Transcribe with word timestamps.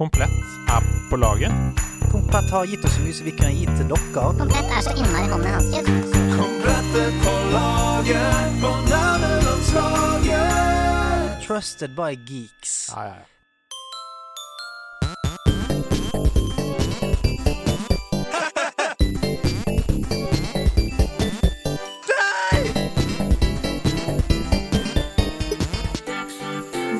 Komplett 0.00 0.30
er 0.68 0.82
på 1.10 1.16
laget. 1.16 1.52
Komplett 2.10 2.50
har 2.50 2.64
gitt 2.64 2.84
oss 2.84 2.94
så 2.94 3.00
mye 3.04 3.12
som 3.12 3.26
vi 3.28 3.32
kunne 3.36 3.52
gitt 3.52 3.76
til 3.76 3.88
dere. 3.90 4.32
Komplett 4.38 4.70
er 4.72 4.80
så 4.86 4.92
innmari 4.96 5.28
hånden 5.28 5.52
hans. 5.52 5.66
Komplett 6.38 6.94
er 6.96 7.10
på 7.20 7.30
laget 7.52 8.50
på 8.62 8.70
nærmelandslaget. 8.88 11.44
Trusted 11.44 11.90
by 11.98 12.16
geeks. 12.30 12.88
Ja, 12.96 13.02
ja, 13.02 13.08
ja. 13.12 13.16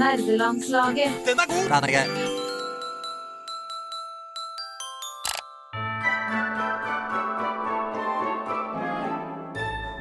Nerdelandslaget. 0.01 1.11
Den 1.25 1.39
er 1.39 1.47
god! 1.49 1.65
Den 1.65 1.73
er 1.73 1.91
grei. 1.97 2.30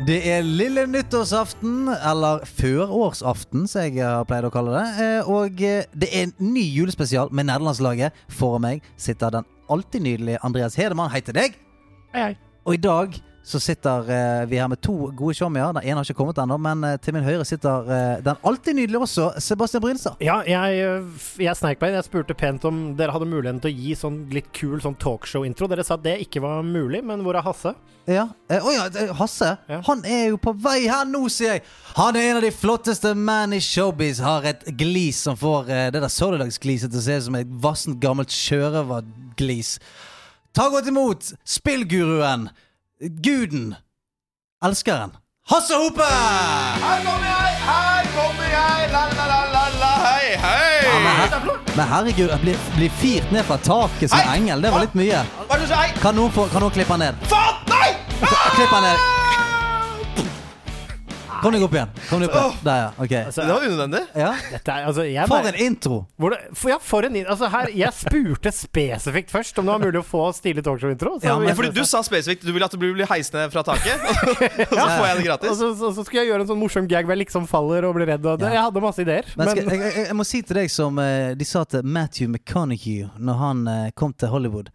Det 0.08 0.20
er 0.32 0.46
lille 0.46 0.86
nyttårsaften, 0.88 1.90
eller 1.92 2.46
førårsaften, 2.48 3.66
som 3.68 3.84
jeg 3.84 4.00
har 4.00 4.24
pleid 4.30 4.46
å 4.48 4.52
kalle 4.54 4.72
det. 4.78 4.84
Eh, 5.04 5.28
Og 5.30 5.60
eh, 5.66 5.84
det 5.92 6.08
er 6.16 6.28
en 6.30 6.34
ny 6.40 6.64
julespesial 6.72 7.32
med 7.36 7.50
nederlandslaget. 7.50 8.16
Foran 8.32 8.64
meg 8.64 8.86
sitter 8.98 9.34
den 9.36 9.48
alltid 9.70 10.06
nydelige 10.06 10.40
Andreas 10.48 10.78
Hedemann. 10.80 11.12
Hei 11.12 11.20
til 11.22 11.36
deg. 11.36 11.58
Hei, 12.16 12.30
hei. 12.30 12.38
Og 12.66 12.78
i 12.78 12.82
dag 12.82 13.20
så 13.50 13.60
sitter 13.60 14.10
eh, 14.14 14.46
vi 14.50 14.60
her 14.62 14.68
med 14.70 14.78
to 14.86 15.10
gode 15.18 15.34
showmier. 15.34 15.72
Den 15.74 15.82
ene 15.82 15.98
har 15.98 16.06
ikke 16.06 16.20
kommet 16.20 16.38
ennå, 16.38 16.58
men 16.62 16.84
eh, 16.86 16.98
til 17.02 17.16
min 17.16 17.26
høyre 17.26 17.46
sitter 17.48 17.88
eh, 17.90 18.20
den 18.22 18.38
alltid 18.46 18.78
nydelige 18.78 19.02
også, 19.08 19.30
Sebastian 19.42 19.82
Brynstad. 19.82 20.20
Ja, 20.22 20.36
jeg, 20.46 21.02
jeg 21.42 21.58
sneik 21.58 21.82
meg 21.82 21.90
inn. 21.90 21.98
Jeg 21.98 22.06
spurte 22.06 22.38
pent 22.38 22.68
om 22.70 22.84
dere 23.00 23.16
hadde 23.16 23.30
muligheten 23.30 23.62
til 23.64 23.72
å 23.72 23.80
gi 23.80 23.96
sånn 23.98 24.20
litt 24.36 24.52
kul 24.54 24.78
sånn 24.84 24.98
talkshow-intro. 25.02 25.70
Dere 25.72 25.86
sa 25.88 25.98
at 25.98 26.06
det 26.06 26.20
ikke 26.28 26.44
var 26.46 26.62
mulig, 26.68 27.02
men 27.10 27.26
hvor 27.26 27.40
er 27.40 27.48
Hasse? 27.48 27.74
Ja. 28.10 28.28
Å 28.54 28.76
ja, 28.76 28.86
Hasse. 29.18 29.56
Ja. 29.70 29.82
Han 29.90 30.06
er 30.06 30.30
jo 30.30 30.40
på 30.42 30.54
vei 30.54 30.84
her 30.86 31.10
nå, 31.10 31.24
sier 31.34 31.58
jeg. 31.58 31.66
Han 31.98 32.22
er 32.22 32.30
en 32.30 32.42
av 32.44 32.46
de 32.46 32.54
flotteste 32.54 33.16
menn 33.18 33.58
i 33.58 33.64
showbiz. 33.66 34.22
Har 34.22 34.46
et 34.50 34.62
glis 34.78 35.26
som 35.26 35.38
får 35.40 35.74
det 35.96 35.98
der 35.98 36.14
soldagsgliset 36.14 36.94
til 36.94 37.02
å 37.02 37.06
se 37.08 37.18
ut 37.18 37.28
som 37.32 37.42
et 37.42 37.58
vassent, 37.66 37.98
gammelt 38.02 38.34
sjørøverglis. 38.34 39.80
Ta 40.54 40.70
godt 40.70 40.90
imot 40.90 41.34
spillguruen, 41.46 42.50
guden, 43.00 43.76
elskeren, 44.66 45.12
Hasse 45.50 45.74
Hope! 45.74 46.04
Her 46.04 47.00
kommer 47.06 47.26
jeg, 47.26 47.54
her 47.66 48.10
kommer 48.16 48.50
jeg, 48.54 48.90
la 48.92 49.04
la 49.18 49.26
la 49.32 49.40
la 49.54 49.64
la, 49.80 49.92
hei, 50.04 50.36
hei! 50.38 50.82
Ja, 50.84 51.00
men, 51.00 51.16
her, 51.22 51.48
men 51.76 51.88
herregud, 51.94 52.30
jeg 52.30 52.40
blir, 52.44 52.60
blir 52.76 52.90
firt 53.02 53.32
ned 53.32 53.48
fra 53.48 53.58
taket 53.58 54.12
som 54.12 54.20
Hei! 54.20 54.38
engel. 54.38 54.62
Det 54.62 54.74
var 54.76 54.86
litt 54.86 55.00
mye. 55.00 55.24
Kan 56.04 56.20
noen, 56.20 56.32
få, 56.36 56.46
kan 56.54 56.62
noen 56.62 56.76
klippe 56.76 56.94
han 56.94 57.08
ned? 57.08 57.26
Faen, 57.32 57.64
nei! 57.72 57.96
Klipp 58.20 58.76
han 58.76 58.86
ned. 58.92 59.19
Kom 61.42 61.54
deg 61.56 61.64
opp 61.66 61.74
igjen. 61.78 61.90
Kom 62.10 62.20
deg 62.24 62.30
opp 62.30 62.36
igjen. 62.40 62.64
Der, 62.68 62.78
ja. 62.82 62.90
Ok. 63.06 63.14
Altså, 63.20 63.42
Det 63.46 63.54
var 63.56 63.66
unødvendig. 63.68 64.02
Ja. 64.16 64.32
dette 64.52 64.72
er, 64.76 64.86
altså, 64.90 65.06
jeg, 65.08 65.28
For 65.28 65.36
bare- 65.38 65.54
en 65.54 65.60
intro! 65.66 65.98
hvor 66.20 66.30
det, 66.36 66.40
for, 66.54 66.70
ja, 66.70 66.78
for 66.82 67.02
en 67.08 67.16
altså, 67.26 67.50
her, 67.54 67.68
Jeg 67.76 67.94
spurte 67.94 68.52
spesifikt 68.56 69.32
først 69.32 69.58
om 69.60 69.66
det 69.66 69.72
var 69.76 69.84
mulig 69.86 70.00
å 70.02 70.06
få 70.06 70.24
stilig 70.36 70.64
talkshow-intro. 70.64 71.20
så 71.20 71.26
Ja, 71.32 71.38
men 71.40 71.56
Fordi 71.56 71.72
du 71.74 71.84
sa 71.86 72.02
spesifikt 72.04 72.44
du 72.46 72.52
ville 72.52 72.66
at 72.66 72.72
du 72.72 72.78
ville 72.78 72.94
blir 73.00 73.08
heist 73.08 73.34
ned 73.34 73.52
fra 73.54 73.64
taket, 73.64 74.00
og 74.02 74.76
så 74.76 74.88
får 74.98 75.06
jeg 75.06 75.16
det 75.16 75.22
og 75.22 75.26
gratis. 75.30 75.58
så, 75.60 75.72
så, 75.80 75.92
så 75.96 76.06
skulle 76.06 76.24
jeg 76.24 76.32
gjøre 76.34 76.42
en 76.46 76.52
sånn 76.54 76.60
morsom 76.60 76.88
gag 76.90 77.06
hvor 77.06 77.16
jeg 77.16 77.26
liksom 77.26 77.48
faller 77.48 77.86
og 77.90 77.96
blir 77.96 78.08
redd. 78.14 78.26
Og 78.26 78.40
det, 78.40 78.50
Ja. 78.50 78.54
Jeg 78.60 78.64
hadde 78.70 78.82
masse 78.82 79.02
ideer. 79.04 79.26
Men 79.38 79.46
Men, 79.46 79.56
skal, 79.56 79.70
jeg, 79.80 79.94
jeg, 79.96 80.06
jeg 80.08 80.16
må 80.20 80.26
si 80.28 80.42
til 80.42 80.56
deg 80.60 80.70
som 80.74 81.00
eh, 81.00 81.34
de 81.40 81.46
sa 81.46 81.64
til 81.64 81.84
Matthew 81.84 82.28
McConaughey 82.30 83.08
når 83.18 83.36
han 83.40 83.68
eh, 83.68 83.90
kom 83.96 84.14
til 84.14 84.28
Hollywood 84.34 84.70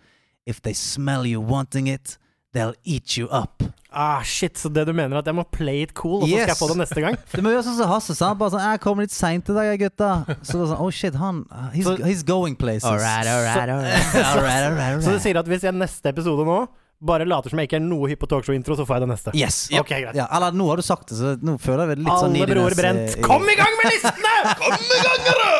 If 0.46 0.60
they 0.62 0.74
smell 0.74 1.24
you 1.26 1.40
wanting 1.40 1.86
it, 1.88 2.18
they'll 2.54 2.74
eat 2.84 3.16
you 3.16 3.28
up. 3.32 3.62
Ah, 3.94 4.22
shit, 4.22 4.56
Så 4.58 4.70
det 4.72 4.84
du 4.86 4.92
mener 4.92 5.16
er 5.16 5.22
at 5.22 5.26
jeg 5.30 5.34
må 5.38 5.44
play 5.50 5.82
it 5.82 5.94
cool, 5.94 6.22
og 6.22 6.28
så 6.28 6.36
skal 6.36 6.52
jeg 6.52 6.58
få 6.60 6.68
det 6.72 6.76
neste 6.82 7.00
gang? 7.04 7.16
Du 7.34 7.42
må 7.42 7.50
gjøre 7.54 7.64
sånn 7.66 7.78
som 7.78 7.88
Hasse. 7.90 8.14
sa. 8.18 8.32
Bare 8.34 8.50
sånn, 8.54 8.60
'Jeg 8.66 8.80
kommer 8.84 9.02
litt 9.06 9.14
seint 9.16 9.48
i 9.48 9.54
dag, 9.56 9.78
gutta'. 9.80 10.12
Så 10.42 10.58
det 10.58 10.62
er 10.66 10.70
sånn, 10.74 10.80
oh 10.80 10.90
shit, 10.90 11.14
han 11.14 11.44
He's, 11.74 11.84
Så- 11.84 11.96
he's 12.04 12.22
going 12.22 12.56
places. 12.56 12.84
Alright, 12.84 13.26
alright, 13.26 13.68
alright. 13.68 14.14
all 14.14 14.42
right. 14.42 15.02
Så 15.02 15.12
du 15.14 15.18
sier 15.20 15.36
at 15.38 15.46
hvis 15.46 15.62
jeg 15.62 15.72
neste 15.74 16.06
episode 16.10 16.44
nå 16.46 16.66
bare 17.04 17.26
later 17.28 17.50
som 17.50 17.58
jeg 17.58 17.68
ikke 17.68 17.76
er 17.76 17.84
noe 17.84 18.08
hypp 18.08 18.20
på 18.22 18.28
talkshow-intro, 18.30 18.76
så 18.78 18.86
får 18.86 18.96
jeg 18.96 19.02
det 19.04 19.08
neste? 19.10 19.32
Yes. 19.36 19.56
Ok, 19.76 19.88
greit. 19.92 20.14
Ja, 20.16 20.24
eller 20.32 20.52
nå 20.56 20.68
har 20.70 20.76
du 20.80 20.82
sagt 20.86 21.08
det, 21.10 21.18
så 21.18 21.34
nå 21.36 21.58
føler 21.60 21.90
jeg 21.92 21.98
litt 21.98 22.08
sånn 22.08 22.32
Alle 22.32 22.46
broer 22.48 22.74
brent. 22.78 23.18
i- 23.18 23.20
Kom 23.20 23.42
i 23.44 23.56
gang 23.58 23.74
med 23.82 23.92
listene! 23.92 24.34
Kom 24.62 24.72
i 24.72 25.00
gang, 25.02 25.20
dere! 25.26 25.50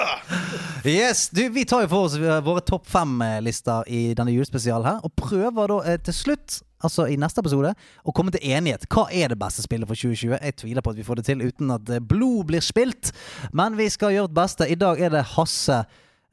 Yes, 0.85 1.29
du, 1.33 1.43
Vi 1.51 1.65
tar 1.65 1.83
jo 1.85 1.89
for 1.89 2.05
oss 2.09 2.15
eh, 2.17 2.41
våre 2.45 2.61
topp 2.65 2.87
fem-lister 2.93 3.85
i 3.89 4.15
denne 4.17 4.33
julespesialen 4.33 4.85
her, 4.89 4.99
og 5.05 5.13
prøver 5.17 5.69
da 5.69 5.79
eh, 5.93 5.97
til 6.05 6.15
slutt, 6.17 6.63
altså 6.85 7.09
i 7.11 7.17
neste 7.21 7.41
episode, 7.43 7.73
å 8.05 8.15
komme 8.15 8.31
til 8.35 8.45
enighet. 8.55 8.87
Hva 8.93 9.07
er 9.11 9.33
det 9.35 9.41
beste 9.41 9.65
spillet 9.65 9.89
for 9.91 9.97
2020? 9.99 10.39
Jeg 10.39 10.57
tviler 10.61 10.85
på 10.85 10.93
at 10.95 11.01
vi 11.01 11.07
får 11.09 11.21
det 11.21 11.27
til 11.33 11.43
uten 11.45 11.75
at 11.75 11.91
eh, 11.97 12.01
blod 12.05 12.47
blir 12.53 12.65
spilt, 12.65 13.11
men 13.53 13.77
vi 13.81 13.89
skal 13.93 14.15
gjøre 14.15 14.29
vårt 14.29 14.39
beste. 14.45 14.69
I 14.71 14.79
dag 14.81 15.01
er 15.01 15.15
det 15.17 15.25
Hasse. 15.35 15.85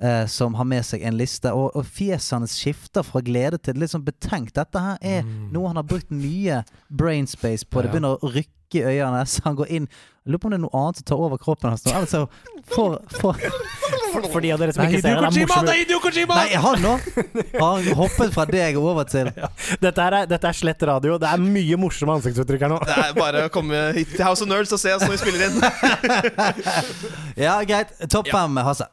eh, 0.01 0.25
som 0.25 0.55
har 0.57 0.65
med 0.65 0.81
seg 0.85 1.03
en 1.05 1.13
liste, 1.13 1.51
og, 1.53 1.75
og 1.77 1.85
fjesene 1.85 2.47
skifter 2.49 3.03
fra 3.05 3.21
glede 3.21 3.59
til 3.61 3.77
litt 3.77 3.91
sånn 3.93 4.01
betenkt. 4.07 4.55
Dette 4.57 4.81
her 4.81 4.97
er 5.05 5.21
noe 5.53 5.67
han 5.69 5.77
har 5.77 5.85
brukt 5.85 6.09
mye 6.09 6.63
brainspace 6.89 7.67
på. 7.69 7.83
Det 7.85 7.91
begynner 7.93 8.17
å 8.17 8.31
rykke 8.33 8.49
i 8.79 8.83
øynene, 8.85 9.25
så 9.31 9.43
han 9.45 9.57
går 9.59 9.71
inn 9.77 9.87
Jeg 10.21 10.31
Lurer 10.31 10.41
på 10.43 10.49
om 10.49 10.53
det 10.53 10.57
er 10.59 10.61
noe 10.61 10.77
annet 10.77 10.99
som 10.99 11.05
tar 11.09 11.21
over 11.25 11.39
kroppen 11.41 11.71
hans 11.71 11.81
nå. 11.87 11.93
Altså, 11.97 12.19
for, 12.69 12.99
får 13.17 13.39
For, 14.11 14.27
for 14.29 14.43
de 14.43 14.51
av 14.53 14.61
dere 14.61 14.75
som 14.75 14.83
ikke 14.85 14.99
ser 15.01 15.17
det, 15.17 15.31
det 15.33 15.41
er 15.41 15.49
morsomt. 15.49 16.03
Kojima! 16.03 16.37
Nei, 16.37 16.59
han 16.61 16.83
nå 16.83 16.93
har 17.63 17.89
hoppet 17.97 18.35
fra 18.35 18.45
deg 18.49 18.77
og 18.77 18.91
over 18.93 19.09
til 19.09 19.31
Dette 19.85 20.05
er, 20.05 20.19
dette 20.29 20.51
er 20.51 20.59
slett 20.61 20.85
radio. 20.85 21.17
Det 21.21 21.29
er 21.31 21.41
mye 21.41 21.81
morsomme 21.81 22.19
ansiktsuttrykk 22.19 22.67
her 22.67 22.73
nå. 22.75 22.79
Det 22.85 22.97
er 23.07 23.17
bare 23.17 23.47
å 23.49 23.53
komme 23.53 23.81
hit 23.97 24.13
til 24.13 24.25
House 24.27 24.45
of 24.45 24.51
Nerds 24.51 24.77
og 24.77 24.83
se 24.83 24.93
oss 24.93 25.07
når 25.07 25.17
vi 25.17 25.21
spiller 25.25 25.49
inn. 25.49 25.57
Ja, 27.41 27.57
greit. 27.65 27.97
Topp 28.11 28.29
fem, 28.29 28.61
Hasse. 28.61 28.91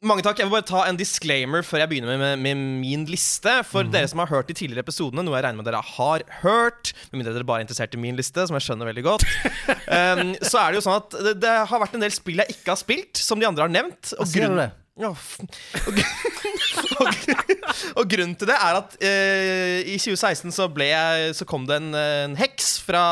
Mange 0.00 0.22
takk. 0.24 0.38
Jeg 0.40 0.48
vil 0.48 0.54
bare 0.54 0.64
ta 0.64 0.86
en 0.88 0.96
disclaimer 0.96 1.60
før 1.66 1.82
jeg 1.82 1.90
begynner 1.90 2.14
med, 2.14 2.38
med, 2.40 2.56
med 2.56 2.60
min 2.80 3.02
liste. 3.10 3.52
For 3.68 3.84
dere 3.84 4.08
som 4.08 4.22
har 4.22 4.30
hørt 4.30 4.48
de 4.48 4.56
tidligere 4.56 4.80
episodene, 4.86 5.20
noe 5.26 5.36
jeg 5.36 5.44
regner 5.44 5.60
med 5.60 5.68
dere 5.68 5.82
har 5.84 6.24
hørt, 6.40 6.94
med 7.10 7.20
mindre 7.20 7.34
dere 7.36 7.44
bare 7.44 7.60
er 7.60 7.66
interessert 7.66 7.96
i 7.98 8.00
min 8.00 8.16
liste, 8.16 8.46
som 8.48 8.56
jeg 8.56 8.64
skjønner 8.64 8.88
veldig 8.88 9.04
godt, 9.04 9.26
um, 9.68 10.32
så 10.50 10.62
er 10.62 10.72
det 10.72 10.80
jo 10.80 10.84
sånn 10.86 10.96
at 11.02 11.18
det, 11.26 11.34
det 11.44 11.52
har 11.68 11.82
vært 11.84 11.98
en 11.98 12.06
del 12.06 12.14
spill 12.16 12.40
jeg 12.40 12.56
ikke 12.56 12.72
har 12.72 12.80
spilt, 12.80 13.20
som 13.20 13.42
de 13.42 13.48
andre 13.50 13.66
har 13.66 13.74
nevnt. 13.76 14.14
Og 14.16 14.32
det? 14.62 14.70
Ja, 15.00 15.10
og, 15.10 16.00
og, 17.00 17.08
og 18.02 18.10
grunnen 18.10 18.34
til 18.38 18.50
det 18.50 18.56
er 18.56 18.78
at 18.80 18.96
eh, 19.04 19.78
i 19.88 19.96
2016 20.00 20.52
så, 20.54 20.66
ble 20.72 20.90
jeg, 20.90 21.34
så 21.38 21.46
kom 21.48 21.64
det 21.68 21.78
en, 21.80 21.90
en 21.96 22.36
heks 22.38 22.72
fra, 22.84 23.02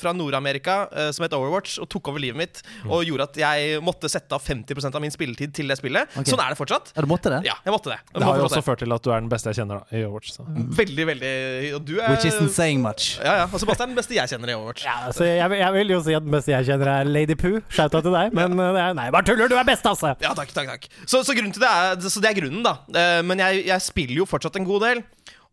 fra 0.00 0.12
Nord-Amerika 0.16 0.84
eh, 0.92 1.10
som 1.14 1.26
het 1.26 1.34
Overwatch, 1.36 1.78
og 1.82 1.88
tok 1.92 2.12
over 2.12 2.22
livet 2.22 2.38
mitt. 2.38 2.62
Og 2.86 3.04
gjorde 3.08 3.28
at 3.30 3.40
jeg 3.40 3.80
måtte 3.84 4.10
sette 4.12 4.36
av 4.36 4.44
50% 4.44 4.94
av 4.94 5.02
min 5.02 5.12
spilletid 5.14 5.54
til 5.56 5.70
det 5.70 5.78
spillet. 5.80 6.10
Okay. 6.14 6.30
Sånn 6.30 6.42
er 6.44 6.54
det 6.54 6.60
fortsatt. 6.60 6.92
Ja, 6.94 7.04
du 7.04 7.10
måtte 7.10 7.32
det? 7.32 7.40
Ja, 7.48 7.56
jeg 7.66 7.74
måtte 7.74 7.92
det. 7.92 7.98
Jeg 8.12 8.20
Det 8.20 8.28
har 8.28 8.40
jo 8.40 8.46
også 8.48 8.60
det. 8.60 8.66
ført 8.68 8.84
til 8.84 8.96
at 8.96 9.06
du 9.06 9.10
er 9.10 9.24
den 9.24 9.32
beste 9.32 9.50
jeg 9.50 9.60
kjenner 9.62 9.82
da, 9.82 9.88
i 9.90 10.04
Overwatch. 10.06 10.34
Så. 10.36 10.46
Veldig, 10.78 11.06
veldig 11.10 11.32
Og 11.80 11.82
du 11.88 11.94
er 11.98 12.14
Which 12.14 12.28
isn't 12.30 12.54
saying 12.54 12.82
much. 12.84 13.16
Ja, 13.18 13.34
ja. 13.42 13.48
Og 13.50 13.58
Sebastian 13.62 13.88
er 13.88 13.94
den 13.94 13.98
beste 13.98 14.16
jeg 14.16 14.30
kjenner 14.30 14.52
i 14.52 14.56
Overwatch. 14.58 14.86
Ja, 14.86 14.96
altså, 15.10 15.26
jeg, 15.28 15.58
jeg 15.60 15.76
vil 15.78 15.94
jo 15.96 16.00
si 16.06 16.16
at 16.16 16.26
den 16.26 16.34
beste 16.34 16.54
jeg 16.54 16.68
kjenner, 16.70 16.92
er 17.00 17.10
Lady 17.10 17.36
Poo. 17.38 17.58
Shouta 17.74 18.02
til 18.04 18.14
deg. 18.14 18.34
Men 18.36 18.54
ja. 18.60 18.70
er, 18.86 18.96
nei, 18.98 19.08
bare 19.14 19.26
tuller! 19.26 19.50
Du 19.50 19.56
er 19.58 19.66
best, 19.66 19.86
altså! 19.90 20.14
Ja, 20.22 20.34
takk, 20.38 20.54
takk, 20.54 20.70
takk. 20.74 20.88
Så, 21.10 21.23
så, 21.26 21.34
til 21.36 21.52
det 21.62 21.70
er, 21.70 21.96
så 22.08 22.20
det 22.22 22.30
er 22.32 22.40
grunnen, 22.42 22.62
da. 22.66 22.76
Eh, 22.94 23.20
men 23.26 23.40
jeg, 23.42 23.64
jeg 23.68 23.80
spiller 23.84 24.20
jo 24.22 24.26
fortsatt 24.30 24.56
en 24.60 24.68
god 24.68 24.84
del. 24.88 25.02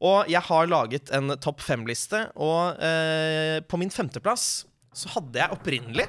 Og 0.02 0.30
jeg 0.34 0.42
har 0.48 0.66
laget 0.72 1.12
en 1.14 1.36
topp 1.44 1.62
fem-liste, 1.62 2.24
og 2.42 2.80
eh, 2.82 3.60
på 3.70 3.78
min 3.78 3.92
femteplass 3.94 4.66
så 4.92 5.08
hadde 5.14 5.40
jeg 5.40 5.54
opprinnelig 5.56 6.04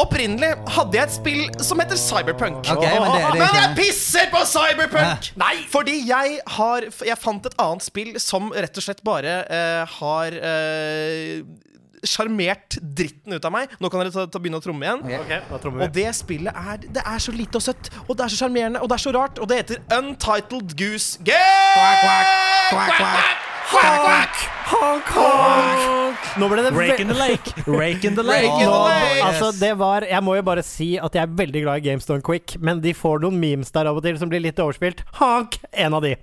Opprinnelig 0.00 0.48
hadde 0.72 0.96
jeg 0.96 1.04
et 1.10 1.12
spill 1.12 1.42
som 1.60 1.82
heter 1.82 1.98
Cyberpunk. 2.00 2.62
Okay, 2.72 2.94
men 2.96 3.10
det- 3.10 3.18
det 3.20 3.26
er 3.26 3.34
men 3.34 3.58
jeg 3.58 3.74
pisser 3.76 4.30
på 4.32 4.40
Cyberpunk! 4.48 5.28
Nei! 5.36 5.50
Fordi 5.68 5.98
jeg 6.08 6.38
har 6.56 6.86
Jeg 7.04 7.18
fant 7.20 7.44
et 7.50 7.58
annet 7.60 7.84
spill 7.84 8.14
som 8.22 8.48
rett 8.56 8.80
og 8.80 8.86
slett 8.86 9.02
bare 9.04 9.34
eh, 9.44 9.84
har 9.98 10.38
eh, 10.40 11.42
sjarmert 12.08 12.78
dritten 12.80 13.36
ut 13.36 13.44
av 13.44 13.54
meg. 13.54 13.72
Nå 13.80 13.90
kan 13.92 14.02
dere 14.04 14.14
ta, 14.14 14.26
ta 14.30 14.42
begynne 14.42 14.60
å 14.60 14.64
tromme 14.64 14.86
igjen. 14.86 15.04
Okay. 15.24 15.40
da 15.50 15.60
trommer 15.62 15.86
Og 15.86 15.94
det 15.94 16.08
spillet 16.16 16.62
er 16.74 16.82
Det 16.84 17.04
er 17.04 17.22
så 17.22 17.34
lite 17.34 17.60
og 17.60 17.64
søtt, 17.64 17.90
og 18.06 18.16
det 18.16 18.26
er 18.26 18.34
så 18.34 18.42
sjarmerende, 18.44 18.82
og 18.82 18.90
det 18.90 18.98
er 18.98 19.04
så 19.06 19.14
rart, 19.16 19.40
og 19.40 19.50
det 19.50 19.62
heter 19.62 19.82
Untitled 19.98 20.76
Goose 20.78 21.22
Game! 21.24 21.38
Quack, 21.74 22.00
quack, 22.04 22.26
quack, 22.70 22.96
quack, 22.98 23.42
quack, 23.70 24.00
quack, 24.04 24.63
quack. 24.64 26.30
Nå 26.40 26.48
ble 26.50 26.64
det 26.64 26.72
Rake 26.74 27.02
in 27.04 27.10
the 27.10 27.16
lake! 27.16 27.52
Rake 27.66 28.08
in 28.08 28.16
the 28.16 28.24
lake! 28.26 28.46
Rake 28.46 28.62
in 28.62 28.66
the 28.66 28.70
Nå- 28.70 29.24
Altså, 29.24 29.50
det 29.58 29.72
var 29.78 30.06
Jeg 30.08 30.22
må 30.24 30.36
jo 30.36 30.42
bare 30.46 30.62
si 30.66 30.94
at 30.98 31.14
jeg 31.14 31.22
er 31.22 31.34
veldig 31.38 31.62
glad 31.64 31.82
i 31.82 31.84
GameStone 31.88 32.24
Quick, 32.24 32.56
men 32.60 32.80
de 32.82 32.94
får 32.96 33.22
noen 33.22 33.38
memes 33.40 33.70
der 33.74 33.90
av 33.90 33.98
og 33.98 34.04
til 34.04 34.18
som 34.20 34.30
blir 34.30 34.42
litt 34.42 34.58
overspilt. 34.60 35.04
Honk! 35.20 35.58
En 35.72 35.94
av 35.96 36.02
de. 36.04 36.14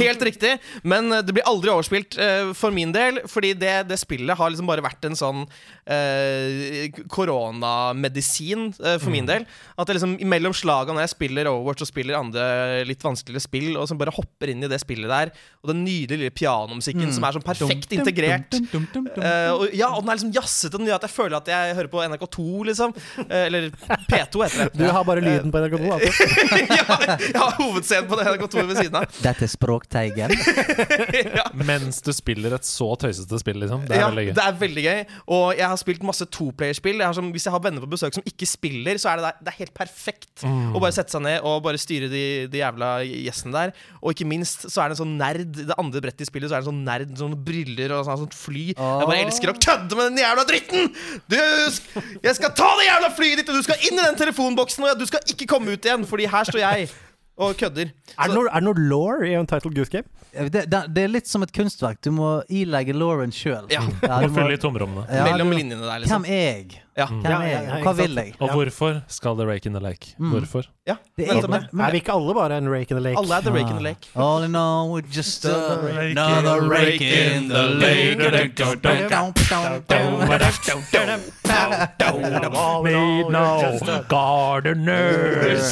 Helt 0.00 0.22
riktig, 0.22 0.56
men 0.82 1.10
eh, 1.12 1.22
det 1.24 1.34
blir 1.36 1.46
aldri 1.48 1.70
overspilt 1.72 2.18
uh, 2.18 2.52
for 2.56 2.74
min 2.74 2.92
del. 2.94 3.20
Fordi 3.30 3.52
det, 3.58 3.74
det 3.90 3.98
spillet 4.00 4.38
har 4.38 4.52
liksom 4.52 4.68
bare 4.70 4.84
vært 4.84 5.06
en 5.08 5.18
sånn 5.18 5.44
eh, 5.86 6.90
koronamedisin 7.12 8.68
uh, 8.80 8.96
for 9.02 9.12
min 9.14 9.28
del. 9.28 9.46
At 9.76 9.88
det 9.88 9.98
liksom 9.98 10.16
mellom 10.28 10.54
slaga 10.56 10.94
når 10.94 11.06
jeg 11.06 11.14
spiller 11.16 11.50
Overwatch 11.50 11.86
og 11.86 11.90
spiller 11.90 12.18
andre 12.18 12.46
litt 12.88 13.04
vanskeligere 13.04 13.44
spill, 13.44 13.70
og 13.76 13.88
som 13.90 14.00
bare 14.00 14.14
hopper 14.14 14.52
inn 14.52 14.64
i 14.66 14.70
det 14.70 14.80
spillet 14.82 15.10
der, 15.10 15.32
og 15.62 15.72
den 15.72 15.84
nydelige 15.86 16.26
lille 16.26 16.34
pianomusikken 16.34 17.12
som 17.14 17.26
er 17.26 17.36
sånn 17.38 17.46
perfekt 17.46 17.85
integrert. 17.94 18.56
Uh, 18.74 19.52
og, 19.54 19.64
ja, 19.76 19.90
og 19.92 20.02
den 20.02 20.10
er 20.10 20.18
liksom 20.18 20.32
jazzete 20.34 20.78
og 20.78 20.88
gjør 20.88 20.98
at 20.98 21.06
jeg 21.06 21.12
føler 21.12 21.36
at 21.38 21.50
jeg 21.50 21.74
hører 21.78 21.90
på 21.92 22.02
NRK2, 22.06 22.46
liksom. 22.70 22.94
Uh, 23.20 23.36
eller 23.42 23.68
P2 24.10 24.44
heter 24.46 24.72
Du 24.74 24.84
har 24.84 25.04
bare 25.06 25.22
lyden 25.24 25.52
på 25.52 25.60
NRK2, 25.62 25.90
altså. 25.96 26.28
ja, 26.72 26.98
jeg 27.20 27.36
har 27.36 27.54
hovedscenen 27.60 28.08
på 28.10 28.20
NRK2 28.20 28.66
ved 28.70 28.80
siden 28.80 28.98
av. 29.00 29.16
Dette 29.26 29.46
er 29.46 29.52
Språkteigen. 29.52 30.34
ja. 31.38 31.46
Mens 31.56 32.00
du 32.04 32.12
spiller 32.16 32.56
et 32.56 32.68
så 32.68 32.88
tøysete 33.00 33.42
spill, 33.42 33.60
liksom. 33.62 33.86
Det 33.86 33.98
er 33.98 34.04
ja, 34.04 34.10
veldig 34.10 34.26
gøy. 34.28 34.34
det 34.38 34.46
er 34.46 34.58
veldig 34.64 34.86
gøy. 34.86 35.04
Og 35.36 35.46
jeg 35.60 35.70
har 35.74 35.82
spilt 35.82 36.06
masse 36.06 36.28
toplayerspill. 36.38 37.04
Hvis 37.36 37.48
jeg 37.48 37.54
har 37.54 37.64
venner 37.64 37.84
på 37.84 37.92
besøk 37.94 38.16
som 38.16 38.26
ikke 38.26 38.48
spiller, 38.48 39.00
så 39.02 39.12
er 39.12 39.20
det, 39.20 39.28
der, 39.28 39.44
det 39.46 39.54
er 39.54 39.60
helt 39.60 39.76
perfekt 39.76 40.44
å 40.46 40.80
bare 40.80 40.94
sette 40.94 41.14
seg 41.14 41.24
ned 41.24 41.44
og 41.46 41.62
bare 41.64 41.80
styre 41.80 42.08
de, 42.12 42.24
de 42.50 42.60
jævla 42.62 42.90
gjestene 43.06 43.54
der. 43.56 43.74
Og 44.00 44.14
ikke 44.14 44.28
minst 44.28 44.66
så 44.66 44.82
er 44.82 44.90
det 44.90 44.96
en 44.96 45.02
sånn 45.02 45.16
nerd 45.18 45.56
Det 45.56 45.74
andre 45.80 46.02
brettet 46.04 46.24
i 46.24 46.28
spillet, 46.28 46.50
så 46.50 46.56
er 46.56 46.62
det 46.62 46.66
en 46.66 46.72
sånn 46.72 46.84
nerd 46.86 47.12
sånn 47.16 47.26
sånne 47.26 47.44
briller 47.76 47.98
og 48.00 48.06
sånn, 48.08 48.24
sånt 48.24 48.36
fly. 48.36 48.66
Jeg 48.74 49.08
bare 49.12 49.22
elsker 49.22 49.52
å 49.52 49.56
kødde 49.56 49.98
med 49.98 50.10
den 50.10 50.22
jævla 50.24 50.46
dritten! 50.48 50.92
Du, 51.30 51.36
jeg 52.24 52.36
skal 52.40 52.54
ta 52.56 52.70
det 52.80 52.88
jævla 52.88 53.10
flyet 53.16 53.42
ditt, 53.42 53.50
og 53.52 53.60
du 53.60 53.66
skal 53.66 53.84
inn 53.86 53.98
i 54.00 54.04
den 54.04 54.18
telefonboksen, 54.24 54.88
og 54.88 55.00
du 55.00 55.06
skal 55.08 55.36
ikke 55.36 55.48
komme 55.54 55.76
ut 55.76 55.86
igjen, 55.86 56.06
fordi 56.08 56.30
her 56.32 56.48
står 56.48 56.64
jeg 56.64 56.88
og 57.36 57.52
kødder. 57.60 57.90
Er 58.16 58.30
det 58.32 58.36
noe, 58.38 58.48
er 58.48 58.64
det 58.64 58.64
noe 58.64 58.86
law 58.88 59.20
i 59.26 59.34
Untitled 59.36 59.76
Goose 59.76 59.92
Game? 59.92 60.08
Det, 60.32 60.64
det, 60.72 60.80
det 60.96 61.04
er 61.04 61.12
litt 61.12 61.28
som 61.28 61.44
et 61.44 61.52
kunstverk. 61.52 62.00
Du 62.04 62.10
må 62.16 62.38
ilegge 62.48 62.96
Lauren 62.96 63.32
sjøl. 63.34 63.68
Ja. 63.72 63.82
Må 63.84 64.32
fylle 64.32 64.56
i 64.56 64.60
tomrommene. 64.60 65.04
Mellom 65.28 65.52
linjene 65.52 65.84
der, 65.84 66.02
liksom. 66.02 66.24
Hvem 66.24 66.32
er 66.32 66.44
jeg? 66.46 66.82
Ja. 66.96 67.06
Hvem 67.06 67.32
er 67.32 67.46
jeg? 67.50 67.82
Hva 67.84 67.92
vil 67.92 68.14
jeg? 68.16 68.34
Og 68.40 68.52
hvorfor 68.54 69.02
skal 69.12 69.36
det 69.36 69.46
rake 69.48 69.68
in 69.68 69.74
the 69.76 69.82
lake? 69.84 70.14
Hvorfor? 70.18 70.64
ja. 70.86 70.94
Det 71.16 71.28
er, 71.28 71.48
men, 71.48 71.62
men, 71.72 71.84
Er 71.86 71.90
vi 71.90 71.96
ikke 71.96 72.12
alle 72.12 72.34
bare 72.34 72.58
en 72.58 72.68
rake 72.72 72.90
in 72.90 72.96
the 72.96 73.02
lake? 73.04 73.18
Alle 73.18 73.34
er 73.34 73.40
The 73.40 73.50
Rake 73.50 73.70
in 73.70 73.76
the 73.76 73.82
Lake. 73.82 74.08
All 74.14 74.44
in 74.44 74.56
all, 74.56 74.92
we're 74.92 75.16
just 75.16 75.44
rake 75.44 76.16
another 76.16 76.60
rake 76.68 77.00
in 77.00 77.48
the 77.48 77.62
lake. 77.62 78.18
Made 78.18 78.28
no 83.32 84.04
gardeners. 84.08 85.66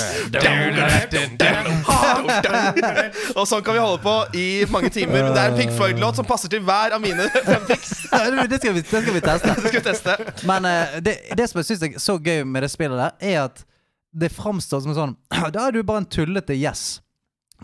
Og 3.35 3.47
sånn 3.49 3.63
kan 3.65 3.75
vi 3.75 3.81
holde 3.81 4.01
på 4.03 4.15
i 4.35 4.65
mange 4.73 4.91
timer. 4.95 5.23
Men 5.23 5.33
det 5.35 5.43
er 5.43 5.53
en 5.53 5.59
Pink 5.59 5.73
Floyd-låt 5.77 6.21
som 6.21 6.27
passer 6.29 6.53
til 6.53 6.65
hver 6.65 6.97
av 6.97 7.03
mine 7.05 7.29
fem 7.35 7.65
pics. 7.69 7.95
Det 8.55 8.61
skal 8.61 8.75
vi, 8.75 8.83
det 8.83 9.03
skal 9.03 9.15
vi 9.15 9.21
teste. 9.25 9.55
Skal 9.61 9.79
vi 9.79 9.85
teste? 9.89 10.17
Men 10.49 10.69
uh, 10.69 10.99
det, 11.05 11.14
det 11.37 11.47
som 11.51 11.61
jeg 11.61 11.69
syns 11.69 11.87
er 11.87 11.97
så 12.03 12.19
gøy 12.19 12.45
med 12.49 12.65
det 12.65 12.71
spillet, 12.73 12.99
der 13.01 13.33
er 13.35 13.47
at 13.47 13.65
det 14.15 14.31
framstår 14.31 14.85
som 14.85 14.95
sånn 14.95 15.17
Da 15.55 15.67
er 15.67 15.75
du 15.75 15.83
bare 15.83 16.05
en 16.05 16.11
tullete 16.11 16.55
yes. 16.57 17.01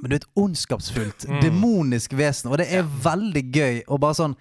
Men 0.00 0.10
du 0.10 0.16
er 0.16 0.22
et 0.22 0.30
ondskapsfullt, 0.38 1.26
demonisk 1.42 2.14
vesen, 2.16 2.50
og 2.50 2.60
det 2.60 2.68
er 2.72 2.86
veldig 3.04 3.42
gøy. 3.52 3.82
Og 3.88 4.00
bare 4.02 4.16
sånn 4.18 4.36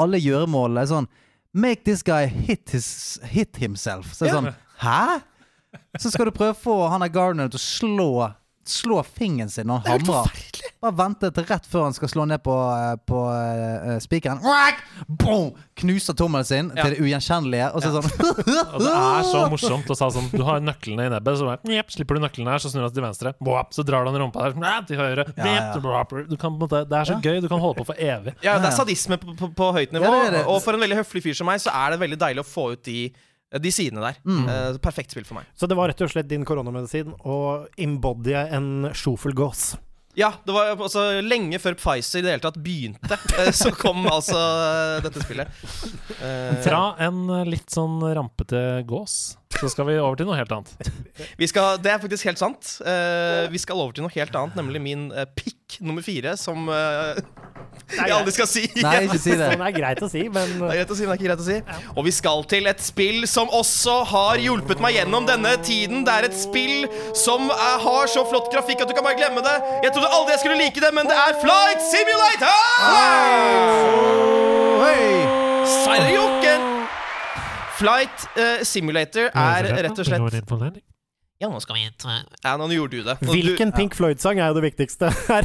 Alle 0.00 0.18
gjøremålene 0.18 0.82
er 0.82 0.90
sånn 0.90 1.10
Make 1.54 1.84
this 1.86 2.02
guy 2.02 2.26
hit, 2.26 2.72
his, 2.74 3.20
hit 3.30 3.60
himself. 3.62 4.10
Så 4.14 4.26
det 4.26 4.32
er 4.32 4.40
sånn 4.40 4.50
Hæ? 4.82 5.20
Så 6.00 6.10
skal 6.10 6.28
du 6.28 6.34
prøve 6.34 6.54
å 6.54 6.58
få 6.58 6.74
han 6.90 7.02
der 7.04 7.12
Gardner 7.14 7.50
til 7.50 7.60
å 7.60 7.62
slå 7.62 8.10
Slå 8.64 9.02
fingeren 9.04 9.50
sin 9.52 9.68
når 9.68 9.84
han 9.84 10.04
hamrer. 10.06 10.44
Bare 10.84 10.96
vente 10.96 11.30
til 11.36 11.46
rett 11.48 11.66
før 11.68 11.86
han 11.88 11.96
skal 11.96 12.10
slå 12.12 12.24
ned 12.28 12.42
på, 12.44 12.54
eh, 12.54 12.94
på 13.08 13.20
uh, 13.28 13.96
spikeren. 14.00 14.40
Knuser 15.74 16.16
tommelen 16.16 16.46
sin 16.48 16.70
Ja. 16.74 16.84
til 16.84 16.94
det 16.94 17.00
ugjenkjennelige. 17.04 17.70
Og 17.74 17.82
så 17.82 17.92
sånn 17.94 18.08
Og 18.74 18.84
det 18.84 18.92
er 18.94 19.26
så 19.28 19.44
morsomt 19.52 19.90
å 19.90 19.96
sa 19.98 20.08
sånn 20.14 20.30
Du 20.32 20.42
har 20.46 20.62
nøklene 20.64 21.08
i 21.08 21.12
nebbet, 21.12 21.40
så 21.40 21.48
bare, 21.50 21.82
slipper 21.92 22.18
du 22.18 22.24
nøklene 22.24 22.54
her, 22.54 22.62
så 22.62 22.72
snur 22.72 22.86
han 22.86 22.94
til 22.94 23.04
venstre. 23.04 23.34
Boap, 23.44 23.74
så 23.76 23.84
drar 23.86 24.04
du 24.04 24.12
han 24.12 24.20
i 24.20 24.22
rumpa 24.22 24.48
der, 24.52 24.86
til 24.88 25.00
høyre. 25.00 25.26
Ja, 25.36 25.50
ja. 25.50 26.14
Du 26.30 26.36
kan, 26.40 26.56
det 26.60 26.98
er 27.00 27.08
så 27.08 27.18
gøy. 27.20 27.40
Du 27.44 27.50
kan 27.50 27.60
holde 27.60 27.80
på 27.82 27.88
for 27.90 28.00
evig. 28.00 28.36
Ja, 28.44 28.58
det 28.62 28.70
er 28.70 28.76
sadisme 28.76 29.18
på, 29.20 29.36
på, 29.38 29.50
på 29.56 29.70
høyt 29.76 29.94
nivå. 29.94 30.08
Ja, 30.08 30.24
det 30.30 30.34
det. 30.38 30.48
Og 30.50 30.60
for 30.64 30.76
en 30.76 30.84
veldig 30.84 31.00
høflig 31.02 31.24
fyr 31.24 31.38
som 31.38 31.48
meg, 31.50 31.62
så 31.62 31.72
er 31.74 31.94
det 31.94 32.02
veldig 32.02 32.20
deilig 32.20 32.44
å 32.44 32.48
få 32.48 32.70
ut 32.74 32.84
de, 32.86 33.08
de 33.62 33.72
sidene 33.74 34.02
der. 34.04 34.20
Eh, 34.24 34.78
perfekt 34.82 35.14
spill 35.14 35.26
for 35.26 35.38
meg. 35.38 35.48
Så 35.58 35.68
det 35.70 35.78
var 35.78 35.90
rett 35.90 36.04
og 36.04 36.12
slett 36.12 36.30
din 36.30 36.46
koronamedisin 36.48 37.14
å 37.22 37.38
embodye 37.80 38.46
en 38.54 38.90
sjofelgås. 38.96 39.74
Ja, 40.14 40.30
det 40.46 40.54
var 40.54 40.76
altså 40.78 41.02
lenge 41.26 41.58
før 41.58 41.74
Pfizer 41.78 42.20
i 42.20 42.24
det 42.24 42.34
hele 42.36 42.44
tatt 42.44 42.58
begynte, 42.62 43.16
eh, 43.40 43.50
så 43.54 43.72
kom 43.74 44.04
altså 44.06 44.38
eh, 44.38 44.98
dette 45.02 45.22
spillet. 45.24 45.50
Uh, 46.20 46.54
Fra 46.62 46.82
en 47.02 47.26
litt 47.48 47.74
sånn 47.74 47.98
rampete 48.14 48.84
gås, 48.86 49.34
så 49.58 49.70
skal 49.70 49.88
vi 49.90 49.98
over 49.98 50.18
til 50.18 50.30
noe 50.30 50.38
helt 50.38 50.54
annet. 50.54 50.90
vi 51.40 51.48
skal, 51.50 51.80
det 51.82 51.90
er 51.90 52.02
faktisk 52.02 52.30
helt 52.30 52.42
sant. 52.42 52.76
Uh, 52.86 53.50
vi 53.50 53.60
skal 53.62 53.82
over 53.82 53.96
til 53.96 54.06
noe 54.06 54.14
helt 54.14 54.38
annet, 54.38 54.58
nemlig 54.58 54.84
min 54.86 55.08
uh, 55.14 55.26
nummer 55.80 56.02
fire, 56.04 56.36
som 56.40 56.68
uh, 56.68 57.18
jeg 57.92 58.12
aldri 58.14 58.32
skal 58.34 58.48
si. 58.48 58.62
Nei, 58.80 58.94
ikke 59.06 59.18
si 59.20 59.34
det. 59.36 59.48
Sånn 59.52 59.64
er 59.66 59.74
greit 59.74 60.00
å 60.02 60.08
si, 60.10 60.22
men 60.32 60.54
Det 60.56 60.68
er 60.70 60.78
greit 60.80 60.92
å 60.94 60.96
si, 60.96 61.04
men 61.04 61.10
det 61.10 61.14
er 61.14 61.18
ikke 61.18 61.28
greit 61.28 61.42
å 61.42 61.46
si. 61.46 61.58
Og 61.94 62.06
vi 62.06 62.12
skal 62.16 62.44
til 62.50 62.70
et 62.70 62.84
spill 62.84 63.26
som 63.30 63.52
også 63.54 63.96
har 64.10 64.40
hjulpet 64.42 64.80
meg 64.84 64.96
gjennom 64.98 65.28
denne 65.28 65.54
tiden. 65.66 66.04
Det 66.06 66.14
er 66.14 66.28
et 66.30 66.36
spill 66.38 66.88
som 67.16 67.50
er, 67.52 67.76
har 67.84 68.10
så 68.10 68.24
flott 68.30 68.48
grafikk 68.54 68.84
at 68.84 68.90
du 68.90 68.96
kan 68.96 69.06
bare 69.06 69.18
glemme 69.20 69.44
det. 69.44 69.56
Jeg 69.86 69.94
trodde 69.96 70.12
aldri 70.16 70.36
jeg 70.36 70.44
skulle 70.44 70.60
like 70.62 70.80
det, 70.86 70.92
men 70.96 71.10
det 71.10 71.18
er 71.26 71.36
Flight 71.42 71.84
Simulator! 71.90 72.62
Sarjoken! 75.84 76.72
Flight 77.74 78.26
uh, 78.38 78.64
Simulator 78.64 79.30
er 79.34 79.70
rett 79.84 79.98
og 79.98 80.08
slett 80.08 80.93
Ja, 81.44 81.48
nå 81.52 81.58
skal 81.60 81.76
vi 81.76 81.82
hit. 81.84 82.04
Ja, 82.40 82.54
nå 82.56 82.70
gjorde 82.72 82.96
du 82.96 83.02
det. 83.04 83.14
Nå, 83.20 83.34
hvilken 83.36 83.72
Pink 83.76 83.92
Floyd-sang 83.98 84.38
er 84.40 84.48
jo 84.48 84.54
det 84.56 84.62
viktigste 84.64 85.10
her? 85.28 85.44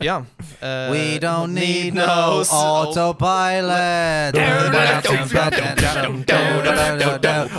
Ja. 0.00 0.22
Uh, 0.62 0.88
We 0.92 1.18
don't 1.20 1.52
need 1.52 1.92
no 1.94 2.40
autopilot. 2.48 4.32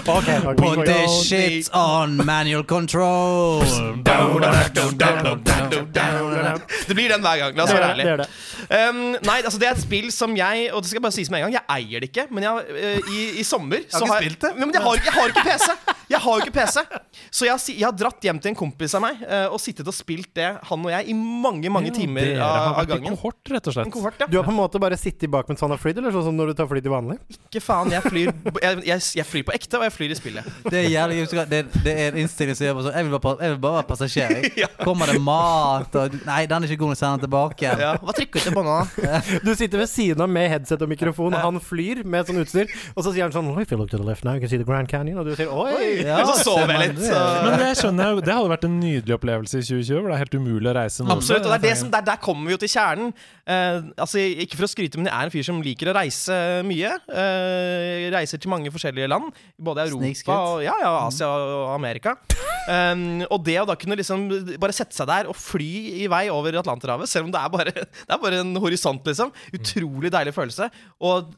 Okay, 0.07 0.39
ok. 0.41 0.57
Put 0.57 0.85
this 0.85 1.27
shit 1.27 1.69
on 1.73 2.17
manual 2.25 2.63
control. 2.63 3.61
Det 6.87 6.95
blir 6.95 7.09
den 7.09 7.21
hver 7.21 7.37
gang. 7.37 7.57
La 7.57 7.63
oss 7.63 7.73
være 7.73 7.91
er 7.91 7.93
det, 7.93 8.05
det 8.05 8.11
ærlige. 8.11 8.27
er. 8.69 8.89
Um, 8.89 9.01
nei, 9.25 9.37
altså 9.43 9.59
det 9.61 9.67
er 9.69 9.75
et 9.77 9.81
spill 9.81 10.09
som 10.11 10.33
jeg 10.37 10.69
Og 10.73 10.81
det 10.81 10.89
skal 10.89 10.97
jeg 10.97 11.03
bare 11.05 11.15
sies 11.15 11.29
med 11.31 11.39
en 11.39 11.45
gang 11.45 11.53
Jeg 11.55 11.63
eier 11.77 12.01
det 12.03 12.09
ikke, 12.09 12.25
men 12.35 12.43
jeg, 12.43 12.51
uh, 12.73 13.13
i, 13.13 13.21
i 13.39 13.43
sommer 13.47 13.85
så 13.87 14.01
ikke 14.03 14.17
spilt 14.23 14.41
det? 14.47 14.51
Men 14.57 14.73
jeg 14.73 14.81
har, 14.83 14.99
jeg 15.05 15.13
har 15.13 15.31
ikke 15.31 15.45
PC. 15.45 15.67
Jeg 16.09 16.19
har 16.23 16.31
jo 16.33 16.45
ikke 16.45 16.55
PC. 16.57 16.77
Så 17.31 17.45
jeg, 17.45 17.53
har 17.53 17.61
jeg 17.75 17.83
har 17.85 17.95
dratt 17.97 18.23
hjem 18.23 18.39
til 18.43 18.51
en 18.53 18.57
kompis 18.59 18.93
av 18.97 19.03
meg 19.03 19.19
uh, 19.25 19.47
og 19.53 19.59
sittet 19.61 19.87
og 19.89 19.95
spilt 19.95 20.29
det, 20.37 20.47
han 20.69 20.85
og 20.85 20.91
jeg, 20.93 21.07
i 21.11 21.15
mange 21.17 21.69
mange 21.73 21.91
timer 21.95 22.27
Dere 22.33 22.45
av, 22.47 22.79
av 22.81 22.87
gangen. 22.89 23.11
En 23.11 23.17
kohort, 23.17 23.39
rett 23.51 23.67
og 23.67 23.73
En 23.73 23.77
slett. 23.77 23.91
kohort, 23.93 24.21
ja. 24.23 24.27
Du 24.31 24.37
har 24.39 24.45
på 24.47 24.53
en 24.53 24.59
måte 24.59 24.79
bare 24.81 24.97
sittet 24.99 25.29
bak 25.33 25.47
mens 25.51 25.61
han 25.63 25.73
har 25.73 25.81
flydd, 25.81 25.99
eller 26.01 26.15
sånn 26.15 26.27
som 26.29 26.37
når 26.39 26.51
du 26.53 26.57
tar 26.61 26.69
fly 26.71 26.81
til 26.85 26.93
vanlig? 26.93 27.17
Ikke 27.37 27.61
faen, 27.63 27.91
jeg 27.93 28.03
flyr, 28.05 28.31
jeg, 28.63 28.81
jeg, 28.87 29.05
jeg 29.19 29.27
flyr 29.27 29.45
på 29.49 29.55
ekte, 29.57 29.79
og 29.81 29.85
jeg 29.87 29.95
flyr 29.97 30.13
i 30.13 30.17
spillet. 30.19 30.49
Det 30.67 30.79
er 30.83 30.87
jævlig 30.93 31.19
gøy. 31.23 31.43
Det, 31.51 31.61
det 31.85 31.93
er 31.97 32.11
en 32.13 32.21
innstilling 32.23 32.57
som 32.57 32.67
gjør 32.67 32.81
sånn 32.87 32.95
Jeg 32.97 33.07
vil 33.07 33.19
bare, 33.23 33.37
jeg 33.43 33.53
vil 33.55 33.61
bare 33.67 33.77
være 33.81 33.89
passasjer. 33.91 34.35
jeg. 34.37 34.53
Ja. 34.63 34.67
Kommer 34.81 35.09
det 35.11 35.19
mat 35.21 35.93
og 35.99 36.15
Nei, 36.25 36.39
den 36.49 36.63
er 36.65 36.71
ikke 36.71 36.81
god. 36.85 36.95
Send 36.97 37.17
den 37.17 37.25
tilbake. 37.27 37.69
Ja. 37.77 37.91
Hva 38.01 38.13
trykker 38.17 38.47
du 38.47 38.55
på 38.55 38.63
nå? 38.65 38.77
Du 39.47 39.51
sitter 39.57 39.81
ved 39.83 39.89
siden 39.91 40.23
av 40.23 40.29
med 40.31 40.47
headset 40.49 40.81
og 40.81 40.89
mikrofon, 40.89 41.35
og 41.37 41.43
han 41.43 41.59
flyr 41.61 42.01
med 42.07 42.27
sånn 42.29 42.39
utstyr, 42.41 42.71
og 42.95 43.03
så 43.05 43.11
sier 43.13 43.27
han 43.27 43.33
sånn 43.35 43.49
If 43.61 43.71
you 43.73 43.77
look 43.79 43.89
to 43.93 43.99
the 43.99 44.05
left 44.07 44.25
now, 44.25 44.33
you 44.37 44.41
can 44.43 44.49
see 44.51 44.57
the 44.61 44.65
Grand 44.67 44.89
Canyon, 44.89 45.19
og 45.21 45.27
du 45.29 45.35
sier 45.37 45.51
oi! 45.51 46.01
Ja, 46.05 46.21
Og 46.23 46.31
så 46.33 46.51
sover 46.51 46.73
jeg 46.73 46.93
litt. 46.95 47.03
Så. 47.07 47.21
Men 47.47 47.63
det 47.63 47.71
skjønner 47.79 48.07
jeg 48.07 48.17
jo, 48.17 48.23
det 48.27 48.35
hadde 48.37 48.51
vært 48.53 48.67
en 48.67 48.77
nydelig 48.81 49.15
opplevelse 49.17 49.61
i 49.61 49.65
2020, 49.67 49.99
hvor 49.99 50.09
det 50.11 50.15
er 50.17 50.23
helt 50.23 50.37
umulig 50.37 50.71
å 50.71 50.75
reise 50.77 51.05
noe 51.05 51.17
Absolutt, 51.17 51.47
og 51.47 51.53
det 51.53 51.57
er 51.57 51.65
det 51.65 51.75
som, 51.81 51.91
der, 51.93 52.05
der 52.11 52.21
kommer 52.23 52.49
vi 52.49 52.55
jo 52.55 52.61
til 52.61 52.73
kjernen. 52.73 53.13
Eh, 53.47 53.79
altså, 53.95 54.23
Ikke 54.45 54.59
for 54.59 54.67
å 54.67 54.71
skryte, 54.71 54.99
men 54.99 55.09
jeg 55.09 55.15
er 55.15 55.29
en 55.29 55.33
fyr 55.33 55.47
som 55.47 55.63
liker 55.63 55.91
å 55.91 55.97
reise 55.97 56.39
mye. 56.67 56.93
Eh, 57.07 58.07
reiser 58.13 58.41
til 58.43 58.53
mange 58.53 58.73
forskjellige 58.73 59.09
land. 59.11 59.31
Både 59.57 59.87
Europa 59.87 60.41
og 60.53 60.63
ja, 60.65 60.75
ja, 60.83 60.93
Asia 61.07 61.29
og 61.31 61.73
Amerika. 61.75 62.17
Um, 62.67 63.21
og 63.31 63.45
det 63.47 63.55
å 63.61 63.67
da 63.67 63.77
kunne 63.79 63.95
liksom 63.95 64.25
bare 64.59 64.75
sette 64.75 64.95
seg 64.95 65.07
der 65.07 65.29
og 65.31 65.37
fly 65.39 66.03
i 66.03 66.07
vei 66.11 66.25
over 66.33 66.57
Atlanterhavet, 66.59 67.07
selv 67.07 67.29
om 67.29 67.31
det 67.31 67.39
er 67.39 67.53
bare, 67.53 67.73
det 68.07 68.11
er 68.11 68.19
bare 68.23 68.41
en 68.43 68.51
horisont, 68.59 69.07
liksom. 69.07 69.31
Utrolig 69.55 70.11
deilig 70.13 70.35
følelse. 70.35 70.67
Og 71.07 71.31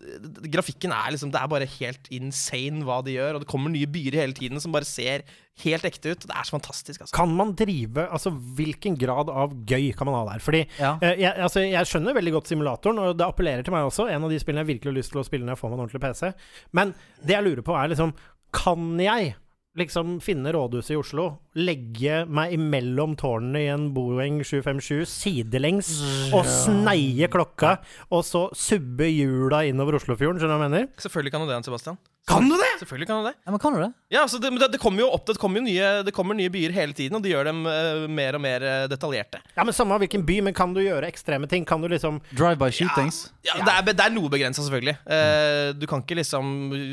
grafikken 0.49 0.93
er 0.95 1.13
liksom 1.13 1.33
Det 1.33 1.41
er 1.41 1.51
bare 1.51 1.69
helt 1.77 2.09
insane 2.15 2.81
hva 2.87 3.03
de 3.05 3.19
gjør, 3.19 3.37
og 3.37 3.43
det 3.43 3.51
kommer 3.51 3.73
nye 3.73 3.89
byer 3.89 4.17
hele 4.23 4.37
tiden 4.37 4.61
som 4.61 4.73
bare 4.73 4.87
ser 4.87 5.27
helt 5.63 5.83
ekte 5.83 5.98
ekte 5.99 6.13
ut. 6.15 6.25
Det 6.31 6.35
er 6.39 6.47
så 6.47 6.55
fantastisk, 6.57 7.03
altså. 7.05 7.15
Kan 7.19 7.35
man 7.37 7.53
drive 7.59 8.07
Altså, 8.09 8.31
hvilken 8.31 8.95
grad 8.99 9.29
av 9.29 9.53
gøy 9.67 9.91
kan 9.99 10.07
man 10.09 10.15
ha 10.21 10.23
der? 10.33 10.39
Fordi 10.43 10.63
Ja. 10.79 10.95
eh, 11.01 11.19
jeg, 11.19 11.35
altså, 11.37 11.59
jeg 11.67 11.85
skjønner 11.91 12.15
veldig 12.17 12.33
godt 12.39 12.47
simulatoren, 12.49 12.99
og 13.03 13.17
det 13.19 13.27
appellerer 13.27 13.63
til 13.67 13.75
meg 13.75 13.85
også. 13.91 14.07
En 14.09 14.23
av 14.23 14.29
de 14.33 14.39
spillene 14.41 14.63
jeg 14.65 14.71
virkelig 14.79 14.93
har 14.93 14.97
lyst 15.01 15.11
til 15.13 15.21
å 15.21 15.27
spille 15.27 15.45
når 15.45 15.53
jeg 15.57 15.61
får 15.61 15.69
meg 15.69 15.77
en 15.79 15.85
ordentlig 15.85 16.01
PC. 16.07 16.33
Men 16.73 16.95
det 17.21 17.35
jeg 17.37 17.43
lurer 17.45 17.61
på, 17.67 17.75
er 17.77 17.91
liksom 17.93 18.13
Kan 18.51 18.97
jeg 18.97 19.35
liksom 19.77 20.15
finne 20.19 20.49
rådhuset 20.51 20.95
i 20.95 20.97
Oslo, 20.97 21.25
legge 21.55 22.23
meg 22.27 22.51
imellom 22.57 23.13
tårnene 23.15 23.59
i 23.61 23.67
en 23.71 23.85
Boeing 23.93 24.41
757 24.43 25.05
sidelengs 25.07 25.91
og 26.35 26.43
sneie 26.49 27.29
klokka, 27.31 27.77
og 28.11 28.25
så 28.27 28.47
subbe 28.57 29.07
hjula 29.07 29.61
innover 29.69 29.99
Oslofjorden? 29.99 30.41
Skjønner 30.41 30.57
du 30.57 30.63
hva 30.63 30.67
jeg 30.67 30.73
mener? 30.73 30.89
Selvfølgelig 30.99 31.31
kan 31.35 31.45
du 31.45 31.53
det, 31.53 31.61
Sebastian. 31.69 31.99
Kan 32.27 32.45
du 32.49 32.55
det?! 32.59 32.67
Selvfølgelig 32.79 33.07
kan 33.09 33.23
du 33.23 33.27
det. 33.29 33.35
Ja, 33.45 33.51
men 33.51 33.59
kan 33.59 33.73
du 33.73 33.79
det? 33.81 33.91
Ja, 34.09 34.21
altså 34.25 34.37
det, 34.41 34.49
men 34.51 34.59
det, 34.61 34.67
det 34.73 34.79
kommer 34.81 35.01
jo 35.03 35.07
opp 35.13 35.25
det 35.29 35.35
kommer 35.41 35.59
jo 35.61 35.65
nye, 35.65 35.87
det 36.05 36.11
kommer 36.13 36.33
nye 36.37 36.49
byer 36.49 36.73
hele 36.73 36.93
tiden, 36.97 37.15
og 37.17 37.23
de 37.25 37.31
gjør 37.31 37.45
dem 37.49 37.59
eh, 37.69 38.03
mer 38.09 38.37
og 38.37 38.41
mer 38.43 38.65
eh, 38.65 38.83
detaljerte. 38.89 39.39
Ja, 39.55 39.63
men 39.65 39.73
Samme 39.73 39.97
hvilken 40.01 40.23
by, 40.27 40.39
men 40.45 40.53
kan 40.57 40.73
du 40.75 40.81
gjøre 40.83 41.07
ekstreme 41.09 41.47
ting? 41.49 41.65
Kan 41.69 41.81
du 41.81 41.87
liksom 41.89 42.19
Drive-by 42.33 42.69
shootings? 42.73 43.31
Ja, 43.45 43.55
Det, 43.65 43.73
er, 43.73 43.87
det 43.97 44.05
er 44.05 44.13
noe 44.13 44.29
begrensa, 44.33 44.61
selvfølgelig. 44.65 44.95
Eh, 45.09 45.71
du 45.77 45.85
kan 45.89 46.03
ikke 46.03 46.17
liksom 46.19 46.51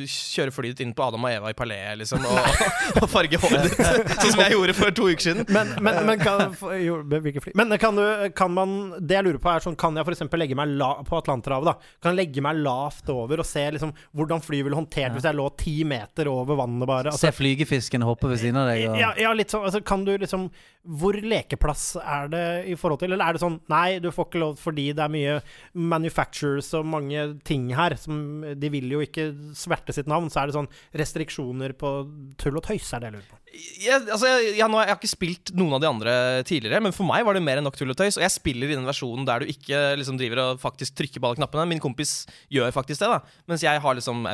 kjøre 0.08 0.54
flyet 0.56 0.76
ditt 0.78 0.84
inn 0.86 0.94
på 0.96 1.04
Adam 1.04 1.24
og 1.28 1.32
Eva 1.32 1.52
i 1.52 1.56
Palais 1.58 1.98
liksom, 2.00 2.24
og, 2.24 2.62
og 3.02 3.08
farge 3.12 3.40
håret 3.42 3.66
ditt, 3.68 3.76
sånn 3.80 4.32
som 4.36 4.44
jeg 4.46 4.56
gjorde 4.56 4.76
for 4.78 4.96
to 4.96 5.08
uker 5.12 5.26
siden. 5.28 5.44
Men, 5.52 5.74
men, 5.84 6.00
men, 6.08 6.20
kan, 6.22 6.54
for- 6.56 6.76
jo, 6.80 6.98
hvilke 7.12 7.44
fly? 7.44 7.54
men 7.60 7.76
kan, 7.82 7.96
du, 8.00 8.04
kan 8.36 8.52
man 8.56 8.76
Det 9.00 9.18
jeg 9.18 9.28
lurer 9.28 9.40
på, 9.42 9.50
er 9.52 9.64
sånn 9.64 9.76
Kan 9.80 9.96
jeg 9.98 10.06
f.eks. 10.08 10.24
legge 10.36 10.56
meg 10.58 10.72
la, 10.80 10.92
på 11.06 11.16
Atlanterhavet, 11.20 11.72
da? 11.72 11.92
Kan 12.04 12.14
jeg 12.14 12.22
legge 12.24 12.44
meg 12.44 12.60
lavt 12.64 13.08
over 13.12 13.40
og 13.44 13.48
se 13.48 13.64
liksom 13.76 13.92
hvordan 14.16 14.40
flyet 14.44 14.66
ville 14.68 14.78
håndtert 14.78 15.15
hvis 15.16 15.26
jeg 15.28 15.36
lå 15.38 15.46
ti 15.58 15.74
meter 15.88 16.30
over 16.30 16.58
vannet, 16.60 16.86
bare? 16.88 17.12
Altså, 17.12 17.26
Se 17.26 17.34
flygefisken 17.34 18.04
hoppe 18.06 18.30
ved 18.30 18.40
siden 18.42 18.60
av 18.60 18.70
deg? 18.70 18.84
Og... 18.90 18.98
ja, 19.00 19.12
ja, 19.20 19.32
litt 19.36 19.52
sånn. 19.52 19.66
Altså, 19.66 19.82
kan 19.86 20.04
du 20.06 20.12
liksom 20.16 20.48
Hvor 20.86 21.16
lekeplass 21.18 21.96
er 21.98 22.28
det 22.30 22.44
i 22.70 22.76
forhold 22.78 23.02
til? 23.02 23.14
Eller 23.16 23.26
er 23.26 23.36
det 23.36 23.42
sånn 23.42 23.58
Nei, 23.72 23.98
du 24.02 24.10
får 24.14 24.28
ikke 24.28 24.42
lov 24.42 24.60
fordi 24.60 24.90
det 24.96 25.02
er 25.02 25.12
mye 25.12 25.38
manufacturers 25.74 26.68
og 26.78 26.86
mange 26.88 27.26
ting 27.46 27.68
her 27.76 27.96
som 28.00 28.44
De 28.58 28.70
vil 28.72 28.92
jo 28.92 29.02
ikke 29.04 29.28
sverte 29.56 29.94
sitt 29.96 30.10
navn. 30.10 30.30
Så 30.30 30.42
er 30.42 30.50
det 30.50 30.58
sånn 30.58 30.70
restriksjoner 30.96 31.74
på 31.78 31.96
tull 32.40 32.60
og 32.60 32.64
tøys, 32.66 32.92
er 32.94 33.02
det 33.02 33.10
jeg 33.10 33.18
lurer 33.18 33.28
på. 33.32 33.40
Jeg, 33.56 34.02
altså, 34.12 34.28
jeg, 34.28 34.56
jeg, 34.58 34.68
nå, 34.68 34.78
jeg 34.82 34.90
har 34.90 34.98
ikke 34.98 35.08
spilt 35.08 35.52
noen 35.56 35.76
av 35.76 35.82
de 35.82 35.88
andre 35.88 36.14
tidligere, 36.48 36.80
men 36.84 36.94
for 36.94 37.08
meg 37.08 37.24
var 37.24 37.36
det 37.36 37.44
mer 37.46 37.60
enn 37.60 37.64
nok 37.66 37.78
tull 37.78 37.92
og 37.92 37.98
tøys. 37.98 38.18
Og 38.18 38.24
jeg 38.24 38.34
spiller 38.34 38.72
i 38.72 38.76
den 38.76 38.88
versjonen 38.88 39.26
der 39.28 39.42
du 39.42 39.52
ikke 39.52 39.80
liksom 39.96 40.18
driver 40.20 40.42
og 40.42 40.60
faktisk 40.62 40.96
trykker 40.98 41.22
på 41.22 41.30
alle 41.30 41.40
knappene. 41.40 41.68
Min 41.70 41.82
kompis 41.82 42.18
gjør 42.52 42.74
faktisk 42.74 43.04
det, 43.04 43.10
da. 43.14 43.38
Mens 43.48 43.64
jeg 43.64 43.82
har 43.82 43.98
liksom 43.98 44.26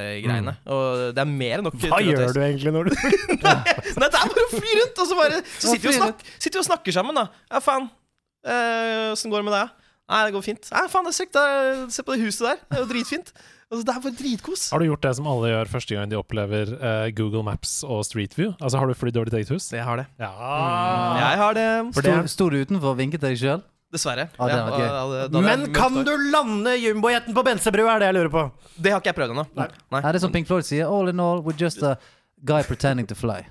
autopilot-greiene. 0.00 0.54
Og 0.76 1.14
det 1.16 1.22
er 1.24 1.30
mer 1.30 1.54
enn 1.60 1.66
nok 1.68 1.78
Mm. 1.80 1.86
Hva 1.92 2.00
gjør 2.04 2.34
du 2.34 2.40
egentlig 2.44 2.72
når 2.74 2.90
du 2.90 2.94
Nei, 3.44 4.08
det 4.08 4.08
er 4.08 4.32
bare 4.34 4.44
å 4.46 4.50
fly 4.52 4.74
rundt, 4.80 4.98
og 5.02 5.06
så, 5.10 5.16
bare, 5.18 5.38
så 5.58 5.74
sitter, 5.74 5.86
vi 5.88 5.94
og 5.96 6.02
fly 6.02 6.34
sitter 6.36 6.58
vi 6.58 6.62
og 6.64 6.68
snakker 6.70 6.96
sammen, 6.96 7.16
da. 7.20 7.26
Ja, 7.50 7.60
faen. 7.64 7.88
Eh, 8.44 9.12
Åssen 9.14 9.32
går 9.32 9.42
det 9.42 9.48
med 9.50 9.56
deg? 9.56 9.72
Nei, 10.10 10.20
det 10.26 10.34
går 10.34 10.42
fint. 10.44 10.68
Nei, 10.74 10.84
faen, 10.90 11.06
det 11.06 11.12
er 11.14 11.18
sykt. 11.20 11.40
Se 11.94 12.02
på 12.04 12.16
det 12.16 12.24
huset 12.26 12.46
der. 12.48 12.62
Det 12.66 12.78
er 12.78 12.84
jo 12.84 12.88
dritfint. 12.90 13.28
Altså, 13.70 13.84
det 13.86 13.92
er 13.94 14.00
bare 14.02 14.16
dritkos. 14.18 14.62
Har 14.74 14.82
du 14.82 14.88
gjort 14.88 15.04
det 15.06 15.12
som 15.20 15.28
alle 15.30 15.52
gjør 15.52 15.68
første 15.70 15.94
gang 15.94 16.10
de 16.10 16.16
opplever 16.18 16.72
uh, 16.80 17.06
Google 17.14 17.44
Maps 17.46 17.76
og 17.86 18.00
Street 18.08 18.34
View? 18.34 18.50
Altså 18.58 18.80
Har 18.82 18.90
du 18.90 18.96
flydd 18.98 19.20
over 19.20 19.30
ditt 19.30 19.36
eget 19.38 19.52
hus? 19.54 19.68
Jeg 19.70 19.84
har 19.86 20.00
det. 20.02 20.08
Ja. 20.18 20.30
Jeg 21.20 21.38
har 21.38 21.54
det. 21.54 21.68
Stor, 21.94 22.02
Sto, 22.08 22.32
sto 22.34 22.48
du 22.50 22.56
utenfor 22.64 22.96
og 22.96 22.98
vinket 22.98 23.22
deg 23.22 23.38
sjøl? 23.38 23.62
Dessverre. 23.90 24.28
Ja, 24.38 24.46
det 24.46 24.58
var 24.70 24.78
ja, 24.78 25.02
og- 25.02 25.32
da 25.34 25.40
Men 25.42 25.72
kan 25.74 26.04
du 26.06 26.12
lande 26.30 26.76
jumbojeten 26.78 27.34
på 27.34 27.42
Bensebrua, 27.44 27.96
er 27.96 27.98
det 27.98 28.06
jeg 28.06 28.14
lurer 28.14 28.30
på. 28.30 28.44
Det 28.78 28.92
har 28.92 29.00
ikke 29.00 29.10
jeg 29.10 29.18
prøvd 29.18 29.30
ennå. 29.34 29.46
Nei. 29.58 29.66
Nei, 29.90 30.00
det 30.06 30.14
er 30.14 30.18
som 30.22 30.32
Pink 30.32 30.46
Floyd 30.46 30.64
sier. 30.64 30.86
All 30.86 31.08
in 31.10 31.18
all, 31.20 31.42
we're 31.42 31.56
just 31.58 31.82
a 31.82 31.96
guy 32.44 32.62
pretending 32.62 33.06
to 33.10 33.14
fly. 33.18 33.42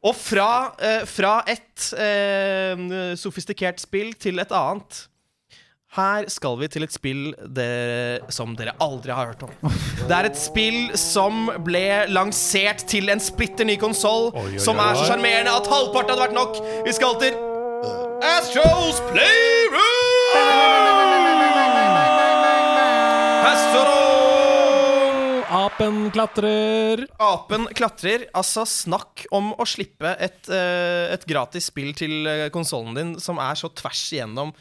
Og 0.00 0.16
fra, 0.16 0.72
eh, 0.80 1.02
fra 1.04 1.42
et 1.46 1.90
eh, 2.00 3.14
sofistikert 3.20 3.82
spill 3.82 4.14
til 4.16 4.40
et 4.40 4.52
annet. 4.56 5.02
Her 5.96 6.28
skal 6.30 6.54
vi 6.60 6.68
til 6.70 6.84
et 6.86 6.92
spill 6.94 7.22
dere, 7.50 8.20
som 8.30 8.52
dere 8.54 8.76
aldri 8.84 9.10
har 9.10 9.32
hørt 9.32 9.42
om. 9.42 9.72
Det 10.06 10.14
er 10.14 10.28
et 10.28 10.38
spill 10.38 10.92
som 10.94 11.48
ble 11.66 11.82
lansert 12.14 12.84
til 12.90 13.10
en 13.10 13.22
splitter 13.22 13.66
ny 13.66 13.74
konsoll, 13.80 14.30
som 14.62 14.78
er 14.78 15.00
så 15.00 15.08
sjarmerende 15.10 15.50
at 15.50 15.66
halvparten 15.72 16.14
hadde 16.14 16.28
vært 16.28 16.38
nok. 16.38 16.60
Vi 16.86 16.94
skal 16.94 17.18
til 17.24 17.34
Astros 18.36 19.02
Playroom! 19.10 19.99
Apen 25.80 26.10
klatrer! 26.10 27.06
Apen 27.16 27.62
klatrer. 27.72 28.26
Altså, 28.36 28.66
snakk 28.68 29.22
om 29.32 29.54
å 29.56 29.64
slippe 29.64 30.10
et, 30.20 30.50
eh, 30.52 31.06
et 31.14 31.24
gratis 31.24 31.70
spill 31.70 31.94
til 31.96 32.28
uh, 32.28 32.42
konsollen 32.52 32.98
din 32.98 33.14
som 33.16 33.40
er 33.40 33.56
så 33.56 33.70
tvers 33.72 34.02
igjennom 34.12 34.52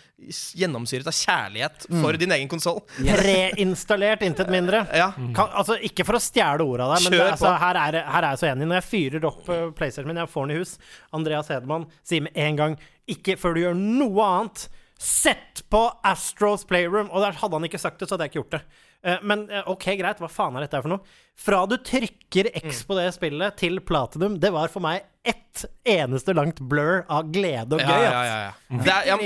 gjennomsyret 0.56 1.12
av 1.12 1.18
kjærlighet 1.18 1.90
for 1.90 2.16
din 2.22 2.32
egen 2.38 2.48
konsoll. 2.48 2.80
Preinstallert, 3.04 4.24
intet 4.24 4.48
mindre. 4.48 4.86
Ja. 4.96 5.12
Kan, 5.36 5.52
altså, 5.52 5.76
ikke 5.84 6.08
for 6.08 6.22
å 6.22 6.24
stjele 6.24 6.64
ordet 6.64 6.88
der, 6.88 7.04
men 7.10 7.18
det, 7.18 7.24
altså, 7.36 7.52
her, 7.66 7.84
er, 7.84 8.02
her 8.16 8.24
er 8.24 8.32
jeg 8.32 8.46
så 8.46 8.52
enig. 8.54 8.72
Når 8.72 8.80
jeg 8.80 8.90
fyrer 8.94 9.32
opp 9.34 9.52
uh, 9.52 9.62
PlayStation 9.76 10.08
min, 10.08 10.24
jeg 10.24 10.32
får 10.32 10.48
den 10.48 10.56
i 10.56 10.64
hus 10.64 10.78
Andreas 11.20 11.52
Hedemann 11.52 11.90
sier 12.00 12.30
med 12.30 12.46
en 12.48 12.64
gang 12.64 12.84
ikke 13.12 13.36
før 13.42 13.60
du 13.60 13.66
gjør 13.68 13.82
noe 13.84 14.34
annet. 14.38 14.70
Sett 15.00 15.66
på 15.72 15.84
Astros 16.08 16.64
Playroom! 16.68 17.12
Og 17.12 17.28
der 17.28 17.36
hadde 17.44 17.60
han 17.60 17.68
ikke 17.68 17.80
sagt 17.80 18.00
det, 18.00 18.08
så 18.08 18.16
hadde 18.16 18.30
jeg 18.30 18.38
ikke 18.38 18.46
gjort 18.46 18.62
det. 18.62 18.68
Eh, 19.06 19.22
men 19.24 19.46
eh, 19.48 19.64
ok, 19.72 19.94
greit, 20.00 20.20
hva 20.20 20.28
faen 20.32 20.58
er 20.60 20.66
dette 20.66 20.82
for 20.84 20.92
noe? 20.92 21.20
Fra 21.40 21.62
du 21.70 21.78
trykker 21.80 22.50
X 22.60 22.82
på 22.88 22.98
det 22.98 23.08
spillet 23.16 23.56
til 23.62 23.80
platinum, 23.80 24.36
det 24.44 24.52
var 24.52 24.72
for 24.72 24.84
meg 24.84 25.06
ett 25.24 25.62
eneste 25.88 26.34
langt 26.36 26.60
blur 26.72 27.06
av 27.12 27.30
glede 27.32 27.78
og 27.78 27.84
gøy. 27.84 27.88
ja, 27.92 28.12
ja, 28.12 28.22
ja, 28.26 28.38
ja. 28.48 28.82
Det 28.84 28.92
er, 28.94 29.08
ja, 29.08 29.18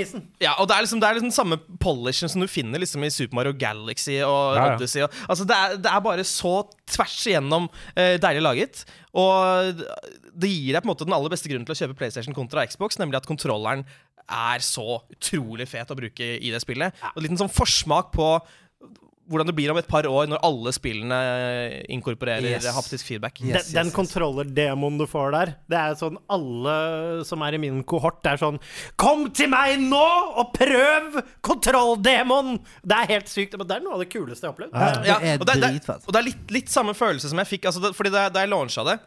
ja, 0.42 0.54
og 0.58 0.68
det 0.68 0.76
er 0.76 0.84
liksom 0.86 1.00
Det 1.02 1.08
er 1.08 1.18
liksom 1.18 1.34
samme 1.34 1.58
polishen 1.82 2.30
som 2.30 2.42
du 2.42 2.48
finner 2.50 2.82
liksom 2.82 3.06
i 3.06 3.10
Super 3.14 3.38
Mario 3.38 3.54
Galaxy 3.58 4.18
og. 4.26 4.58
Odyssey. 4.62 5.04
Og, 5.06 5.18
altså 5.28 5.46
det, 5.48 5.58
er, 5.58 5.76
det 5.82 5.90
er 5.90 6.06
bare 6.06 6.26
så 6.28 6.54
tvers 6.90 7.18
igjennom 7.30 7.68
uh, 7.70 8.14
deilig 8.22 8.42
laget. 8.42 8.82
Og 9.14 9.84
det 10.34 10.50
gir 10.50 10.74
deg 10.74 10.82
på 10.82 10.88
en 10.88 10.92
måte 10.94 11.06
den 11.06 11.14
aller 11.16 11.32
beste 11.34 11.50
grunnen 11.50 11.66
til 11.66 11.76
å 11.76 11.80
kjøpe 11.82 11.98
PlayStation 11.98 12.34
kontra 12.36 12.66
Xbox, 12.66 12.98
nemlig 12.98 13.20
at 13.20 13.30
kontrolleren 13.30 13.86
er 14.24 14.62
så 14.64 15.00
utrolig 15.12 15.66
fet 15.68 15.90
å 15.92 15.98
bruke 15.98 16.26
i 16.38 16.52
det 16.52 16.60
spillet. 16.62 16.96
Og 17.12 17.20
en 17.20 17.26
liten 17.26 17.40
sånn 17.40 17.52
forsmak 17.52 18.12
på 18.14 18.28
hvordan 19.30 19.48
det 19.48 19.54
blir 19.56 19.72
om 19.72 19.78
et 19.80 19.88
par 19.88 20.06
år, 20.08 20.28
når 20.30 20.42
alle 20.44 20.72
spillene 20.74 21.18
inkorporerer 21.92 22.44
Yes. 22.44 22.66
haptisk 22.76 23.06
feedback. 23.08 23.40
Yes, 23.40 23.46
den, 23.46 23.56
yes, 23.56 23.70
den 23.72 23.90
yes. 23.90 23.94
kontroller-demoen 23.96 24.98
du 25.00 25.06
får 25.08 25.32
der, 25.34 25.54
det 25.70 25.78
er 25.80 25.96
sånn 25.98 26.18
alle 26.32 27.24
som 27.28 27.44
er 27.46 27.56
i 27.56 27.62
min 27.62 27.82
kohort, 27.88 28.20
det 28.24 28.34
er 28.34 28.42
sånn 28.42 28.60
Kom 29.00 29.26
til 29.34 29.50
meg 29.52 29.80
nå 29.80 30.04
og 30.40 30.52
prøv 30.56 31.20
kontroll-demoen! 31.44 32.58
Det 32.84 33.00
er 33.00 33.10
helt 33.16 33.32
sykt. 33.32 33.56
Men 33.58 33.68
det 33.70 33.78
er 33.78 33.84
noe 33.84 33.96
av 33.96 34.04
det 34.04 34.10
kuleste 34.12 34.46
jeg 34.46 34.50
har 34.50 34.54
opplevd. 34.54 34.74
Det 34.74 35.14
er 35.14 35.40
og 35.40 35.48
det, 35.48 35.56
det, 35.62 35.96
og 35.96 36.12
det 36.12 36.20
er 36.20 36.28
litt, 36.28 36.46
litt 36.54 36.70
samme 36.72 36.94
følelse 36.96 37.30
som 37.30 37.40
jeg 37.42 37.50
fikk 37.50 37.68
altså 37.70 37.82
det, 37.84 37.94
Fordi 37.96 38.12
da, 38.14 38.28
da 38.32 38.44
jeg 38.44 38.52
launcha 38.52 38.84
det 38.86 38.98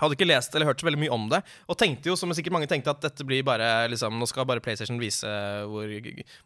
hadde 0.00 0.16
ikke 0.16 0.28
lest 0.28 0.54
eller 0.54 0.70
hørt 0.70 0.80
så 0.80 0.86
veldig 0.88 1.02
mye 1.02 1.12
om 1.12 1.26
det. 1.28 1.42
Og 1.68 1.76
tenkte 1.76 2.08
jo, 2.08 2.16
som 2.16 2.32
sikkert 2.36 2.54
mange 2.56 2.68
tenkte, 2.70 2.94
at 2.94 3.02
dette 3.04 3.26
blir 3.26 3.44
bare 3.44 3.68
liksom, 3.92 4.16
nå 4.16 4.28
skal 4.30 4.46
bare 4.48 4.62
PlayStation 4.64 5.00
vise 5.00 5.28
hvor 5.68 5.90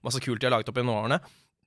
masse 0.03 0.23
kult 0.25 0.43
de 0.43 0.49
har 0.49 0.57
laget 0.57 0.73
opp 0.73 0.81
gjennom 0.81 0.97
årene. 0.97 1.21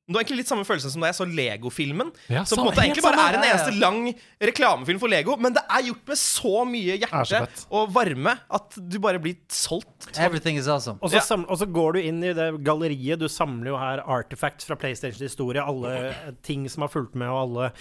Det 0.08 0.16
var 0.16 0.24
egentlig 0.24 0.38
litt 0.40 0.48
samme 0.48 0.64
følelse 0.64 0.88
som 0.94 1.02
da 1.04 1.10
jeg 1.10 1.18
så 1.18 1.26
Lego-filmen. 1.28 2.14
Ja, 2.32 2.46
som 2.48 2.62
på 2.62 2.64
en 2.64 2.70
måte 2.70 2.80
egentlig 2.86 3.04
bare 3.04 3.26
er 3.28 3.36
en 3.36 3.44
eneste 3.44 3.74
lang 3.76 4.06
reklamefilm 4.40 5.02
for 5.02 5.12
Lego. 5.12 5.36
Men 5.36 5.52
det 5.58 5.66
er 5.68 5.84
gjort 5.90 6.08
med 6.08 6.20
så 6.22 6.54
mye 6.70 6.96
Er 6.96 7.10
så 7.28 7.42
hjerte 7.42 7.66
og 7.76 7.92
varme 7.92 8.38
at 8.56 8.78
du 8.80 8.96
bare 9.04 9.20
blir 9.20 9.36
solgt. 9.52 10.08
Everything 10.16 10.56
is 10.62 10.70
awesome. 10.72 10.96
Og 11.02 11.12
så, 11.12 11.18
Ja. 11.20 11.26
sam, 11.28 11.44
og 11.50 11.60
så 11.60 11.68
går 11.68 11.94
du 11.98 12.00
inn 12.00 12.24
i 12.24 12.32
det 12.32 12.64
galleriet. 12.64 13.20
Du 13.20 13.28
samler 13.28 13.74
jo 13.74 13.78
her 13.78 14.00
artifacts 14.08 14.64
fra 14.64 14.76
PlayStations 14.80 15.20
historie. 15.20 15.60
Alle 15.60 16.16
ting 16.42 16.70
som 16.72 16.88
har 16.88 16.94
fulgt 16.94 17.14
med, 17.14 17.28
og 17.28 17.42
alle 17.44 17.74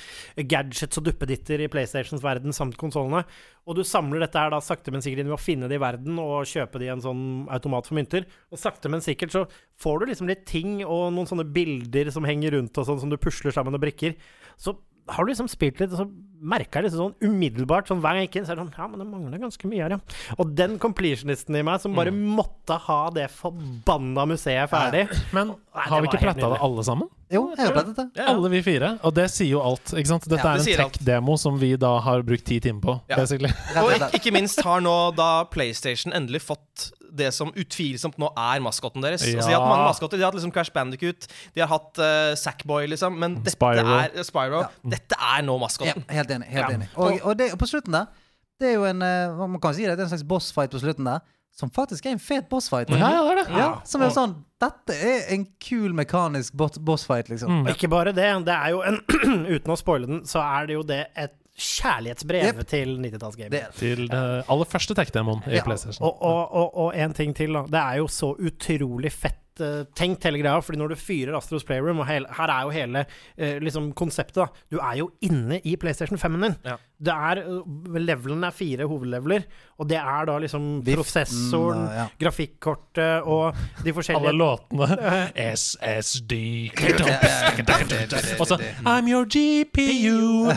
gadgets 0.48 0.98
og 0.98 1.04
duppeditter 1.04 1.62
i 1.62 1.68
PlayStations 1.70 2.22
verden 2.26 2.52
samt 2.52 2.76
konsollene. 2.76 3.22
Og 3.66 3.74
du 3.74 3.82
samler 3.86 4.22
dette 4.22 4.38
her 4.38 4.52
da 4.54 4.60
sakte, 4.62 4.92
men 4.94 5.02
sikkert 5.02 5.24
inn 5.24 5.30
ved 5.30 5.38
å 5.38 5.42
finne 5.42 5.66
det 5.70 5.78
i 5.78 5.82
verden 5.82 6.20
og 6.22 6.46
kjøpe 6.46 6.78
det 6.78 6.86
i 6.86 6.92
en 6.94 7.02
sånn 7.02 7.22
automat 7.50 7.88
for 7.88 7.98
mynter. 7.98 8.26
Og 8.54 8.60
sakte, 8.62 8.90
men 8.92 9.02
sikkert 9.02 9.34
så 9.34 9.42
får 9.82 9.98
du 10.00 10.12
liksom 10.12 10.30
litt 10.30 10.44
ting 10.46 10.78
og 10.84 11.08
noen 11.16 11.26
sånne 11.26 11.48
bilder 11.50 12.12
som 12.14 12.28
henger 12.28 12.54
rundt 12.54 12.78
og 12.78 12.86
sånn, 12.86 13.00
som 13.02 13.10
du 13.10 13.18
pusler 13.18 13.54
sammen 13.54 13.74
og 13.74 13.82
brikker. 13.82 14.14
Så 14.54 14.76
har 15.10 15.26
du 15.26 15.30
liksom 15.30 15.50
spilt 15.50 15.82
litt, 15.82 15.92
og 15.94 16.00
så 16.00 16.06
merka 16.46 16.78
jeg 16.78 16.88
liksom 16.88 17.02
sånn 17.02 17.26
umiddelbart 17.30 17.90
sånn 17.90 18.00
hver 18.02 18.16
gang 18.16 18.24
jeg 18.24 18.30
gikk 18.30 18.38
inn, 18.40 18.46
så 18.46 18.54
er 18.54 18.58
det 18.58 18.64
sånn 18.64 18.78
Ja, 18.78 18.86
men 18.90 19.02
det 19.02 19.06
mangler 19.10 19.42
ganske 19.42 19.70
mye 19.70 19.82
her, 19.84 19.94
ja. 19.96 20.00
Og 20.38 20.54
den 20.58 20.78
completionisten 20.82 21.58
i 21.58 21.66
meg 21.66 21.82
som 21.82 21.94
bare 21.98 22.14
måtte 22.14 22.78
ha 22.86 23.02
det 23.14 23.28
forbanna 23.34 24.26
museet 24.30 24.70
ferdig. 24.70 25.06
Men 25.36 25.54
har 25.74 26.02
vi 26.02 26.10
ikke 26.10 26.22
pletta 26.22 26.50
det 26.54 26.62
alle 26.62 26.86
sammen? 26.86 27.10
Jo, 27.32 27.40
jeg 27.56 27.66
har 27.66 27.72
plettet 27.74 27.96
det. 27.98 28.04
Ja, 28.14 28.22
ja. 28.22 28.34
Alle 28.36 28.48
vi 28.52 28.60
fire. 28.62 28.92
Og 29.02 29.14
det 29.16 29.24
sier 29.34 29.48
jo 29.50 29.60
alt. 29.66 29.90
ikke 29.98 30.06
sant? 30.12 30.28
Dette 30.30 30.44
Ja, 30.44 30.52
er 30.54 30.60
en 30.62 30.84
alt. 30.84 30.94
tech-demo 30.94 31.34
som 31.42 31.56
vi 31.58 31.72
da 31.76 31.96
har 32.04 32.22
brukt 32.22 32.44
ti 32.46 32.60
timer 32.62 32.80
på. 32.84 32.94
Ja. 33.10 33.16
basically. 33.18 33.50
Og 33.76 33.88
og 33.88 33.92
ikke, 33.96 34.10
ikke 34.20 34.32
minst 34.36 34.62
har 34.62 34.80
nå 34.84 34.94
da 35.18 35.30
PlayStation 35.50 36.12
endelig 36.14 36.42
fått 36.46 36.92
det 37.16 37.32
som 37.34 37.48
utvilsomt 37.56 38.18
nå 38.20 38.28
er 38.36 38.60
maskotten 38.60 39.02
deres. 39.02 39.24
Ja. 39.26 39.38
Altså, 39.38 39.48
de 39.50 39.54
har 39.56 39.62
hatt 39.64 39.72
mange 39.72 39.88
maskotter. 39.88 40.18
De 40.18 40.22
har 40.22 40.30
hatt 40.30 40.38
liksom 40.38 40.52
Crash 40.52 40.70
Bandicoot, 40.74 41.26
de 41.56 41.62
har 41.64 41.70
hatt 41.70 41.98
uh, 41.98 42.34
Sackboy, 42.36 42.86
liksom. 42.92 43.16
Men 43.18 43.38
dette 43.40 43.56
Spyro. 43.56 43.86
er 43.96 44.14
uh, 44.14 44.22
Spyro. 44.26 44.62
Dette 44.84 45.16
er 45.18 45.42
nå 45.46 45.56
Ja, 45.56 45.62
maskotten. 45.64 46.04
helt 46.12 46.30
enig. 46.36 46.46
helt 46.52 46.62
Ja. 46.68 46.74
enig 46.76 46.88
og, 46.94 47.18
og, 47.24 47.36
det, 47.40 47.50
og 47.54 47.58
på 47.62 47.66
slutten 47.70 47.92
der 47.96 48.06
Det 48.60 48.68
er 48.70 48.74
jo 48.78 48.84
en 48.88 49.02
eh, 49.04 49.34
Man 49.48 49.60
kan 49.60 49.74
si 49.76 49.82
det, 49.84 49.96
det 49.98 50.04
er 50.04 50.06
en 50.06 50.12
slags 50.14 50.24
bossfight 50.28 50.70
på 50.72 50.78
slutten 50.80 51.04
der, 51.08 51.20
som 51.56 51.70
faktisk 51.72 52.06
er 52.06 52.16
en 52.16 52.20
fet 52.20 52.50
bossfight. 52.52 52.90
Ja, 52.92 53.08
ja, 53.14 53.22
det 53.24 53.32
er 53.32 53.38
det. 53.40 53.46
Ja, 53.56 53.70
som 53.88 54.04
er 54.04 54.12
sånn 54.12 54.36
Dette 54.60 54.94
er 54.96 55.26
en 55.34 55.46
kul 55.60 55.92
mekanisk 55.96 56.54
bossfight, 56.56 57.30
liksom. 57.32 57.62
Mm. 57.62 57.72
Ikke 57.74 57.88
bare 57.92 58.12
det, 58.16 58.28
det 58.46 58.54
er 58.54 58.72
jo 58.72 58.84
en 58.84 59.00
Uten 59.56 59.72
å 59.72 59.76
spoile 59.80 60.08
den, 60.08 60.22
så 60.28 60.44
er 60.44 60.68
det 60.68 60.78
jo 60.78 60.84
det 60.88 61.02
et 61.16 61.34
kjærlighetsbrev 61.56 62.50
yep. 62.50 62.62
til 62.68 62.94
90-tallsgaming. 63.00 63.52
Det 63.54 63.62
er. 63.64 63.74
Til 63.76 64.04
det 64.10 64.20
aller 64.52 64.68
første 64.68 64.96
tech-demoen 64.98 65.42
i 65.48 65.56
Ja. 65.56 65.64
PlayStation. 65.64 66.04
Og, 66.04 66.20
og, 66.20 66.52
og, 66.52 66.78
og 66.84 67.00
en 67.00 67.16
ting 67.16 67.32
til, 67.36 67.56
da. 67.56 67.64
Det 67.72 67.82
er 67.82 68.00
jo 68.02 68.08
så 68.12 68.34
utrolig 68.36 69.12
fett 69.14 69.62
eh, 69.64 69.86
tenkt, 69.96 70.26
hele 70.28 70.42
greia. 70.42 70.60
Fordi 70.60 70.80
når 70.82 70.92
du 70.92 70.98
fyrer 71.00 71.36
Astros 71.38 71.64
Playroom, 71.64 72.02
og 72.04 72.10
hele, 72.10 72.28
her 72.36 72.52
er 72.52 72.66
jo 72.68 72.74
hele 72.76 73.06
eh, 73.06 73.56
liksom 73.64 73.88
konseptet, 73.96 74.42
da. 74.44 74.66
Du 74.68 74.80
er 74.82 75.00
jo 75.00 75.08
inne 75.24 75.62
i 75.64 75.76
PlayStation 75.80 76.20
5-en 76.20 76.48
din. 76.50 76.58
Ja. 76.68 76.76
Det 76.96 77.12
er 77.12 77.40
Levelen 78.00 78.44
er 78.46 78.54
fire 78.56 78.86
hovedleveler, 78.88 79.42
og 79.76 79.88
det 79.90 79.98
er 80.00 80.28
da 80.30 80.36
liksom 80.40 80.80
Biften, 80.80 81.02
prosessoren, 81.02 81.82
ja. 81.92 82.06
grafikkortet 82.20 83.26
og 83.28 83.58
de 83.82 83.82
Alle 83.84 83.94
forskjellige 83.98 84.32
låtene. 84.32 84.88
SSD 85.36 86.32
Og 88.40 88.46
så 88.48 88.56
I'm 88.88 89.10
your 89.10 89.28
GPU 89.28 90.48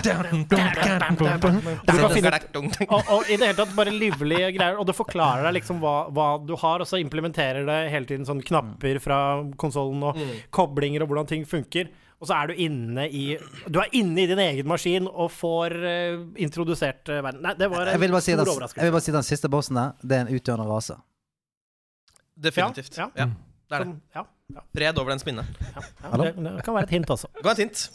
og, 2.87 3.11
og 3.11 3.27
i 3.27 3.35
det 3.35 3.49
hele 3.49 3.57
tatt 3.59 3.75
bare 3.75 3.93
livlige 3.93 4.53
greier. 4.55 4.79
Og 4.79 4.87
det 4.87 4.95
forklarer 4.97 5.49
deg 5.49 5.59
liksom 5.59 5.83
hva, 5.83 5.95
hva 6.15 6.29
du 6.39 6.55
har, 6.59 6.79
og 6.79 6.87
så 6.87 7.01
implementerer 7.03 7.67
det 7.67 7.79
hele 7.93 8.07
tiden 8.09 8.27
sånn 8.27 8.43
knapper 8.45 9.01
fra 9.03 9.19
konsollen 9.59 10.07
og 10.11 10.23
koblinger 10.55 11.03
og 11.03 11.11
hvordan 11.11 11.29
ting 11.29 11.43
funker. 11.49 11.91
Og 12.19 12.27
så 12.27 12.35
er 12.35 12.49
du 12.51 12.57
inne 12.59 13.05
i 13.15 13.37
Du 13.71 13.79
er 13.79 13.93
inne 13.95 14.25
i 14.25 14.27
din 14.27 14.39
egen 14.43 14.67
maskin 14.67 15.05
og 15.07 15.29
får 15.31 15.75
uh, 15.79 16.25
introdusert 16.41 17.07
uh, 17.07 17.21
verden. 17.23 17.41
Nei, 17.45 17.53
det 17.59 17.69
var 17.71 17.87
en 17.93 17.95
stor 17.95 18.25
si 18.25 18.35
den, 18.35 18.49
jeg 18.75 18.89
vil 18.89 18.95
bare 18.97 19.05
si 19.05 19.15
den 19.15 19.27
siste 19.27 19.51
bossen 19.51 19.79
der, 19.79 19.93
det 20.03 20.17
er 20.17 20.25
en 20.27 20.33
utdøende 20.35 20.65
rase. 20.67 20.97
Definitivt. 22.39 22.97
Ja, 22.99 23.07
Ja, 23.15 23.23
ja. 23.23 23.29
det 23.69 23.75
er 23.79 23.85
det. 23.85 23.87
Som- 23.87 24.01
ja, 24.15 24.25
ja, 24.55 24.65
Fred 24.75 24.99
over 24.99 25.13
den 25.15 25.19
spinne. 25.23 25.45
ja, 25.75 25.81
ja. 26.03 26.17
Det, 26.23 26.35
det 26.43 26.63
kan 26.67 26.75
være 26.75 26.87
et 26.89 26.95
hint 26.97 27.09
også. 27.15 27.31
Gå 27.43 27.49
et 27.55 27.63
hint. 27.63 27.89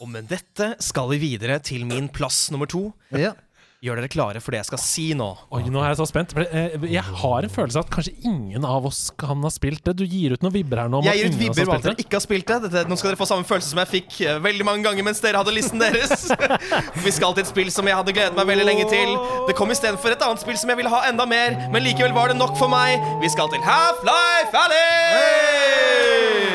Og 0.00 0.08
med 0.08 0.30
dette 0.30 0.74
skal 0.80 1.10
vi 1.10 1.18
videre 1.20 1.58
til 1.60 1.84
min 1.88 2.08
plass 2.08 2.46
nummer 2.54 2.66
to. 2.70 2.86
Ja. 3.12 3.34
Gjør 3.80 3.96
dere 3.96 4.10
klare 4.12 4.40
for 4.44 4.52
det 4.52 4.58
jeg 4.58 4.66
skal 4.68 4.80
si 4.82 5.02
nå? 5.16 5.26
Oi, 5.56 5.62
nå 5.72 5.80
er 5.80 5.94
jeg 5.94 5.98
så 6.02 6.04
spent. 6.10 6.34
Eh, 6.36 6.74
Jeg 6.92 7.00
har 7.00 7.46
en 7.46 7.52
følelse 7.52 7.80
av 7.80 7.86
at 7.86 7.92
kanskje 7.94 8.12
ingen 8.28 8.66
av 8.68 8.84
oss 8.90 9.06
kan 9.16 9.40
ha 9.40 9.48
spilt 9.54 9.80
det. 9.88 9.94
Du 9.96 10.04
gir 10.04 10.34
ut 10.36 10.42
noen 10.44 10.52
vibber 10.52 10.82
her 10.82 10.90
nå. 10.92 11.00
Jeg 11.06 11.16
gir 11.16 11.30
ut 11.32 11.38
vibber 11.40 11.64
om 11.64 11.72
at 11.78 11.86
dere 11.88 11.96
ikke 12.04 12.18
har 12.18 12.24
spilt 12.26 12.44
det. 12.50 12.58
Dette, 12.66 12.82
nå 12.92 12.98
skal 13.00 13.14
dere 13.14 13.20
få 13.22 13.30
samme 13.30 13.48
følelse 13.48 13.72
som 13.72 13.80
jeg 13.80 13.90
fikk 13.94 14.18
eh, 14.26 14.36
veldig 14.44 14.66
mange 14.68 14.84
ganger 14.84 15.08
mens 15.08 15.24
dere 15.24 15.40
hadde 15.40 15.56
listen 15.56 15.80
deres. 15.80 16.28
vi 17.06 17.14
skal 17.16 17.32
til 17.32 17.46
et 17.46 17.52
spill 17.54 17.72
som 17.72 17.88
jeg 17.88 17.96
hadde 18.02 18.12
gledet 18.20 18.36
meg 18.36 18.52
veldig 18.52 18.68
lenge 18.68 18.84
til. 18.92 19.16
Det 19.48 19.56
kom 19.56 19.72
istedenfor 19.72 20.12
et 20.12 20.28
annet 20.28 20.44
spill 20.44 20.60
som 20.60 20.74
jeg 20.74 20.82
ville 20.82 20.92
ha 20.92 21.00
enda 21.08 21.24
mer, 21.32 21.56
men 21.72 21.80
likevel 21.88 22.12
var 22.12 22.28
det 22.28 22.36
nok 22.36 22.60
for 22.60 22.68
meg. 22.68 23.00
Vi 23.24 23.32
skal 23.32 23.48
til 23.48 23.64
Half-Life 23.64 24.52
Alex! 24.66 26.49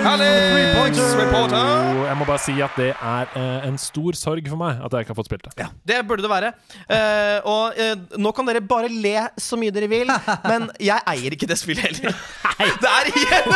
Alex 0.00 0.98
Reporter. 1.18 1.56
Og 2.00 2.06
jeg 2.08 2.16
må 2.16 2.26
bare 2.28 2.40
si 2.40 2.54
at 2.64 2.76
det 2.80 2.88
er 2.94 3.32
eh, 3.36 3.66
en 3.68 3.76
stor 3.80 4.16
sorg 4.16 4.46
for 4.48 4.60
meg 4.60 4.80
at 4.80 4.94
jeg 4.96 5.04
ikke 5.04 5.12
har 5.12 5.18
fått 5.18 5.28
spilt 5.28 5.44
det. 5.44 5.52
Ja, 5.60 5.66
Det 5.90 5.98
burde 6.08 6.24
det 6.24 6.30
være. 6.32 6.52
Eh, 6.88 7.48
og 7.48 7.76
eh, 7.76 7.92
nå 8.20 8.32
kan 8.36 8.48
dere 8.48 8.62
bare 8.64 8.88
le 8.88 9.14
så 9.40 9.58
mye 9.60 9.74
dere 9.74 9.90
vil, 9.92 10.08
men 10.50 10.70
jeg 10.80 11.04
eier 11.12 11.36
ikke 11.36 11.48
det 11.50 11.58
spillet 11.60 11.84
heller. 11.84 12.16
Det 12.60 12.88
er 12.90 13.06
igjen 13.08 13.46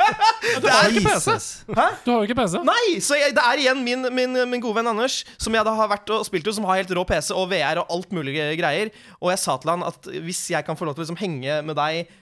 Det 0.62 0.68
er 0.68 0.90
ikke 0.92 1.04
PC. 1.06 1.30
Jesus. 1.32 1.46
Hæ? 1.72 1.86
Du 2.04 2.10
har 2.12 2.18
jo 2.18 2.26
ikke 2.28 2.36
PC. 2.36 2.58
Nei! 2.66 2.98
Så 3.04 3.16
jeg, 3.16 3.32
det 3.36 3.44
er 3.44 3.62
igjen 3.62 3.80
min, 3.84 4.08
min, 4.12 4.36
min 4.50 4.60
gode 4.60 4.76
venn 4.80 4.90
Anders, 4.90 5.22
som 5.40 5.54
jeg 5.56 5.64
da 5.64 5.72
har 5.76 5.88
vært 5.92 6.10
og 6.12 6.26
spilt 6.28 6.48
hos, 6.48 6.58
som 6.58 6.66
har 6.68 6.82
helt 6.82 6.92
rå 6.96 7.04
PC 7.08 7.32
og 7.36 7.48
VR 7.52 7.80
og 7.84 7.92
alt 7.96 8.12
mulig 8.16 8.36
greier. 8.60 8.92
Og 9.22 9.32
jeg 9.32 9.40
sa 9.40 9.56
til 9.62 9.72
han 9.72 9.84
at 9.88 10.10
hvis 10.24 10.42
jeg 10.52 10.66
kan 10.66 10.76
få 10.76 10.88
lov 10.88 10.96
til 10.96 11.04
å 11.04 11.06
liksom 11.06 11.20
henge 11.22 11.60
med 11.64 11.78
deg 11.80 12.12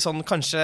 sånn 0.00 0.22
kanskje 0.24 0.62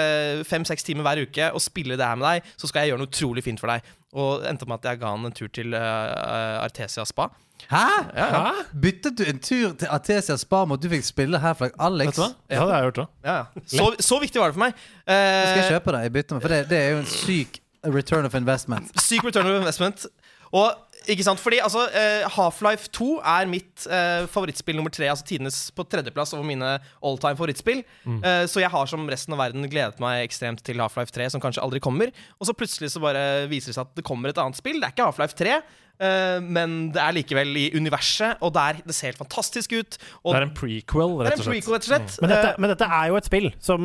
fem-seks 0.49 0.87
timer 0.87 1.05
hver 1.05 1.21
uke 1.27 1.51
og 1.53 1.61
spille 1.61 1.99
det 2.01 2.07
her 2.09 2.17
med 2.17 2.25
deg, 2.25 2.53
så 2.57 2.71
skal 2.71 2.85
jeg 2.85 2.95
gjøre 2.95 3.03
noe 3.03 3.11
utrolig 3.13 3.45
fint 3.45 3.61
for 3.61 3.69
deg. 3.69 3.85
Og 4.15 4.45
endte 4.49 4.67
med 4.71 4.79
at 4.79 4.93
jeg 4.93 5.01
ga 5.03 5.11
han 5.11 5.27
en 5.27 5.35
tur 5.35 5.51
til 5.53 5.75
eh, 5.75 6.63
Artesia 6.63 7.05
Spa. 7.09 7.29
Hæ? 7.71 7.83
Ja, 8.15 8.27
ja. 8.27 8.41
Hæ? 8.45 8.63
Byttet 8.83 9.19
du 9.19 9.25
en 9.27 9.41
tur 9.43 9.75
til 9.79 9.89
Artesia 9.91 10.37
Spa 10.39 10.65
mot 10.69 10.83
du 10.83 10.89
fikk 10.93 11.07
spille 11.07 11.41
her 11.43 11.57
for 11.59 11.75
Alex? 11.83 12.13
Vet 12.13 12.21
du 12.21 12.23
hva? 12.23 12.31
Ja, 12.49 12.55
det 12.55 12.75
har 12.75 12.75
jeg 12.77 12.91
gjort 12.91 13.03
òg. 13.05 13.13
Ja, 13.25 13.37
ja. 13.37 13.65
Så, 13.75 13.91
så 14.07 14.21
viktig 14.23 14.43
var 14.43 14.53
det 14.53 14.59
for 14.59 14.65
meg. 14.67 14.81
Uh, 15.03 15.15
Skal 15.15 15.61
jeg 15.63 15.71
kjøpe 15.77 15.97
det 15.97 16.03
i 16.07 16.13
bytte 16.19 16.37
med? 16.37 16.45
For 16.45 16.55
det, 16.55 16.61
det 16.71 16.81
er 16.81 16.95
jo 16.95 17.03
en 17.03 17.11
syk 17.11 17.61
return 17.85 18.29
of 18.29 18.35
investment. 18.39 18.95
Syk 19.03 19.25
return 19.27 19.51
of 19.51 19.59
investment. 19.59 20.07
Og 20.55 21.11
ikke 21.11 21.25
sant, 21.27 21.41
fordi 21.43 21.59
altså, 21.61 21.85
eh, 21.93 22.25
Half-Life 22.33 22.89
2 22.97 23.09
er 23.29 23.49
mitt 23.51 23.85
eh, 23.91 24.25
favorittspill 24.31 24.79
nummer 24.79 24.93
tre. 24.95 25.09
Altså 25.11 25.27
tidenes 25.29 25.59
på 25.75 25.85
tredjeplass 25.85 26.33
over 26.37 26.47
mine 26.49 26.71
all 27.05 27.19
time 27.21 27.37
favorittspill. 27.37 27.83
Eh, 28.25 28.45
så 28.49 28.63
jeg 28.63 28.73
har 28.73 28.89
som 28.89 29.05
resten 29.11 29.37
av 29.37 29.43
verden 29.43 29.69
gledet 29.69 30.01
meg 30.01 30.23
ekstremt 30.25 30.65
til 30.65 30.81
Half-Life 30.81 31.13
3, 31.13 31.29
som 31.35 31.43
kanskje 31.45 31.65
aldri 31.65 31.83
kommer. 31.85 32.13
Og 32.39 32.49
så 32.49 32.57
plutselig 32.57 32.95
så 32.95 33.03
bare 33.05 33.45
viser 33.53 33.73
det 33.73 33.79
seg 33.79 33.89
at 33.89 33.99
det 34.01 34.07
kommer 34.07 34.33
et 34.33 34.41
annet 34.41 34.57
spill. 34.57 34.81
Det 34.81 34.89
er 34.89 34.97
ikke 34.97 35.11
Half-Life 35.11 35.37
3. 35.43 35.59
eh, 36.01 36.41
men 36.41 36.91
det 36.95 37.03
er 37.03 37.17
likevel 37.19 37.53
i 37.61 37.67
universet, 37.77 38.41
og 38.45 38.55
der, 38.57 38.81
det 38.87 38.95
ser 38.97 39.13
helt 39.13 39.21
fantastisk 39.21 39.73
ut. 39.77 39.99
Og 40.25 40.35
Det 40.35 40.41
er 40.41 40.47
en 40.49 40.55
prequel, 40.57 41.17
rett 41.25 41.39
og 41.39 41.45
slett. 41.45 41.53
prequel, 41.55 41.75
rett 41.77 41.87
og 41.87 41.91
slett. 41.93 42.19
Men 42.23 42.33
dette, 42.35 42.55
Eh, 42.55 42.61
men 42.61 42.73
dette 42.73 42.89
er 42.89 43.11
jo 43.11 43.19
et 43.19 43.29
spill 43.29 43.49
som 43.63 43.85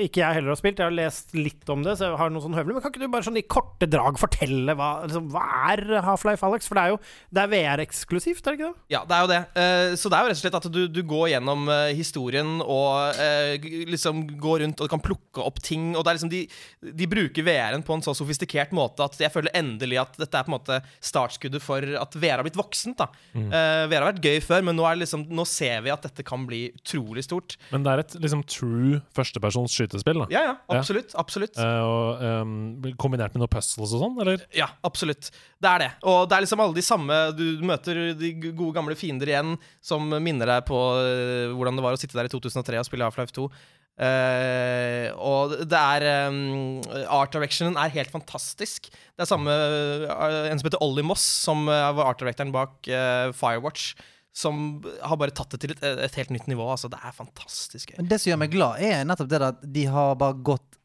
ikke 0.00 0.22
jeg 0.22 0.38
heller 0.38 0.52
har 0.52 0.60
spilt. 0.60 0.80
Jeg 0.80 0.88
har 0.88 0.96
lest 0.96 1.34
litt 1.36 1.72
om 1.72 1.84
det, 1.86 1.96
så 1.98 2.10
jeg 2.10 2.20
har 2.20 2.32
noen 2.32 2.44
sånn 2.46 2.56
høvler. 2.58 2.76
Men 2.76 2.84
kan 2.84 2.92
ikke 2.94 3.02
du 3.04 3.12
bare 3.12 3.26
sånn 3.26 3.38
i 3.40 3.44
korte 3.46 3.88
drag 3.90 4.18
fortelle 4.20 4.76
hva, 4.78 4.90
liksom, 5.06 5.28
hva 5.32 5.44
er 5.72 5.84
Half-Life, 6.06 6.46
Alex? 6.46 6.68
For 6.70 6.78
det 6.78 6.84
er 6.84 6.94
jo 6.94 7.00
det 7.30 7.44
er 7.44 7.52
VR-eksklusivt, 7.54 8.44
er 8.46 8.56
det 8.56 8.58
ikke 8.60 8.70
det? 8.70 8.84
Ja, 8.94 9.02
det 9.08 9.16
er 9.16 9.24
jo 9.24 9.30
det. 9.32 9.40
Eh, 9.62 9.94
så 10.00 10.12
det 10.12 10.18
er 10.18 10.26
jo 10.26 10.32
rett 10.32 10.40
og 10.40 10.44
slett 10.44 10.58
at 10.60 10.70
du, 10.70 10.80
du 10.90 11.02
går 11.06 11.30
gjennom 11.34 11.68
historien 11.96 12.60
og 12.60 13.18
liksom 13.90 14.22
går 14.40 14.62
rundt 14.64 14.80
og 14.84 14.90
kan 14.92 15.02
plukke 15.02 15.42
opp 15.44 15.60
ting. 15.64 15.92
Og 15.96 16.04
det 16.04 16.12
er 16.12 16.18
liksom 16.18 16.32
de, 16.32 16.42
de 17.00 17.10
bruker 17.10 17.46
VR-en 17.46 17.84
på 17.86 17.96
en 17.96 18.04
så 18.04 18.14
sofistikert 18.16 18.74
måte 18.76 19.04
at 19.04 19.18
jeg 19.20 19.32
føler 19.32 19.52
endelig 19.56 20.00
at 20.02 20.18
dette 20.20 20.38
er 20.38 20.46
på 20.46 20.52
en 20.52 20.56
måte 20.58 20.80
startskuddet 21.04 21.49
for 21.58 21.82
at 21.82 22.14
VR 22.14 22.38
har 22.38 22.46
blitt 22.46 22.58
voksent. 22.58 23.00
da 23.00 23.08
Eh, 23.34 23.86
VR 23.90 24.04
har 24.04 24.12
vært 24.12 24.24
gøy 24.24 24.38
før, 24.44 24.62
men 24.66 24.76
nå, 24.78 24.84
liksom, 25.00 25.24
nå 25.28 25.44
ser 25.48 25.80
vi 25.84 25.90
at 25.92 26.04
dette 26.06 26.22
kan 26.26 26.44
bli 26.46 26.68
utrolig 26.76 27.24
stort. 27.26 27.56
Men 27.72 27.84
det 27.86 27.92
er 27.92 28.02
et 28.04 28.14
liksom 28.22 28.44
true 28.46 29.00
førstepersons 29.16 29.74
skytespill. 29.74 30.22
da 30.22 30.28
Ja, 30.30 30.42
ja, 30.50 30.54
absolutt. 30.76 31.14
Absolutt. 31.18 31.58
Uh, 31.58 31.82
og 31.82 32.22
um, 32.22 32.94
Kombinert 33.00 33.34
med 33.34 33.42
noe 33.44 33.50
puzzles 33.50 33.94
og 33.96 34.04
sånn, 34.04 34.20
eller? 34.22 34.44
Ja, 34.56 34.70
absolutt. 34.86 35.32
Det 35.60 35.72
er 35.72 35.84
det. 35.84 35.90
Og 36.06 36.22
det 36.30 36.36
er 36.38 36.46
liksom 36.46 36.62
alle 36.62 36.76
de 36.76 36.84
samme 36.84 37.16
Du 37.36 37.44
møter 37.66 38.14
de 38.16 38.32
gode, 38.50 38.72
gamle 38.76 38.96
fiender 38.98 39.28
igjen 39.32 39.56
som 39.84 40.06
minner 40.22 40.48
deg 40.54 40.64
på 40.68 40.78
eh, 41.00 41.50
hvordan 41.56 41.78
det 41.78 41.84
var 41.84 41.96
å 41.96 42.00
sitte 42.00 42.16
der 42.18 42.28
i 42.28 42.32
2003 42.32 42.80
og 42.80 42.88
spille 42.88 43.06
Half-Life 43.08 43.34
2. 43.36 43.48
Eh, 44.00 45.10
og 45.20 45.52
det 45.68 45.76
er 45.76 46.30
um, 46.30 46.78
Art 47.04 47.34
directionen 47.34 47.76
er 47.76 47.92
helt 47.92 48.12
fantastisk. 48.12 48.88
Det 48.88 49.26
er 49.26 49.28
samme 49.28 49.52
uh, 49.52 50.46
en 50.48 50.60
som 50.60 50.68
heter 50.70 50.80
Ollie 50.80 51.04
Moss, 51.04 51.24
som 51.44 51.68
uh, 51.68 51.90
var 51.98 52.08
art 52.08 52.22
directoren 52.22 52.54
bak 52.54 52.88
Firewatch. 53.36 53.92
Som 54.32 54.80
har 55.02 55.18
bare 55.18 55.34
tatt 55.34 55.52
det 55.52 55.60
til 55.64 55.74
et, 55.74 55.82
et 56.06 56.16
helt 56.16 56.30
nytt 56.32 56.48
nivå. 56.48 56.64
Altså, 56.70 56.88
det 56.88 57.00
er 57.02 57.12
fantastisk 57.12 57.90
gøy. 57.90 57.98
Men 57.98 58.10
det 58.12 58.20
som 58.22 58.30
gjør 58.30 58.40
meg 58.44 58.54
glad, 58.54 58.80
er 58.86 59.02
nettopp 59.04 59.30
det 59.32 59.40
at 59.42 59.64
de 59.74 59.84
har 59.90 60.14
bare 60.20 60.38
gått 60.46 60.78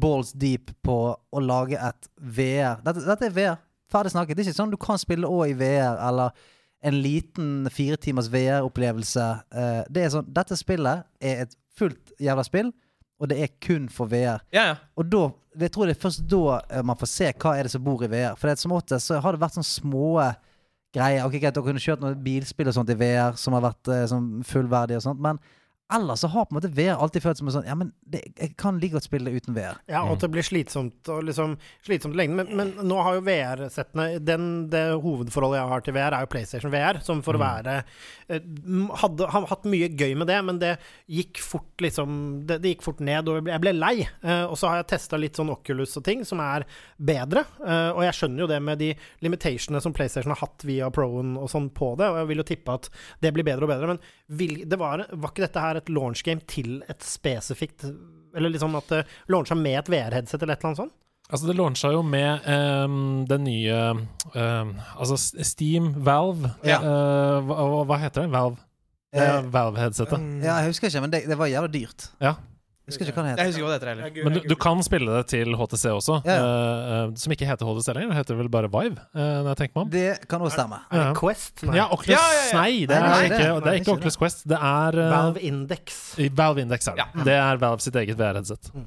balls 0.00 0.30
deep 0.38 0.70
på 0.86 0.98
å 1.18 1.42
lage 1.42 1.74
et 1.74 2.08
VR. 2.22 2.78
Dette, 2.86 3.02
dette 3.04 3.28
er 3.28 3.34
VR. 3.34 3.58
Ferdig 3.90 4.14
snakket. 4.14 4.38
Det 4.38 4.44
er 4.44 4.52
ikke 4.52 4.60
sånn 4.62 4.72
du 4.72 4.78
kan 4.80 5.02
spille 5.02 5.28
òg 5.28 5.50
i 5.50 5.58
VR, 5.58 5.98
eller 6.06 6.46
en 6.86 6.96
liten 7.02 7.50
fire 7.74 7.98
timers 8.00 8.30
VR-opplevelse. 8.30 9.26
Det 9.90 10.06
sånn 10.14 10.30
Dette 10.36 10.56
spillet 10.60 11.04
er 11.18 11.44
et 11.44 11.58
fullt 11.78 12.14
jævla 12.22 12.44
spill, 12.46 12.72
og 13.20 13.30
det 13.30 13.38
er 13.42 13.52
kun 13.62 13.88
for 13.92 14.10
VR. 14.10 14.42
Ja, 14.54 14.66
ja. 14.72 14.74
Og 14.98 15.06
da, 15.10 15.28
jeg 15.60 15.72
tror 15.74 15.88
det 15.88 15.96
er 15.96 16.02
først 16.02 16.24
da 16.30 16.58
eh, 16.68 16.82
man 16.86 16.98
får 16.98 17.10
se 17.10 17.30
hva 17.32 17.54
er 17.56 17.66
det 17.66 17.74
som 17.74 17.84
bor 17.84 18.02
i 18.04 18.10
VR. 18.10 18.38
For 18.38 18.50
det, 18.50 18.58
som 18.60 18.74
åtte, 18.74 18.98
så 19.02 19.20
har 19.22 19.34
det 19.34 19.42
vært 19.42 19.58
sånne 19.58 19.70
små 19.70 20.08
greier. 20.94 21.26
Ok, 21.26 21.38
greit, 21.38 21.54
Dere 21.54 21.66
kunne 21.66 21.82
kjørt 21.82 22.02
noen 22.02 22.18
bilspill 22.24 22.70
og 22.70 22.76
sånt 22.76 22.92
i 22.92 22.98
VR 22.98 23.38
som 23.40 23.56
har 23.56 23.64
vært 23.68 23.92
eh, 23.92 24.06
sånn 24.10 24.28
fullverdig 24.46 24.98
og 24.98 25.06
sånt, 25.06 25.22
men 25.24 25.40
ellers 25.92 26.20
så 26.20 26.28
har 26.32 26.46
på 26.46 26.54
en 26.54 26.56
måte 26.56 26.70
VR 26.72 26.96
alltid 26.96 27.22
følt 27.22 27.38
som 27.38 27.48
en 27.50 27.54
sånn 27.58 27.66
Ja, 27.68 27.74
men 27.76 27.90
det, 28.08 28.22
jeg 28.40 28.54
kan 28.60 28.78
like 28.80 28.96
godt 28.96 29.04
spille 29.06 29.28
det 29.30 29.42
uten 29.44 29.56
VR. 29.56 29.76
Ja, 29.90 30.00
og 30.06 30.16
at 30.16 30.24
det 30.24 30.30
blir 30.32 30.46
slitsomt 30.46 31.10
og 31.12 31.26
liksom 31.28 31.56
slitsomt 31.84 32.16
i 32.16 32.20
lengden. 32.22 32.40
Men, 32.40 32.56
men 32.56 32.88
nå 32.88 33.00
har 33.04 33.18
jo 33.18 33.24
VR-settene 33.26 34.06
den- 34.24 34.68
Det 34.72 34.82
hovedforholdet 35.04 35.60
jeg 35.60 35.72
har 35.72 35.84
til 35.84 35.94
VR, 35.94 36.16
er 36.16 36.24
jo 36.24 36.30
PlayStation 36.32 36.72
VR, 36.72 37.00
som 37.04 37.20
for 37.22 37.36
å 37.36 37.42
være 37.42 37.76
eh, 38.28 38.40
hadde, 39.02 39.28
Har 39.34 39.46
hatt 39.50 39.68
mye 39.68 39.90
gøy 39.92 40.16
med 40.16 40.30
det, 40.32 40.38
men 40.44 40.58
det 40.62 40.72
gikk 41.10 41.42
fort 41.44 41.84
liksom 41.84 42.46
Det, 42.48 42.60
det 42.62 42.74
gikk 42.74 42.86
fort 42.86 43.00
ned, 43.04 43.28
og 43.28 43.52
jeg 43.52 43.60
ble 43.60 43.74
lei. 43.76 44.08
Uh, 44.24 44.46
og 44.48 44.56
så 44.58 44.70
har 44.70 44.80
jeg 44.80 44.90
testa 44.94 45.20
litt 45.20 45.36
sånn 45.36 45.52
Oculus 45.52 45.96
og 46.00 46.04
ting, 46.08 46.24
som 46.24 46.40
er 46.40 46.64
bedre. 46.96 47.44
Uh, 47.60 47.92
og 47.92 48.02
jeg 48.06 48.18
skjønner 48.18 48.44
jo 48.46 48.50
det 48.50 48.60
med 48.64 48.80
de 48.80 48.90
limitationene 49.24 49.82
som 49.84 49.92
PlayStation 49.92 50.32
har 50.32 50.40
hatt 50.40 50.64
via 50.64 50.88
Pro-en 50.94 51.36
og 51.36 51.50
sånn 51.52 51.68
på 51.74 51.92
det, 52.00 52.08
og 52.08 52.22
jeg 52.22 52.30
vil 52.32 52.42
jo 52.42 52.48
tippe 52.48 52.78
at 52.80 52.90
det 53.20 53.34
blir 53.36 53.46
bedre 53.46 53.68
og 53.68 53.72
bedre. 53.74 53.92
Men 53.94 54.38
vil, 54.38 54.62
det 54.68 54.80
var, 54.80 55.04
var 55.12 55.32
ikke 55.32 55.44
dette 55.46 55.60
her 55.64 55.73
et 55.80 55.88
launch 55.92 56.22
game 56.26 56.40
til 56.50 56.82
et 56.88 57.02
spesifikt 57.04 57.84
Eller 58.34 58.50
liksom 58.50 58.74
at 58.78 58.88
det 58.90 59.02
launcha 59.30 59.54
med 59.54 59.78
et 59.78 59.90
VR-headset 59.92 60.42
eller 60.42 60.54
et 60.54 60.60
eller 60.62 60.70
annet 60.72 60.82
sånt? 60.82 60.94
Altså, 61.30 61.46
det 61.48 61.54
launcha 61.56 61.88
jo 61.94 62.02
med 62.02 62.44
um, 62.84 63.24
den 63.30 63.44
nye 63.46 63.76
um, 64.34 64.74
Altså 64.98 65.16
Steam, 65.42 65.92
Valve 66.04 66.50
Ja. 66.66 66.80
uh, 66.82 67.40
hva, 67.48 67.84
hva 67.88 67.98
heter 68.02 68.26
det? 68.26 68.32
Valve? 68.34 68.58
Det 69.14 69.22
er 69.22 69.38
Eh, 69.38 69.52
Valve-headsetet. 69.54 70.18
Ja, 70.42 70.56
jeg 70.58 70.72
husker 70.72 70.88
ikke, 70.90 71.00
men 71.04 71.12
det, 71.12 71.20
det 71.30 71.36
var 71.38 71.46
jævla 71.46 71.68
dyrt. 71.70 72.08
Ja. 72.20 72.32
Jeg 72.84 72.92
husker 72.92 73.08
ikke 73.08 73.16
hva 73.16 73.22
det 73.24 73.30
Jeg 73.30 73.38
heter. 73.38 73.46
husker 73.48 73.64
hva 73.64 73.68
det 73.70 73.76
heter 73.78 73.88
heller. 73.94 74.24
Men 74.28 74.32
du, 74.36 74.40
du 74.48 74.54
kan 74.60 74.82
spille 74.84 75.08
det 75.16 75.22
til 75.32 75.54
HTC 75.56 75.84
også, 75.88 76.18
Ja, 76.28 76.34
eh, 76.36 76.90
eh, 77.08 77.12
som 77.16 77.32
ikke 77.32 77.46
heter 77.48 77.64
HTC 77.64 77.94
lenger. 77.96 78.10
Det 78.12 78.18
heter 78.18 78.36
vel 78.42 78.50
bare 78.52 78.68
Vive, 78.68 78.98
Uh, 79.14 79.20
når 79.40 79.48
jeg 79.54 79.56
tenker 79.62 79.74
meg 79.78 79.82
om. 79.86 79.90
Det 79.94 80.28
kan 80.28 80.40
også 80.44 80.58
stemme. 80.58 80.80
Er 80.92 81.00
det 81.08 81.16
Quest? 81.22 81.62
Nei. 81.64 81.76
Ja, 81.80 81.86
Oculus 81.96 82.12
Ja, 82.12 82.20
ja, 82.20 82.42
ja. 82.50 82.58
Nei, 82.60 82.74
det 82.84 82.96
er, 82.98 83.00
nei, 83.08 83.22
ikke, 83.24 83.38
det- 83.38 83.38
det 83.38 83.72
er 83.72 83.78
ikke 83.78 83.84
ikke 83.88 83.96
Oculus 83.96 84.16
Quest. 84.20 84.44
Det 84.52 84.58
er 84.60 84.98
uh, 85.00 85.10
Valve 85.14 85.40
Index. 85.40 86.02
Valve 86.42 86.60
Index. 86.60 86.88
Er 86.88 86.94
det. 87.00 87.06
Ja. 87.16 87.24
det 87.30 87.38
er 87.40 87.56
Valve 87.64 87.80
sitt 87.80 87.96
eget 87.96 88.16
VR-headset. 88.20 88.70
Mm. 88.74 88.84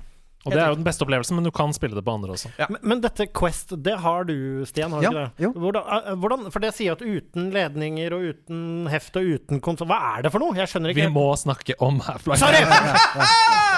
Og 0.48 0.56
det 0.56 0.62
er 0.64 0.72
jo 0.72 0.78
den 0.80 0.86
beste 0.88 1.04
opplevelsen, 1.06 1.38
men 1.38 1.48
du 1.48 1.52
kan 1.56 1.74
spille 1.76 1.98
det 1.98 2.04
på 2.08 2.14
andre 2.16 2.36
også. 2.38 2.52
Men, 2.72 2.80
men 2.94 3.04
dette 3.04 3.28
Quest, 3.36 3.76
det 3.84 3.98
har 4.04 4.28
du, 4.30 4.36
Stian? 4.70 4.96
Har 4.96 5.04
du 5.04 5.08
Ja, 5.08 5.12
ikke 5.12 5.26
det? 5.26 5.46
jo. 5.46 5.52
Hvordan, 5.66 5.84
eh, 5.98 6.18
hvordan, 6.24 6.48
for 6.54 6.64
det 6.64 6.74
sier 6.78 6.96
at 6.96 7.04
uten 7.04 7.52
ledninger 7.56 8.16
og 8.16 8.28
uten 8.32 8.88
heft 8.92 9.20
og 9.20 9.28
uten 9.38 9.62
konsoll 9.64 9.92
Hva 9.92 10.00
er 10.16 10.28
det 10.28 10.34
for 10.34 10.44
noe? 10.44 10.56
Jeg 10.58 10.72
skjønner 10.72 10.94
ikke. 10.94 11.06
Vi 11.08 11.14
må 11.14 11.28
snakke 11.40 11.78
om 11.84 12.00
Half-Life. 12.08 12.42
Sorry! 12.42 12.64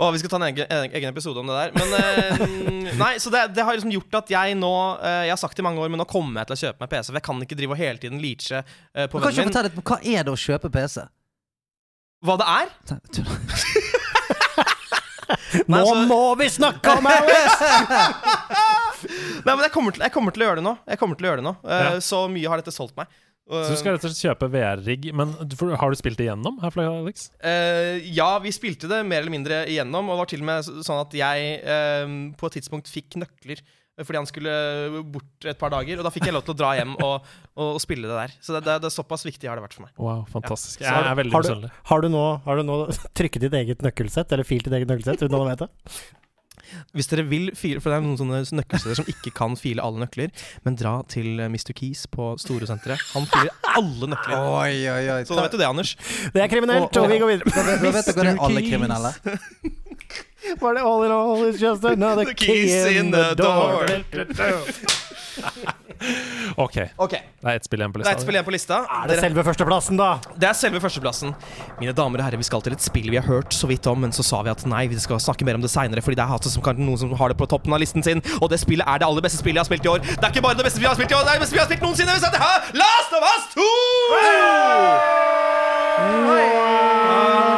Og 0.00 0.14
vi 0.14 0.20
skal 0.22 0.30
ta 0.32 0.38
en 0.38 0.46
egen, 0.48 0.66
en 0.70 0.94
egen 0.96 1.10
episode 1.10 1.42
om 1.42 1.50
det 1.50 1.56
der. 1.58 1.72
Men 1.76 1.88
uh, 1.92 2.90
Nei, 3.00 3.12
så 3.20 3.32
det, 3.32 3.42
det 3.56 3.64
har 3.66 3.76
liksom 3.76 3.92
gjort 3.92 4.20
at 4.22 4.32
jeg 4.32 4.56
nå 4.58 4.70
uh, 4.70 5.22
Jeg 5.26 5.34
har 5.34 5.40
sagt 5.40 5.58
i 5.60 5.64
mange 5.66 5.82
år, 5.82 5.90
men 5.92 6.00
nå 6.00 6.06
kommer 6.08 6.40
jeg 6.42 6.50
til 6.50 6.56
å 6.56 6.60
kjøpe 6.64 6.84
meg 6.84 6.92
PC. 6.94 7.10
For 7.10 7.20
jeg 7.20 7.26
kan 7.28 7.46
ikke 7.46 7.58
drive 7.58 7.76
og 7.76 7.80
hele 7.82 8.02
tiden 8.02 8.22
leache 8.22 8.62
uh, 8.62 9.06
på 9.10 9.20
vennen 9.20 9.50
min. 9.50 9.82
Hva 9.82 10.00
er 10.00 10.26
det 10.28 10.32
å 10.32 10.38
kjøpe 10.40 10.72
PC? 10.72 11.04
Hva 12.24 12.36
det 12.36 12.48
er? 12.52 12.74
Nå 15.66 15.76
Nei, 15.76 15.82
så- 15.86 16.04
må 16.10 16.20
vi 16.40 16.46
snakke 16.52 16.96
om 16.98 17.06
Alex! 17.10 17.64
Nei, 19.46 19.54
men 19.54 19.64
jeg 19.64 19.72
kommer, 19.72 19.94
til, 19.96 20.04
jeg 20.04 20.12
kommer 20.14 20.34
til 20.36 20.44
å 20.44 20.48
gjøre 20.50 20.60
det 20.60 20.66
nå. 20.66 20.76
Jeg 20.92 21.00
kommer 21.00 21.16
til 21.18 21.26
å 21.26 21.30
gjøre 21.32 21.40
det 21.42 21.46
nå 21.48 21.54
uh, 21.64 21.74
Ja. 21.80 21.90
Så 22.04 22.24
mye 22.32 22.50
har 22.52 22.60
dette 22.60 22.74
solgt 22.74 22.96
meg. 22.98 23.08
Uh, 23.50 23.64
Så 23.64 23.72
du 23.74 23.80
skal 23.80 23.96
rett 23.96 24.04
og 24.06 24.12
slett 24.12 24.20
kjøpe 24.28 24.48
VR-rigg. 24.52 25.08
Men 25.16 25.32
for- 25.58 25.72
har 25.80 25.90
du 25.90 25.98
spilt 25.98 26.20
det 26.20 26.28
gjennom, 26.28 26.60
Half-Life 26.62 26.92
Alex? 27.00 27.28
Uh, 27.42 27.96
ja, 28.14 28.28
vi 28.44 28.52
spilte 28.54 28.90
det 28.90 29.00
mer 29.08 29.24
eller 29.24 29.34
mindre 29.34 29.62
igjennom, 29.72 30.06
og 30.10 30.14
det 30.18 30.22
var 30.24 30.30
til 30.34 30.44
og 30.44 30.48
med 30.52 30.70
sånn 30.86 31.00
at 31.02 31.16
jeg 31.18 31.54
eh, 31.64 32.12
på 32.38 32.50
et 32.50 32.58
tidspunkt 32.60 32.92
fikk 32.92 33.16
nøkler. 33.24 33.64
Eh, 33.98 34.04
Fordi 34.06 34.20
han 34.22 34.28
skulle 34.30 34.52
bort 35.14 35.48
et 35.50 35.58
par 35.60 35.72
dager, 35.74 35.98
og 35.98 36.06
da 36.06 36.12
fikk 36.14 36.28
jeg 36.30 36.36
lov 36.36 36.44
til 36.46 36.54
å 36.54 36.60
dra 36.62 36.70
hjem 36.78 36.94
og, 36.98 37.26
og, 37.56 37.66
og 37.74 37.80
spille 37.82 38.06
det 38.10 38.16
der. 38.22 38.36
Så 38.44 38.54
det, 38.56 38.62
det, 38.68 38.78
det 38.84 38.90
er 38.92 38.96
såpass 39.00 39.26
viktig 39.26 39.48
har 39.50 39.56
det 39.60 39.66
vært 39.66 39.76
for 39.78 39.86
meg. 39.88 39.92
Wow, 39.98 40.22
fantastisk. 40.30 40.80
Så 40.84 40.88
har 40.94 41.04
du- 41.04 41.10
er 41.14 41.20
veldig 41.24 41.32
har 41.36 41.42
du- 41.42 41.50
misunnelig. 41.50 41.74
Har 41.90 42.00
du 42.06 42.08
nå, 42.12 42.24
har 42.46 42.56
du 42.56 42.66
nå 42.70 42.78
trykket 43.18 43.48
ditt 43.48 43.58
eget 43.64 43.82
nøkkelsett, 43.84 44.32
eller 44.32 44.44
filt 44.48 44.64
ditt 44.70 44.78
eget 44.80 44.88
nøkkelsett, 44.92 45.26
uten 45.26 45.38
å 45.40 45.44
vite 45.50 45.66
det? 45.68 46.00
Hvis 46.94 47.08
dere 47.10 47.24
vil 47.26 47.48
file, 47.58 47.80
for 47.82 47.90
det 47.90 47.96
er 47.98 48.04
noen 48.04 48.18
sånne 48.20 48.44
nøkkelsteder 48.60 48.94
som 49.00 49.08
ikke 49.10 49.32
kan 49.34 49.56
file 49.58 49.82
alle 49.82 50.04
nøkler, 50.04 50.30
men 50.62 50.76
dra 50.78 50.92
til 51.10 51.40
Mr. 51.50 51.72
Keys 51.74 52.04
på 52.12 52.28
Storosenteret. 52.38 53.02
Han 53.16 53.26
filer 53.26 53.50
alle 53.74 54.06
nøkler. 54.12 54.36
Oi, 54.38 54.76
oi, 54.92 55.00
oi. 55.16 55.20
Så 55.26 55.34
da 55.34 55.48
vet 55.48 55.56
du 55.56 55.58
det, 55.58 55.66
Anders. 55.66 55.96
Det 56.30 56.44
er 56.44 56.52
kriminelt, 56.52 56.94
og 57.00 57.10
vi 57.10 57.18
går 57.18 57.32
videre. 57.32 57.50
Da 57.56 57.64
vet, 57.66 57.82
da 57.82 57.90
vet 57.96 58.12
dere 58.20 58.36
er 58.36 58.44
alle 58.46 58.62
kriminelle. 58.68 59.12
Var 60.60 60.74
det 60.74 60.82
all 60.82 61.04
in 61.04 61.12
all 61.12 61.44
is 61.48 61.60
just 61.60 61.84
another 61.84 62.24
The 62.24 62.34
key 62.34 62.98
in 62.98 63.10
the 63.12 63.34
door? 63.34 63.86
OK. 66.56 66.76
okay. 66.96 67.20
Det 67.40 67.48
er 67.48 67.58
ett 67.58 67.66
spill 67.66 67.80
igjen 67.82 67.92
på 67.92 68.00
Det 68.00 68.08
er 68.08 68.16
et 68.16 68.22
spill 68.24 68.36
igjen 68.36 68.46
på 68.46 68.52
lista. 68.54 68.76
Er 68.84 69.08
det 69.08 69.16
Dere- 69.16 69.24
selve 69.28 69.44
førsteplassen, 69.44 69.96
da? 70.00 70.08
Det 70.36 70.48
er 70.48 70.56
selve 70.56 70.80
førsteplassen. 70.82 71.34
Mine 71.80 71.92
damer 71.96 72.18
og 72.20 72.24
herrer, 72.26 72.40
vi 72.40 72.46
skal 72.48 72.62
til 72.64 72.72
et 72.76 72.84
spill 72.84 73.08
vi 73.12 73.18
har 73.20 73.26
hørt 73.28 73.52
så 73.56 73.66
vidt 73.70 73.86
om, 73.90 73.98
men 74.04 74.12
så 74.16 74.22
sa 74.26 74.40
vi 74.46 74.50
at 74.52 74.64
nei, 74.68 74.86
vi 74.90 74.98
skal 75.00 75.20
snakke 75.20 75.44
mer 75.48 75.54
om 75.60 75.64
det 75.64 75.70
seinere, 75.72 76.02
fordi 76.04 76.16
det 76.20 76.24
er 76.24 76.28
som 76.48 76.64
kanskje 76.64 76.84
noen 76.86 77.00
som 77.00 77.08
har 77.20 77.28
det 77.32 77.38
på 77.40 77.46
toppen 77.50 77.72
av 77.76 77.80
listen 77.82 78.02
sin, 78.06 78.20
og 78.40 78.46
det 78.52 78.58
spillet 78.64 78.86
er 78.88 78.96
det 79.00 79.06
aller 79.08 79.24
beste 79.24 79.40
spillet 79.42 79.58
jeg 79.60 79.64
har 79.64 79.70
spilt 79.72 79.84
i 79.84 79.92
år. 79.92 80.00
Det 80.08 80.24
er 80.24 80.32
ikke 80.32 80.46
bare 80.48 80.58
det 80.60 80.66
beste 80.68 80.80
vi 80.80 80.88
har 80.88 80.96
spilt 80.98 81.12
i 81.12 81.16
år, 81.18 81.24
det 81.24 81.30
er 81.30 81.36
det 81.40 81.44
beste 81.44 81.56
vi 81.56 81.62
har 81.62 81.68
spilt 81.70 81.84
noensinne! 81.84 82.12
Vi 82.16 82.20
det 82.20 82.40
her 82.40 82.58
Last 82.80 83.12
of 83.16 83.22
Us 83.34 83.44
2! 87.46 87.49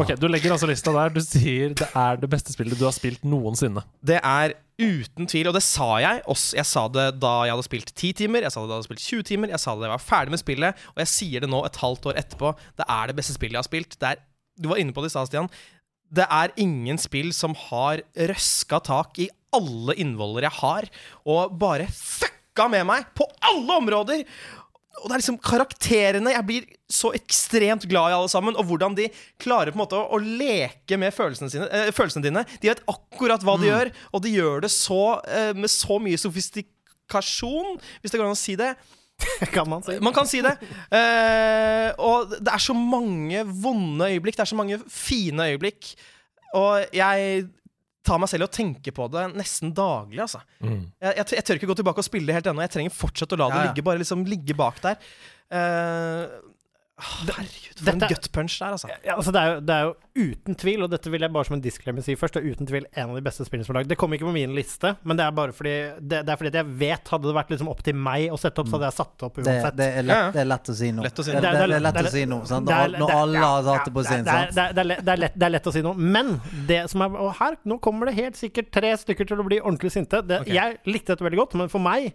Ok, 0.00 0.14
Du 0.16 0.26
legger 0.30 0.54
altså 0.54 0.68
lista 0.70 0.92
der. 0.94 1.12
Du 1.12 1.20
sier 1.24 1.74
det 1.76 1.88
er 1.96 2.18
det 2.20 2.28
beste 2.32 2.54
spillet 2.54 2.78
du 2.78 2.86
har 2.86 2.94
spilt 2.96 3.24
noensinne. 3.26 3.82
Det 4.00 4.16
er 4.16 4.54
uten 4.80 5.28
tvil, 5.28 5.50
og 5.50 5.56
det 5.58 5.62
sa 5.66 5.88
jeg 6.00 6.22
også. 6.24 6.56
Jeg 6.56 6.68
sa 6.70 6.86
det 6.88 7.06
da 7.20 7.32
jeg 7.44 7.52
hadde 7.52 7.66
spilt 7.66 7.92
10 7.92 8.14
timer, 8.22 8.46
jeg 8.46 8.54
sa 8.54 8.62
det 8.62 8.70
da 8.70 8.78
jeg 8.78 8.80
hadde 8.80 8.88
spilt 8.88 9.04
20 9.04 9.26
timer, 9.28 9.52
jeg 9.52 9.60
sa 9.60 9.74
det 9.74 9.84
da 9.84 9.90
jeg 9.90 9.96
var 9.98 10.06
ferdig 10.06 10.34
med 10.34 10.42
spillet, 10.42 10.86
og 10.94 11.02
jeg 11.04 11.12
sier 11.12 11.44
det 11.44 11.50
nå 11.52 11.60
et 11.68 11.80
halvt 11.82 12.08
år 12.12 12.22
etterpå. 12.22 12.54
Det 12.80 12.88
er 12.96 13.10
det 13.12 13.18
beste 13.20 13.36
spillet 13.36 13.58
jeg 13.58 13.60
har 13.60 13.68
spilt. 13.68 13.98
Er, 14.00 14.22
du 14.56 14.70
var 14.72 14.80
inne 14.80 14.96
på 14.96 15.04
det 15.04 15.12
i 15.12 15.14
stad, 15.16 15.28
Stian. 15.28 15.52
Det 16.10 16.26
er 16.26 16.56
ingen 16.58 16.98
spill 16.98 17.30
som 17.36 17.52
har 17.68 18.00
røska 18.32 18.80
tak 18.88 19.20
i 19.22 19.28
alle 19.54 19.94
innvoller 20.00 20.48
jeg 20.48 20.56
har, 20.62 20.88
og 21.28 21.58
bare 21.60 21.90
fucka 21.92 22.70
med 22.72 22.88
meg 22.88 23.12
på 23.18 23.28
alle 23.46 23.76
områder. 23.82 24.24
Og 25.00 25.08
det 25.08 25.16
er 25.16 25.22
liksom 25.22 25.40
karakterene 25.42 26.34
Jeg 26.34 26.46
blir 26.48 26.68
så 26.90 27.12
ekstremt 27.16 27.86
glad 27.90 28.12
i 28.12 28.16
alle 28.18 28.30
sammen. 28.32 28.56
Og 28.58 28.68
hvordan 28.68 28.96
de 28.98 29.08
klarer 29.40 29.72
på 29.72 29.78
en 29.78 29.84
måte 29.84 29.98
å, 29.98 30.06
å 30.16 30.20
leke 30.20 30.98
med 31.00 31.14
følelsene, 31.16 31.50
sine, 31.52 31.68
eh, 31.72 31.90
følelsene 31.94 32.26
dine. 32.26 32.44
De 32.62 32.70
vet 32.70 32.82
akkurat 32.90 33.42
hva 33.46 33.56
de 33.60 33.70
gjør, 33.70 33.92
og 34.12 34.24
de 34.24 34.34
gjør 34.34 34.64
det 34.66 34.72
så, 34.74 35.02
eh, 35.30 35.52
med 35.56 35.70
så 35.72 36.00
mye 36.02 36.20
sofistikasjon, 36.20 37.78
hvis 38.02 38.12
det 38.12 38.20
går 38.20 38.28
an 38.28 38.38
å 38.38 38.40
si 38.40 38.56
det. 38.60 38.74
Kan 39.54 39.68
man 39.68 39.84
si. 39.84 39.98
Man 40.00 40.14
kan 40.16 40.28
si 40.28 40.40
det. 40.44 40.54
Eh, 40.96 41.90
og 42.00 42.32
det 42.40 42.52
er 42.52 42.62
så 42.62 42.76
mange 42.76 43.44
vonde 43.44 44.08
øyeblikk. 44.08 44.38
Det 44.38 44.46
er 44.46 44.52
så 44.52 44.58
mange 44.58 44.80
fine 44.88 45.50
øyeblikk. 45.52 45.92
Og 46.56 46.96
jeg 46.96 47.44
tar 48.06 48.20
meg 48.22 48.30
selv 48.32 48.46
i 48.46 48.48
å 48.48 48.52
tenke 48.52 48.92
på 48.96 49.06
det 49.12 49.26
nesten 49.36 49.74
daglig, 49.76 50.22
altså. 50.24 50.40
Jeg, 50.62 51.12
jeg, 51.18 51.26
jeg 51.36 51.44
tør 51.46 51.58
ikke 51.60 51.68
gå 51.72 51.76
tilbake 51.82 52.00
og 52.02 52.06
spille 52.06 52.30
det 52.30 52.38
helt 52.38 52.48
ennå. 52.52 52.62
Jeg 52.64 52.72
trenger 52.76 52.94
fortsatt 52.96 53.34
å 53.36 53.40
la 53.40 53.48
det 53.50 53.58
Ja, 53.58 53.60
ja. 53.60 53.68
ligge, 53.70 53.84
bare 53.90 54.00
liksom 54.00 54.24
ligge 54.28 54.56
bak 54.56 54.80
der. 54.84 54.96
Eh, 55.50 56.24
herregud, 57.00 57.80
for 57.80 57.90
en 57.92 58.02
gut 58.10 58.28
punch 58.34 58.58
der, 58.60 58.74
altså. 58.76 58.88
Ja, 59.04 59.16
altså 59.16 59.32
det, 59.34 59.40
er 59.42 59.54
jo, 59.54 59.60
det 59.68 59.74
er 59.76 59.84
jo 59.88 59.94
uten 60.20 60.56
tvil, 60.58 60.82
og 60.84 60.90
dette 60.92 61.10
vil 61.12 61.22
jeg 61.24 61.32
bare 61.32 61.46
som 61.48 61.56
en 61.56 61.62
disclaimer 61.64 62.04
si 62.04 62.16
først, 62.18 62.34
det 62.36 62.42
er 62.44 62.54
uten 62.54 62.68
tvil 62.68 62.86
en 62.92 63.10
av 63.12 63.18
de 63.18 63.22
beste 63.24 63.46
spillene 63.46 63.66
som 63.66 63.74
er 63.74 63.80
lagd. 63.80 63.90
Det 63.92 63.98
kom 64.00 64.12
ikke 64.16 64.26
på 64.28 64.34
min 64.34 64.54
liste, 64.56 64.92
men 65.06 65.18
det 65.20 65.24
er 65.26 65.34
bare 65.36 65.54
fordi 65.56 65.74
det, 66.00 66.22
det 66.26 66.34
er 66.34 66.40
fordi 66.40 66.52
at 66.52 66.58
jeg 66.60 66.70
vet 66.82 67.10
Hadde 67.10 67.26
det 67.26 67.34
vært 67.34 67.50
liksom 67.50 67.70
opp 67.72 67.80
til 67.86 67.96
meg 67.98 68.28
å 68.30 68.38
sette 68.38 68.62
opp, 68.62 68.68
så 68.70 68.76
hadde 68.78 68.90
jeg 68.90 68.96
satt 69.00 69.12
det 69.18 69.26
opp 69.26 69.38
uansett. 69.40 69.76
det, 69.80 69.86
er 70.00 70.06
lett, 70.06 70.26
det 70.36 70.42
er 70.44 70.48
lett 70.50 70.70
å 70.70 70.74
si 70.78 70.90
noe. 70.94 71.04
Lett 71.08 71.18
å 71.22 71.24
si 71.26 71.32
Det, 71.34 71.40
nå. 71.40 71.42
det, 71.42 71.66
det 71.70 71.78
er 71.78 71.84
lett 71.86 72.00
å 72.00 72.12
si 72.14 72.24
nå. 72.30 72.38
Sant? 72.50 72.70
er- 72.76 72.96
Når 73.00 73.14
alle 73.16 73.42
har 73.44 73.64
satt 73.66 73.88
det 73.88 73.94
på 73.96 74.04
sin. 74.06 74.20
er- 74.20 74.30
Sant? 74.30 74.54
Det 74.54 74.64
er, 74.66 74.80
er 74.80 75.22
lett, 75.24 75.36
er 75.42 75.56
er 75.58 75.70
å 75.70 75.74
si 75.74 75.82
noe. 75.86 75.94
Men 76.18 76.34
det 76.68 76.80
som 76.92 77.02
er 77.06 77.16
Og 77.20 77.32
her, 77.40 77.56
nå 77.64 77.80
kommer 77.82 78.06
det 78.10 78.14
helt 78.20 78.38
sikkert 78.38 78.70
tre 78.74 78.92
stykker 79.00 79.26
til 79.32 79.42
å 79.42 79.46
bli 79.46 79.58
ordentlig 79.60 79.92
sinte. 79.96 80.22
Det, 80.26 80.40
Ok. 80.40 80.52
Jeg 80.54 80.78
likte 80.86 81.14
dette 81.14 81.24
veldig 81.26 81.40
godt, 81.42 81.54
men 81.60 81.68
for 81.72 81.82
meg 81.82 82.12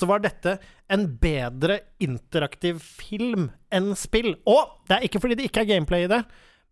så 0.00 0.08
var 0.08 0.22
dette 0.24 0.56
en 0.90 1.06
bedre 1.20 1.80
interaktiv 2.02 2.80
film 2.80 3.50
enn 3.72 3.92
spill. 3.98 4.34
Og 4.48 4.80
det 4.88 4.96
er 4.96 5.08
ikke 5.08 5.22
fordi 5.22 5.38
det 5.38 5.50
ikke 5.50 5.64
er 5.66 5.74
gameplay 5.74 6.06
i 6.06 6.10
det. 6.10 6.24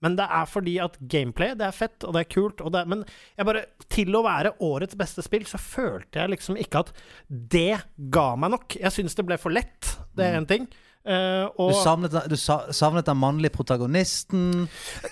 Men 0.04 0.14
det 0.18 0.28
er 0.30 0.46
fordi 0.46 0.76
at 0.82 0.98
gameplay 1.10 1.54
det 1.58 1.66
er 1.66 1.74
fett, 1.74 2.04
og 2.06 2.14
det 2.14 2.22
er 2.22 2.30
kult. 2.30 2.62
Og 2.62 2.72
det 2.74 2.82
er, 2.82 2.90
men 2.90 3.04
jeg 3.38 3.48
bare, 3.48 3.64
til 3.90 4.14
å 4.14 4.24
være 4.26 4.54
årets 4.64 4.98
beste 4.98 5.24
spill, 5.26 5.46
så 5.48 5.58
følte 5.60 6.20
jeg 6.20 6.34
liksom 6.34 6.58
ikke 6.60 6.84
at 6.84 6.92
det 7.28 7.80
ga 8.14 8.28
meg 8.38 8.54
nok. 8.54 8.78
Jeg 8.78 8.94
syns 8.94 9.18
det 9.18 9.26
ble 9.26 9.40
for 9.42 9.54
lett, 9.54 9.96
det 10.16 10.28
er 10.28 10.38
én 10.38 10.48
ting. 10.50 10.68
Eh, 11.08 11.44
og 11.56 11.70
Du 11.72 11.76
savnet, 11.78 12.14
du 12.28 12.34
savnet 12.36 13.06
den 13.06 13.16
mannlige 13.16 13.54
protagonisten. 13.54 14.66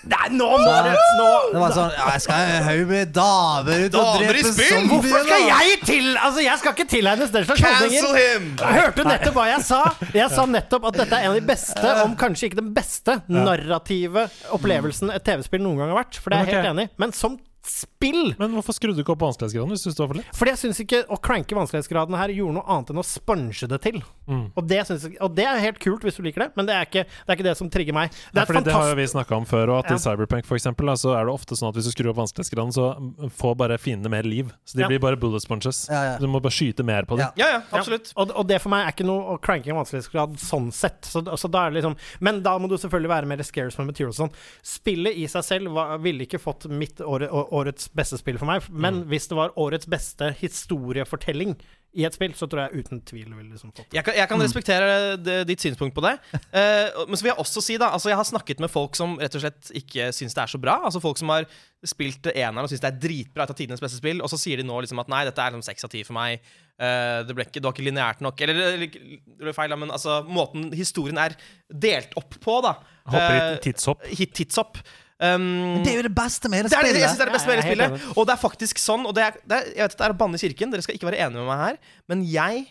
Nei, 0.05 0.27
nå 0.35 0.49
må 0.51 0.73
du 0.85 0.89
nå, 0.91 1.29
Det 1.53 1.61
var 1.63 1.73
sånn 1.73 1.95
ja, 1.95 2.09
'Jeg 2.11 2.21
skal 2.25 2.35
ha 2.35 2.57
en 2.57 2.67
haug 2.67 2.83
med 2.91 3.13
damer 3.15 3.85
ut 3.87 3.95
og 3.95 4.19
drepe 4.19 4.43
zombier'. 4.43 4.87
Hvorfor 4.91 5.23
skal 5.25 5.47
jeg 5.47 5.79
til 5.85 6.07
Altså, 6.17 6.43
jeg 6.43 6.59
skal 6.59 6.75
ikke 6.75 6.89
tilegnes 6.91 7.31
den 7.31 7.45
slags 7.45 7.61
holdninger. 7.61 8.75
Hørte 8.77 9.03
du 9.03 9.09
nettopp 9.09 9.33
hva 9.39 9.47
jeg 9.47 9.65
sa? 9.65 9.81
Jeg 10.13 10.29
sa 10.29 10.45
nettopp 10.45 10.85
at 10.91 10.93
dette 11.01 11.15
er 11.15 11.25
en 11.25 11.31
av 11.31 11.39
de 11.39 11.47
beste, 11.47 11.95
om 12.03 12.15
kanskje 12.15 12.51
ikke 12.51 12.61
den 12.61 12.73
beste, 12.75 13.21
narrative 13.27 14.29
opplevelsen 14.53 15.09
et 15.15 15.23
TV-spill 15.23 15.61
noen 15.63 15.77
gang 15.81 15.89
har 15.95 16.03
vært. 16.03 16.19
For 16.21 16.29
det 16.29 16.39
er 16.39 16.45
jeg 16.45 16.55
helt 16.55 16.71
enig 16.75 16.89
i. 16.89 16.93
Men 17.01 17.11
som 17.11 17.39
spill 17.69 18.33
Men 18.39 18.53
hvorfor 18.55 18.73
skrudde 18.75 18.95
du 18.97 19.03
ikke 19.03 19.13
opp 19.15 19.23
vanskelighetsgraden 19.25 19.69
hvis 19.73 19.83
du 19.83 19.87
synes 19.89 19.97
det 19.97 20.03
var 20.03 20.11
for 20.13 20.19
lett? 20.21 20.35
Fordi 20.37 20.51
jeg 20.53 20.59
syns 20.63 20.79
ikke 20.83 20.99
å 21.13 21.17
cranke 21.21 21.57
vanskelighetsgraden 21.57 22.17
her 22.17 22.33
gjorde 22.35 22.57
noe 22.59 22.65
annet 22.67 22.91
enn 22.93 23.01
å 23.01 23.05
sponge 23.07 23.67
det 23.71 23.79
til. 23.83 23.99
Mm. 24.27 24.45
Og 24.55 24.67
det, 24.67 24.79
synes, 24.87 25.03
jeg- 25.07 25.17
og 25.21 25.35
det 25.35 25.45
er 25.45 25.59
helt 25.63 25.79
kult 25.83 26.01
hvis 26.03 26.17
du 26.17 26.23
liker 26.23 26.45
det, 26.45 26.49
men 26.55 26.65
det 26.65 26.75
er 26.75 26.85
ikke 26.87 27.03
det, 27.07 27.27
er 27.29 27.35
ikke 27.37 27.47
det 27.49 27.57
som 27.57 27.69
trigger 27.69 27.93
meg. 27.93 28.11
Det 28.33 28.41
er 28.41 28.45
fordi 28.49 28.63
det 28.65 28.73
har 28.73 28.89
jo 28.89 28.95
vi 28.95 29.05
snakka 29.11 29.35
om 29.37 29.45
før, 29.45 29.69
og 29.75 29.79
at 29.85 29.91
Ja. 29.91 29.95
i 29.95 29.99
Cyberpunk 29.99 30.45
for 30.45 30.55
eksempel, 30.57 30.85
så 30.97 31.15
er 31.17 31.25
det 31.25 31.33
ofte 31.33 31.55
sånn 31.57 31.69
at 31.69 31.75
hvis 31.75 31.85
du 31.85 31.91
skrur 31.91 32.09
opp 32.11 32.17
vanskelighetsgraden, 32.23 32.73
så 32.73 32.87
mm, 32.97 33.31
får 33.31 33.55
bare 33.57 33.77
fiendene 33.77 34.09
mer 34.09 34.23
liv. 34.23 34.53
Så 34.65 34.75
de 34.77 34.81
Ja. 34.83 34.87
blir 34.87 34.99
bare 34.99 35.15
bullet 35.17 35.41
sponges. 35.41 35.87
Ja, 35.89 36.03
ja. 36.13 36.17
Du 36.17 36.27
må 36.27 36.41
bare 36.41 36.51
skyte 36.55 36.83
mer 36.83 37.03
på 37.03 37.17
dem. 37.17 37.27
Ja. 37.35 37.45
Ja, 37.47 37.47
ja, 37.57 37.61
absolutt. 37.77 38.13
Og, 38.15 38.31
og 38.35 38.47
det 38.47 38.61
for 38.61 38.69
meg 38.69 38.85
er 38.87 38.91
ikke 38.91 39.05
noe 39.07 39.35
å 39.35 39.39
cranke 39.41 39.73
vanskelighetsgrad 39.73 40.37
sånn 40.39 40.71
sett. 40.73 41.01
Så, 41.03 41.23
så 41.23 41.49
da 41.51 41.65
er 41.67 41.71
det 41.71 41.83
liksom 41.83 41.97
Men 42.19 42.41
da 42.43 42.57
må 42.59 42.67
du 42.69 42.75
selvfølgelig 42.77 43.09
være 43.09 43.25
mer 43.27 43.37
scarce 43.43 43.77
med 43.79 43.87
materials 43.93 44.19
og 44.19 44.29
sånn. 44.29 44.33
Spillet 44.63 45.15
i 45.17 45.27
seg 45.27 45.43
selv 45.43 45.71
var, 45.73 45.97
ville 45.99 46.25
ikke 46.25 46.39
fått 46.39 46.67
mitt 46.69 46.97
åre, 47.01 47.29
å- 47.29 47.47
årets 47.57 47.89
beste 47.97 48.19
spill 48.21 48.37
for 48.41 48.49
meg, 48.49 48.65
men 48.71 49.03
hvis 49.11 49.27
det 49.31 49.37
var 49.39 49.55
årets 49.59 49.89
beste 49.89 50.31
historiefortelling 50.39 51.55
i 51.97 52.03
et 52.05 52.13
spill, 52.13 52.33
så 52.37 52.45
tror 52.51 52.65
jeg 52.67 52.83
uten 52.83 52.99
tvil 53.07 53.29
ville 53.31 53.47
liksom 53.55 53.71
fått 53.73 53.95
Jeg 53.95 54.03
kan, 54.05 54.13
jeg 54.13 54.29
kan 54.29 54.41
respektere 54.43 54.89
det, 55.17 55.37
ditt 55.49 55.63
synspunkt 55.63 55.95
på 55.95 56.03
det. 56.05 56.11
Uh, 56.51 57.05
men 57.09 57.15
så 57.17 57.23
vil 57.25 57.31
jeg 57.31 57.39
også 57.41 57.63
si 57.63 57.77
da 57.81 57.87
Altså 57.95 58.11
Jeg 58.11 58.19
har 58.19 58.27
snakket 58.27 58.59
med 58.61 58.69
folk 58.69 58.97
som 58.99 59.15
rett 59.17 59.33
og 59.39 59.41
slett 59.41 59.71
ikke 59.79 60.09
syns 60.13 60.35
det 60.37 60.43
er 60.43 60.51
så 60.51 60.59
bra. 60.61 60.75
Altså 60.85 61.01
Folk 61.01 61.17
som 61.17 61.31
har 61.33 61.47
spilt 61.87 62.27
eneren 62.35 62.67
og 62.67 62.69
syns 62.69 62.83
det 62.83 62.91
er 62.91 62.99
dritbra, 63.07 63.47
et 63.47 63.53
av 63.55 63.57
tidenes 63.57 63.81
beste 63.81 63.97
spill, 64.01 64.21
og 64.21 64.29
så 64.29 64.37
sier 64.41 64.59
de 64.61 64.67
nå 64.67 64.77
liksom 64.83 65.01
at 65.01 65.09
nei, 65.13 65.23
dette 65.29 65.41
er 65.41 65.55
liksom 65.55 65.65
seks 65.65 65.87
av 65.87 65.93
ti 65.95 66.03
for 66.05 66.17
meg. 66.19 66.43
Uh, 66.77 67.23
det 67.25 67.33
ble 67.37 67.47
ikke, 67.47 67.57
det 67.61 67.65
var 67.69 67.73
ikke 67.77 67.87
lineært 67.87 68.21
nok. 68.25 68.45
Eller 68.45 68.61
eller- 68.75 68.93
det 68.99 69.41
ble 69.47 69.55
feil, 69.57 69.75
men 69.79 69.93
altså 69.95 70.19
måten 70.27 70.69
historien 70.77 71.17
er 71.23 71.37
delt 71.71 72.13
opp 72.19 72.37
på, 72.43 72.59
da. 72.67 72.75
Hopper 73.07 73.37
i 73.37 73.41
Eh, 73.55 73.59
tidshopp. 73.63 74.05
hit 74.19 74.35
tidshopp. 74.37 74.81
Um, 75.17 75.81
Det 75.81 75.95
er 75.95 75.97
jo 75.97 76.05
det 76.05 76.13
beste 76.13 76.49
med 76.51 76.59
hele 76.61 76.69
det 76.69 76.77
er 76.77 76.85
det, 76.85 76.99
jeg 77.01 77.09
synes 77.09 77.17
det 77.17 77.25
er 77.25 77.31
det 77.31 77.37
beste 77.39 77.49
med 77.49 77.57
det 77.57 77.65
spillet. 77.65 78.07
Og 78.13 78.27
det 78.29 78.35
er 78.35 78.41
faktisk 78.41 78.81
sånn, 78.81 79.07
og 79.09 79.15
det 79.17 79.23
er, 79.25 79.39
det 79.49 79.57
er, 79.57 79.71
jeg 79.73 79.87
vet 79.87 79.95
at 79.95 80.01
det 80.03 80.05
er 80.05 80.13
å 80.13 80.19
banne 80.19 80.37
i 80.37 80.43
kirken, 80.43 80.73
dere 80.73 80.85
skal 80.85 80.97
ikke 80.99 81.09
være 81.09 81.23
enige 81.25 81.41
med 81.41 81.49
meg 81.49 81.63
her, 81.63 81.79
men 82.11 82.21
jeg 82.29 82.67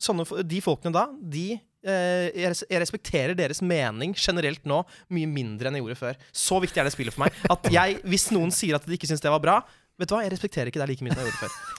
sånne, 0.00 0.24
De 0.48 0.60
folkene 0.64 0.94
da, 0.96 1.04
de 1.20 1.44
eh, 1.84 2.32
jeg 2.34 2.80
respekterer 2.82 3.36
deres 3.36 3.60
mening 3.64 4.14
generelt 4.16 4.64
nå 4.68 4.80
mye 5.12 5.28
mindre 5.30 5.68
enn 5.68 5.78
jeg 5.78 5.84
gjorde 5.84 6.00
før. 6.00 6.18
Så 6.32 6.60
viktig 6.64 6.80
er 6.80 6.88
det 6.88 6.94
spillet 6.96 7.14
for 7.16 7.26
meg. 7.26 7.36
At 7.52 7.68
jeg, 7.72 8.00
Hvis 8.08 8.30
noen 8.34 8.52
sier 8.54 8.76
at 8.78 8.88
de 8.88 8.96
ikke 8.96 9.08
syns 9.10 9.24
det 9.24 9.32
var 9.32 9.44
bra, 9.44 9.60
vet 10.00 10.10
du 10.10 10.14
hva, 10.16 10.24
jeg 10.24 10.32
respekterer 10.32 10.70
ikke 10.70 10.80
det 10.82 10.88
like 10.90 11.06
mye 11.06 11.14
som 11.14 11.22
jeg 11.22 11.30
gjorde 11.30 11.40
før. 11.44 11.60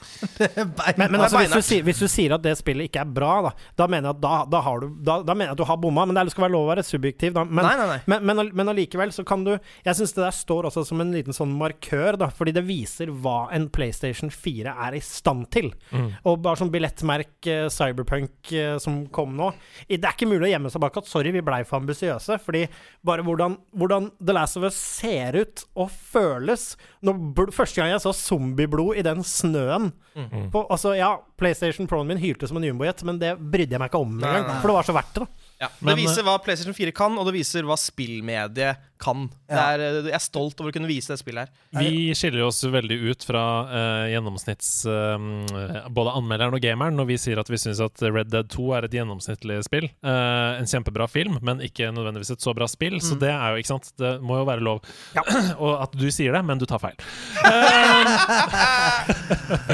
Men, 0.96 1.10
men 1.12 1.20
altså, 1.20 1.42
hvis, 1.42 1.68
du 1.68 1.84
hvis 1.84 1.98
du 2.00 2.06
sier 2.08 2.32
at 2.36 2.42
det 2.44 2.54
spillet 2.56 2.88
ikke 2.88 3.02
er 3.02 3.10
bra, 3.12 3.32
da, 3.44 3.50
da 3.76 3.86
mener 3.90 4.08
jeg 4.08 4.16
at 4.16 4.20
da, 4.22 4.36
da, 4.48 4.60
har 4.64 4.80
du, 4.80 4.86
da, 5.04 5.18
da 5.26 5.34
mener 5.36 5.50
jeg 5.50 5.56
at 5.56 5.60
du 5.60 5.66
har 5.68 5.76
bomma. 5.80 6.06
Men 6.08 6.16
det 6.16 6.32
skal 6.32 6.46
være 6.46 6.54
lov 6.54 6.64
å 6.64 6.70
være 6.70 6.84
subjektiv. 6.86 7.34
Da. 7.36 7.44
Men, 7.44 7.66
nei, 7.66 7.74
nei, 7.76 7.88
nei. 7.90 7.98
Men, 8.08 8.24
men, 8.24 8.50
men 8.56 8.72
allikevel 8.72 9.12
så 9.12 9.26
kan 9.28 9.44
du 9.44 9.52
Jeg 9.52 9.98
syns 9.98 10.14
det 10.16 10.24
der 10.24 10.34
står 10.34 10.70
også 10.70 10.86
som 10.88 11.02
en 11.04 11.12
liten 11.12 11.36
sånn 11.36 11.52
markør, 11.58 12.16
da, 12.20 12.30
fordi 12.32 12.54
det 12.56 12.64
viser 12.66 13.12
hva 13.12 13.50
en 13.54 13.68
PlayStation 13.72 14.32
4 14.32 14.72
er 14.86 14.96
i 14.96 15.02
stand 15.04 15.50
til. 15.52 15.68
Mm. 15.92 16.08
Og 16.24 16.40
bare 16.46 16.60
sånn 16.62 16.72
billettmerk 16.72 17.50
uh, 17.52 17.66
Cyberpunk 17.72 18.54
uh, 18.56 18.78
som 18.82 19.02
kom 19.12 19.36
nå 19.36 19.50
Det 19.90 20.00
er 20.00 20.14
ikke 20.14 20.28
mulig 20.30 20.48
å 20.48 20.52
gjemme 20.54 20.72
seg 20.72 20.82
bak 20.82 20.96
at 21.02 21.10
sorry, 21.10 21.34
vi 21.36 21.44
blei 21.44 21.60
for 21.68 21.82
ambisiøse. 21.82 22.40
Fordi 22.46 22.64
bare 23.06 23.26
hvordan, 23.26 23.60
hvordan 23.76 24.10
The 24.22 24.38
Last 24.38 24.56
of 24.56 24.64
Us 24.70 24.80
ser 24.80 25.36
ut 25.36 25.66
og 25.76 25.92
føles 25.92 26.72
når, 27.04 27.52
Første 27.54 27.78
gang 27.78 27.92
jeg 27.92 28.02
så 28.06 28.12
zombieblod 28.14 28.96
i 28.96 29.04
den 29.06 29.20
snøen 29.26 29.92
Mm. 30.16 30.46
på, 30.48 30.62
Altså, 30.72 30.94
ja, 30.96 31.10
PlayStation 31.36 31.84
Proen 31.86 32.06
min 32.08 32.16
hylte 32.16 32.48
som 32.48 32.56
en 32.56 32.64
jumbojet, 32.64 33.02
men 33.04 33.18
det 33.20 33.34
brydde 33.36 33.74
jeg 33.76 33.80
meg 33.82 33.90
ikke 33.90 34.00
om 34.00 34.14
engang. 34.16 34.46
For 34.62 34.70
det 34.70 34.76
var 34.78 34.86
så 34.88 34.94
verdt 34.96 35.12
det, 35.18 35.26
da. 35.26 35.50
Ja. 35.60 35.68
Det 35.90 35.96
viser 35.98 36.24
hva 36.24 36.38
PlayStation 36.40 36.72
4 36.76 36.92
kan, 36.96 37.18
og 37.20 37.26
det 37.28 37.34
viser 37.36 37.66
hva 37.68 37.76
spillmediet 37.76 38.80
kan. 39.00 39.26
Det 39.46 39.58
er, 39.60 39.82
eh, 39.84 39.98
jeg 40.10 40.16
er 40.18 40.24
stolt 40.24 40.60
over 40.60 40.72
å 40.72 40.76
kunne 40.76 40.90
vise 40.90 41.12
det 41.12 41.20
spillet 41.20 41.46
her. 41.46 41.50
Vi 41.84 42.14
skiller 42.16 42.46
oss 42.46 42.62
veldig 42.64 42.98
ut 43.10 43.26
fra 43.26 43.44
uh, 43.70 44.06
gjennomsnitts 44.12 44.72
Uh, 44.86 45.88
Både 45.92 46.12
anmelderen 46.16 46.54
og 46.56 46.62
gameren 46.62 46.96
når 46.98 47.06
vi 47.10 47.16
sier 47.20 47.38
at 47.40 47.48
vi 47.50 47.58
syns 47.60 47.80
at 47.84 48.02
Red 48.04 48.30
Dead 48.32 48.48
2 48.52 48.66
er 48.76 48.86
et 48.86 48.96
gjennomsnittlig 48.96 49.58
spill. 49.66 49.88
Uh, 50.04 50.56
en 50.60 50.68
kjempebra 50.68 51.06
film, 51.10 51.38
men 51.46 51.62
ikke 51.64 51.90
nødvendigvis 51.94 52.34
et 52.36 52.44
så 52.44 52.54
bra 52.56 52.68
spill. 52.70 52.98
Så 53.04 53.18
det 53.20 53.32
er 53.32 53.54
jo, 53.54 53.62
ikke 53.62 53.72
sant 53.74 53.92
Det 53.98 54.16
må 54.24 54.40
jo 54.40 54.48
være 54.48 54.64
lov. 54.64 54.82
Ja. 55.16 55.24
og 55.62 55.72
at 55.84 55.96
du 55.96 56.06
sier 56.14 56.36
det, 56.36 56.42
men 56.46 56.60
du 56.60 56.66
tar 56.68 56.82
feil. 56.82 56.96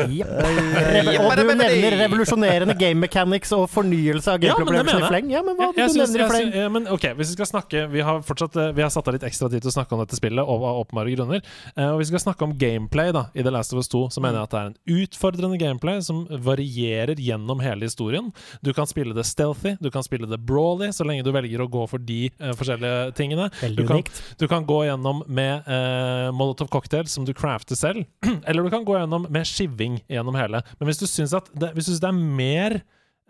Og 0.02 1.36
du 1.38 1.42
nevner 1.48 1.96
revolusjonerende 2.02 2.74
game 2.78 3.00
mechanics 3.02 3.52
og 3.56 3.68
fornyelse 3.72 4.34
av 4.34 4.44
Ja, 4.44 4.56
men 4.58 4.66
gameplay-opplevelsen 4.68 5.04
i 5.06 5.10
fleng. 5.10 5.30
Ja, 5.32 5.42
men 5.46 5.58
hva 5.58 5.70
ja, 5.70 5.86
du 5.88 5.98
nevner 6.00 6.24
i 6.24 6.28
fleng? 6.30 6.52
ja, 6.56 6.68
men 6.72 6.88
ok, 6.90 7.06
Hvis 7.18 7.32
vi 7.32 7.38
skal 7.38 7.48
snakke 7.48 7.84
Vi 7.92 8.04
har 8.04 8.22
fortsatt 8.26 8.58
Vi 8.76 8.84
har 8.84 8.92
satt 8.92 9.10
litt 9.14 9.26
ekstra 9.26 9.48
tid 9.52 9.64
til 9.64 9.70
å 9.70 9.74
snakke 9.74 9.96
om 9.96 10.02
dette 10.02 10.18
spillet, 10.18 10.42
og 10.42 10.66
av 10.66 10.80
åpenbare 10.82 11.14
grunner. 11.14 11.42
Eh, 11.76 11.88
og 11.88 12.00
vi 12.00 12.08
skal 12.08 12.22
snakke 12.24 12.46
om 12.46 12.54
gameplay 12.58 13.12
da 13.14 13.26
i 13.34 13.44
The 13.44 13.52
Last 13.54 13.74
of 13.74 13.82
Us 13.82 13.90
2, 13.92 14.04
så 14.14 14.22
mener 14.24 14.40
jeg 14.40 14.48
at 14.48 14.54
det 14.54 14.60
er 14.60 14.70
en 14.70 15.02
utfordrende 15.02 15.60
gameplay 15.60 16.00
som 16.04 16.24
varierer 16.44 17.20
gjennom 17.20 17.62
hele 17.64 17.88
historien. 17.88 18.30
Du 18.64 18.72
kan 18.76 18.88
spille 18.90 19.16
det 19.16 19.26
stealthy, 19.28 19.76
du 19.82 19.90
kan 19.94 20.06
spille 20.06 20.30
det 20.30 20.40
brawly, 20.46 20.90
så 20.94 21.06
lenge 21.08 21.26
du 21.26 21.32
velger 21.34 21.64
å 21.64 21.68
gå 21.72 21.86
for 21.90 22.02
de 22.02 22.24
eh, 22.30 22.54
forskjellige 22.58 23.12
tingene. 23.18 23.50
Du 23.76 23.84
kan, 23.88 24.02
du 24.38 24.46
kan 24.50 24.66
gå 24.68 24.82
gjennom 24.88 25.22
med 25.28 25.68
eh, 25.68 26.30
Molotov 26.34 26.70
cocktail 26.72 27.08
som 27.10 27.26
du 27.28 27.34
crafter 27.36 27.78
selv, 27.78 28.06
eller 28.48 28.64
du 28.64 28.72
kan 28.72 28.86
gå 28.88 28.98
gjennom 28.98 29.28
med 29.32 29.48
skiving 29.48 30.00
gjennom 30.10 30.38
hele. 30.38 30.62
Men 30.78 30.90
hvis 30.90 31.02
du 31.02 31.06
syns 31.10 31.34
det, 31.34 31.72
hvis 31.74 31.86
du 31.86 31.92
synes 31.92 32.02
det 32.02 32.10
er 32.10 32.20
mer 32.42 32.80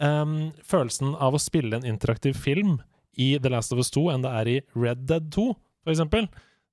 um, 0.03 0.53
følelsen 0.66 1.14
av 1.21 1.37
å 1.37 1.42
spille 1.42 1.79
en 1.79 1.88
interaktiv 1.88 2.38
film 2.38 2.79
i 3.21 3.35
The 3.38 3.53
Last 3.53 3.75
of 3.75 3.83
Us 3.83 3.92
2 3.92 4.09
enn 4.14 4.25
det 4.25 4.33
er 4.33 4.51
i 4.51 4.59
Red 4.79 5.07
Dead 5.11 5.29
2, 5.35 5.51
for 5.83 5.95
eksempel, 5.95 6.31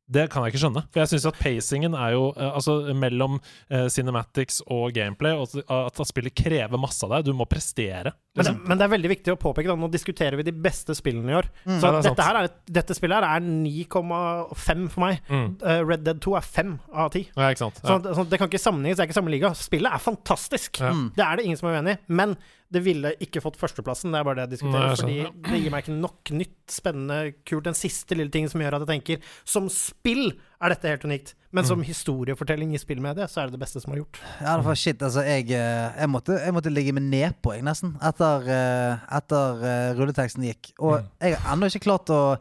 det 0.10 0.24
kan 0.34 0.42
jeg 0.42 0.56
ikke 0.56 0.62
skjønne. 0.64 0.82
For 0.90 1.04
jeg 1.04 1.10
syns 1.12 1.26
at 1.30 1.36
pacingen 1.38 1.94
er 1.94 2.16
jo 2.16 2.32
eh, 2.34 2.48
Altså 2.58 2.80
mellom 2.98 3.36
eh, 3.70 3.86
cinematics 3.94 4.56
og 4.66 4.90
gameplay, 4.96 5.36
og 5.38 5.52
at, 5.62 5.70
at 6.02 6.10
spillet 6.10 6.34
krever 6.34 6.82
masse 6.82 7.06
av 7.06 7.14
deg. 7.14 7.28
Du 7.28 7.36
må 7.38 7.46
prestere. 7.46 8.16
Men, 8.34 8.40
Liksom. 8.40 8.58
det, 8.58 8.70
men 8.72 8.80
det 8.80 8.86
er 8.88 8.92
veldig 8.96 9.12
viktig 9.12 9.34
å 9.36 9.38
påpeke, 9.42 9.70
da, 9.70 9.76
nå 9.78 9.90
diskuterer 9.94 10.40
vi 10.40 10.48
de 10.48 10.54
beste 10.66 10.96
spillene 10.98 11.34
i 11.34 11.38
år. 11.38 11.50
Så 11.66 11.78
Ja, 11.78 11.92
det 11.92 12.00
er 12.00 12.08
dette, 12.08 12.26
her 12.26 12.40
er 12.40 12.50
dette 12.80 12.98
spillet 12.98 13.20
her 13.20 13.38
er 13.38 13.46
9,5 13.46 14.86
for 14.94 15.04
meg. 15.04 15.20
Mm. 15.30 15.48
Uh, 15.62 15.80
Red 15.86 16.06
Dead 16.08 16.22
2 16.26 16.38
er 16.40 16.48
5 16.58 16.76
av 16.90 17.12
10. 17.14 17.26
Ja, 17.36 17.50
ikke 17.54 17.66
sant. 17.68 17.82
Så, 17.84 18.00
så 18.16 18.26
det 18.30 18.40
kan 18.42 18.50
ikke 18.50 18.62
sammenlignes, 18.62 18.98
det 18.98 19.06
er 19.06 19.12
ikke 19.12 19.20
samme 19.20 19.34
liga. 19.34 19.52
Spillet 19.58 19.94
er 19.94 20.02
fantastisk. 20.10 20.82
Ja. 20.82 20.94
Det 21.18 21.26
er 21.26 21.38
det 21.38 21.46
ingen 21.50 21.60
som 21.60 21.70
er 21.70 21.78
uenig 21.82 21.98
i. 21.98 22.02
Men 22.22 22.38
det 22.72 22.84
ville 22.86 23.12
ikke 23.20 23.42
fått 23.42 23.56
førsteplassen. 23.58 24.12
Det 24.14 24.20
er 24.20 24.24
bare 24.28 24.36
det 24.36 24.44
jeg 24.46 24.60
diskuterer. 24.60 24.84
Nei, 24.86 25.16
jeg 25.18 25.32
fordi 25.34 25.52
det 25.52 25.62
gir 25.64 25.72
meg 25.74 25.84
ikke 25.88 25.96
nok 26.00 26.32
nytt, 26.38 26.58
spennende, 26.70 27.18
kult. 27.50 27.64
Den 27.66 27.74
siste 27.78 28.14
lille 28.18 28.30
tingen 28.30 28.50
som 28.52 28.62
gjør 28.62 28.76
at 28.78 28.84
jeg 28.86 28.92
tenker 29.02 29.24
Som 29.44 29.70
spill 29.74 30.36
er 30.62 30.70
dette 30.76 30.88
helt 30.92 31.04
unikt. 31.10 31.34
Men 31.52 31.64
Mm. 31.64 31.68
som 31.68 31.82
historiefortelling 31.82 32.76
i 32.76 32.78
spillmediet, 32.78 33.26
så 33.32 33.42
er 33.42 33.46
det 33.50 33.58
det 33.58 33.64
beste 33.66 33.82
som 33.82 33.94
er 33.94 34.04
gjort. 34.04 34.20
Ja, 34.42 34.56
det 34.58 34.66
var 34.66 34.76
shit. 34.76 35.02
Altså, 35.02 35.24
jeg, 35.26 35.50
eh, 35.50 35.98
jeg, 35.98 36.10
måtte, 36.10 36.38
jeg 36.38 36.54
måtte 36.54 36.70
ligge 36.70 36.94
meg 36.94 37.04
nedpå, 37.10 37.56
jeg, 37.56 37.64
nesten, 37.66 37.96
etter, 38.06 38.46
eh, 38.54 39.18
etter 39.18 39.64
eh, 39.66 39.94
rulleteksten 39.98 40.44
gikk. 40.46 40.74
Og 40.80 41.00
Mm. 41.02 41.08
jeg 41.22 41.36
har 41.38 41.56
ennå 41.56 41.66
ikke 41.74 41.86
klart 41.90 42.10
å 42.14 42.38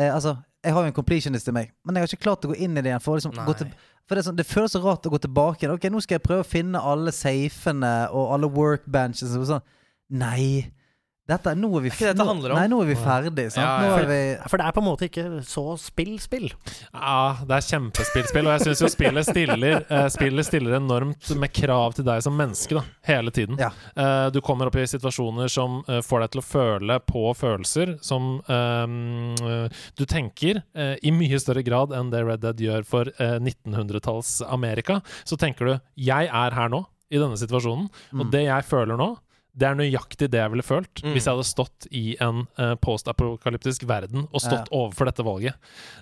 Altså, 0.00 0.38
jeg 0.64 0.72
har 0.72 0.82
jo 0.82 0.86
en 0.86 0.92
completionist 0.96 1.48
i 1.48 1.52
meg, 1.52 1.72
men 1.84 1.94
jeg 1.94 2.02
har 2.02 2.08
ikke 2.08 2.22
klart 2.24 2.44
å 2.46 2.50
gå 2.54 2.56
inn 2.58 2.72
i 2.78 2.80
det 2.80 2.88
igjen. 2.90 3.02
For, 3.02 3.12
å 3.12 3.20
liksom, 3.20 3.32
gå 3.46 3.54
til. 3.58 3.68
For 4.10 4.18
det, 4.18 4.24
sånn, 4.26 4.38
det 4.40 4.48
føles 4.50 4.72
så 4.74 4.80
rart 4.82 5.04
å 5.06 5.12
gå 5.12 5.20
tilbake. 5.22 5.68
Ok, 5.70 5.84
nå 5.86 6.00
skal 6.02 6.16
jeg 6.16 6.24
prøve 6.24 6.42
å 6.42 6.48
finne 6.50 6.80
alle 6.82 7.12
safene 7.14 7.92
og 8.10 8.32
alle 8.34 8.48
workbenches 8.50 9.36
og 9.38 9.44
sånn. 9.46 9.68
Nei. 10.18 10.72
Dette, 11.30 11.52
nå 11.56 11.70
er 11.78 11.84
vi, 11.86 11.90
ikke 11.94 12.08
dette 12.10 12.18
nå- 12.24 12.26
handler 12.28 12.52
om. 12.54 12.58
Nei, 12.58 12.66
nå 12.72 12.80
er 12.82 12.88
vi 12.90 12.96
ferdig, 12.98 13.44
sant? 13.54 13.62
Ja, 13.62 13.76
ja. 13.78 13.90
Nå 13.90 13.98
er 14.02 14.08
vi 14.10 14.18
For 14.50 14.58
det 14.60 14.66
er 14.66 14.74
på 14.76 14.82
en 14.82 14.88
måte 14.88 15.06
ikke 15.08 15.24
så 15.46 15.64
spill-spill. 15.78 16.48
Ja, 16.92 17.36
det 17.46 17.56
er 17.60 17.66
kjempespillspill, 17.68 18.48
og 18.50 18.56
jeg 18.58 18.66
syns 18.66 18.82
jo 18.84 18.90
spillet 18.92 19.28
stiller, 19.30 19.84
uh, 19.90 20.08
spillet 20.12 20.48
stiller 20.48 20.76
enormt 20.80 21.30
med 21.38 21.52
krav 21.54 21.94
til 21.94 22.04
deg 22.08 22.22
som 22.26 22.34
menneske, 22.36 22.74
da, 22.80 22.82
hele 23.06 23.30
tiden. 23.34 23.56
Ja. 23.62 23.70
Uh, 23.94 24.28
du 24.34 24.40
kommer 24.44 24.66
opp 24.70 24.76
i 24.80 24.86
situasjoner 24.90 25.48
som 25.52 25.80
uh, 25.88 26.00
får 26.02 26.26
deg 26.26 26.34
til 26.34 26.42
å 26.42 26.46
føle 26.50 26.98
på 27.06 27.24
følelser 27.38 27.96
som 28.02 28.40
du 29.96 30.04
tenker 30.08 30.60
i 31.02 31.12
mye 31.14 31.38
større 31.40 31.62
grad 31.66 31.92
enn 31.96 32.10
det 32.12 32.22
Red 32.26 32.42
Dead 32.44 32.60
gjør 32.64 32.84
for 32.88 33.10
eh, 33.20 33.36
1900-talls 33.40 34.40
Amerika. 34.48 35.00
Så 35.24 35.36
tenker 35.40 35.66
du 35.66 35.74
'jeg 35.96 36.26
er 36.28 36.50
her 36.56 36.68
nå', 36.68 36.84
i 37.10 37.18
denne 37.18 37.36
situasjonen, 37.36 37.88
og 38.14 38.26
Mm. 38.26 38.30
det 38.30 38.44
jeg 38.46 38.64
føler 38.64 38.96
nå 38.96 39.16
det 39.52 39.66
er 39.66 39.74
nøyaktig 39.74 40.28
det 40.30 40.38
jeg 40.40 40.50
ville 40.52 40.62
følt 40.62 41.00
Mm. 41.02 41.12
hvis 41.14 41.24
jeg 41.26 41.34
hadde 41.34 41.46
stått 41.48 41.86
i 41.90 42.16
en 42.22 42.46
uh, 42.58 42.74
postapokalyptisk 42.80 43.82
verden 43.88 44.28
og 44.32 44.40
stått 44.40 44.68
Ja. 44.70 44.76
overfor 44.78 45.06
dette 45.10 45.24
valget. 45.26 45.54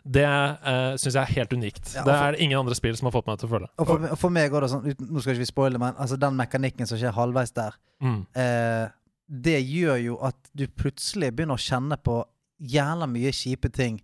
Det 0.04 0.24
uh, 0.26 0.96
syns 1.00 1.14
jeg 1.14 1.22
er 1.22 1.32
helt 1.38 1.52
unikt. 1.52 1.94
Ja, 1.94 2.04
det 2.04 2.14
er 2.14 2.32
det 2.32 2.40
ingen 2.44 2.58
andre 2.58 2.74
spill 2.74 2.96
som 2.96 3.06
har 3.06 3.12
fått 3.16 3.26
meg 3.26 3.38
til 3.40 3.48
å 3.48 3.52
føle. 3.56 3.68
Og 3.78 3.86
for, 3.86 4.04
og 4.12 4.18
for 4.18 4.30
meg 4.30 4.50
går 4.52 4.60
det 4.66 4.70
sånn 4.70 4.84
Nå 5.08 5.20
skal 5.22 5.34
ikke 5.34 5.44
vi 5.46 5.50
spoile, 5.52 5.78
men 5.80 5.94
altså, 5.96 6.18
den 6.20 6.36
mekanikken 6.36 6.86
som 6.86 6.98
skjer 7.00 7.12
halvveis 7.16 7.52
der, 7.56 7.74
Mm. 8.00 8.26
uh, 8.36 8.88
det 9.28 9.58
gjør 9.66 9.96
jo 10.04 10.18
at 10.24 10.36
du 10.56 10.66
plutselig 10.68 11.32
begynner 11.34 11.56
å 11.58 11.60
kjenne 11.60 11.96
på 12.00 12.20
jævla 12.62 13.06
mye 13.10 13.32
kjipe 13.34 13.68
ting. 13.74 14.00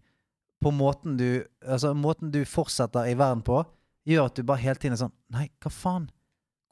På 0.63 0.71
måten 0.73 1.17
du 1.19 1.45
Altså 1.67 1.93
måten 1.95 2.31
du 2.33 2.45
fortsetter 2.45 3.07
i 3.11 3.15
verden 3.15 3.43
på, 3.43 3.65
gjør 4.07 4.27
at 4.27 4.35
du 4.37 4.43
bare 4.43 4.59
hele 4.65 4.75
tiden 4.81 4.93
er 4.97 5.01
sånn 5.05 5.13
Nei, 5.31 5.51
hva 5.63 5.71
faen? 5.71 6.09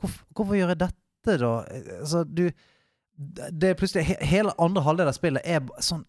Hvorfor, 0.01 0.25
hvorfor 0.35 0.57
gjør 0.59 0.69
jeg 0.75 0.79
dette, 0.83 1.02
da? 1.25 1.53
Eh, 1.71 2.01
Altså, 2.01 2.25
du 2.25 2.51
Det 3.17 3.69
er 3.71 3.75
plutselig 3.79 4.05
he, 4.09 4.17
Hele 4.27 4.53
andre 4.59 4.83
halvdel 4.83 5.11
av 5.11 5.15
spillet 5.15 5.43
er 5.45 5.61
sånn 5.81 6.05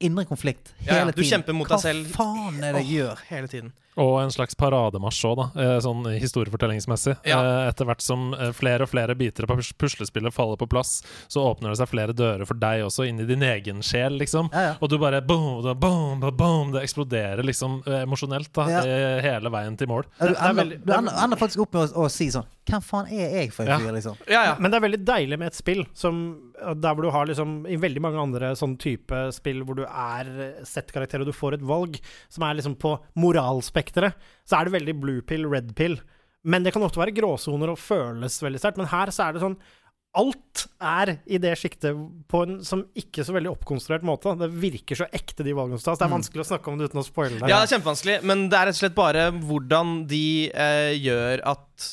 indre 0.00 0.24
konflikt 0.24 0.72
hele 0.80 0.88
Ja, 0.88 1.04
ja, 1.04 1.10
du 1.10 1.12
tiden. 1.12 1.28
kjemper 1.30 1.54
mot 1.54 1.68
hva 1.68 1.76
deg 1.76 1.82
selv. 1.84 2.06
faen 2.16 2.56
er 2.64 2.72
det 2.72 2.80
jeg 2.80 2.86
oh, 2.88 2.92
gjør? 2.96 3.20
Hele 3.28 3.48
tiden. 3.52 3.72
Og 3.98 4.20
en 4.22 4.30
slags 4.30 4.54
parademarsj 4.54 5.24
òg, 5.26 5.40
eh, 5.58 5.78
sånn 5.82 6.04
historiefortellingsmessig. 6.22 7.16
Ja. 7.26 7.38
Eh, 7.42 7.68
Etter 7.72 7.84
hvert 7.88 8.00
som 8.04 8.32
eh, 8.34 8.52
flere 8.56 8.86
og 8.86 8.90
flere 8.92 9.14
biter 9.18 9.46
på 9.50 9.56
puslespillet 9.78 10.32
faller 10.34 10.56
på 10.60 10.68
plass, 10.70 11.02
så 11.28 11.42
åpner 11.50 11.72
det 11.74 11.80
seg 11.80 11.90
flere 11.90 12.14
dører 12.16 12.46
for 12.48 12.54
deg 12.54 12.84
også, 12.86 13.08
inn 13.08 13.20
i 13.20 13.26
din 13.28 13.42
egen 13.42 13.82
sjel, 13.82 14.18
liksom. 14.20 14.50
Ja, 14.54 14.62
ja. 14.70 14.74
Og 14.80 14.88
du 14.92 14.98
bare 15.02 15.20
boom, 15.26 15.62
da, 15.66 15.74
boom, 15.74 16.20
da, 16.22 16.30
boom, 16.30 16.72
Det 16.72 16.82
eksploderer 16.86 17.42
liksom 17.44 17.82
emosjonelt 17.86 18.52
da, 18.54 18.68
Ja. 18.70 18.82
hele 19.24 19.50
veien 19.50 19.76
til 19.76 19.88
mål. 19.88 20.04
Ja, 20.20 20.26
Du 20.26 20.34
er 20.34 20.48
ender, 20.50 20.62
veldig- 20.64 20.84
du 20.84 20.92
ender, 20.92 21.12
ender 21.24 21.36
faktisk 21.36 21.60
opp 21.66 21.74
med 21.74 21.90
å, 21.90 22.04
å 22.06 22.10
si 22.10 22.28
sånn 22.30 22.46
Hvem 22.68 22.82
faen 22.84 23.06
er 23.10 23.30
jeg 23.40 23.52
for 23.52 23.64
en 23.64 23.80
fyr, 23.80 23.92
liksom? 23.96 24.16
Ja, 24.28 24.42
ja. 24.44 24.56
Men 24.60 24.70
det 24.70 24.76
er 24.76 24.88
veldig 24.88 25.04
deilig 25.04 25.38
med 25.38 25.46
et 25.48 25.54
spill 25.56 25.86
som 25.94 26.47
Der 26.58 26.94
hvor 26.94 27.04
du 27.04 27.10
har 27.14 27.28
liksom 27.28 27.62
I 27.70 27.78
veldig 27.80 28.02
mange 28.04 28.20
andre 28.22 28.52
sånn 28.58 28.76
type 28.80 29.28
spill 29.36 29.64
hvor 29.66 29.78
du 29.78 29.84
er 29.86 30.30
sett 30.68 30.92
karakter 30.94 31.22
og 31.22 31.30
du 31.30 31.36
får 31.36 31.58
et 31.58 31.66
valg 31.66 31.98
som 32.28 32.44
er 32.46 32.58
liksom 32.58 32.76
på 32.80 32.94
moralspekteret, 33.20 34.16
så 34.48 34.58
er 34.58 34.68
det 34.68 34.76
veldig 34.78 34.96
blue 35.02 35.24
pill, 35.26 35.46
red 35.50 35.74
pill. 35.78 35.98
Men 36.48 36.64
det 36.64 36.72
kan 36.74 36.84
ofte 36.86 37.00
være 37.00 37.16
gråsoner 37.16 37.72
og 37.72 37.80
føles 37.82 38.38
veldig 38.44 38.62
sterkt. 38.62 38.80
Men 38.80 38.90
her 38.92 39.12
så 39.14 39.28
er 39.28 39.36
det 39.36 39.44
sånn 39.44 39.58
Alt 40.18 40.64
er 40.80 41.10
i 41.28 41.38
det 41.38 41.52
sjiktet 41.60 41.96
på 42.32 42.40
en 42.46 42.54
som 42.64 42.80
ikke 42.96 43.22
så 43.26 43.34
veldig 43.36 43.50
oppkonstruert 43.52 44.06
måte. 44.08 44.32
Det 44.40 44.48
virker 44.56 44.98
så 44.98 45.06
ekte, 45.14 45.44
de 45.46 45.52
valgene 45.54 45.78
som 45.78 45.90
tas. 45.90 46.00
Det 46.00 46.06
er 46.06 46.14
vanskelig 46.14 46.42
å 46.42 46.48
snakke 46.48 46.72
om 46.72 46.78
det 46.80 46.88
uten 46.88 47.02
å 47.02 47.04
spoile 47.06 47.36
det. 47.36 47.50
Ja, 47.52 47.60
det 47.60 47.68
er 47.68 47.74
kjempevanskelig, 47.76 48.16
men 48.26 48.46
det 48.48 48.58
er 48.58 48.70
rett 48.70 48.78
og 48.78 48.80
slett 48.80 48.96
bare 48.96 49.26
hvordan 49.36 49.92
de 50.10 50.26
eh, 50.48 50.94
gjør 50.98 51.44
at 51.54 51.90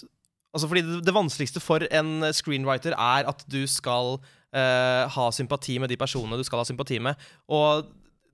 Altså 0.55 0.69
fordi 0.71 0.85
det, 0.87 1.01
det 1.03 1.11
vanskeligste 1.11 1.59
for 1.59 1.83
en 1.91 2.29
screenwriter 2.31 2.93
er 2.95 3.27
at 3.27 3.41
du 3.51 3.65
skal 3.67 4.13
eh, 4.55 5.03
ha 5.15 5.27
sympati 5.35 5.77
med 5.83 5.91
de 5.91 5.99
personene 5.99 6.39
du 6.39 6.47
skal 6.47 6.63
ha 6.63 6.67
sympati 6.67 7.01
med. 7.03 7.19
Og 7.53 7.85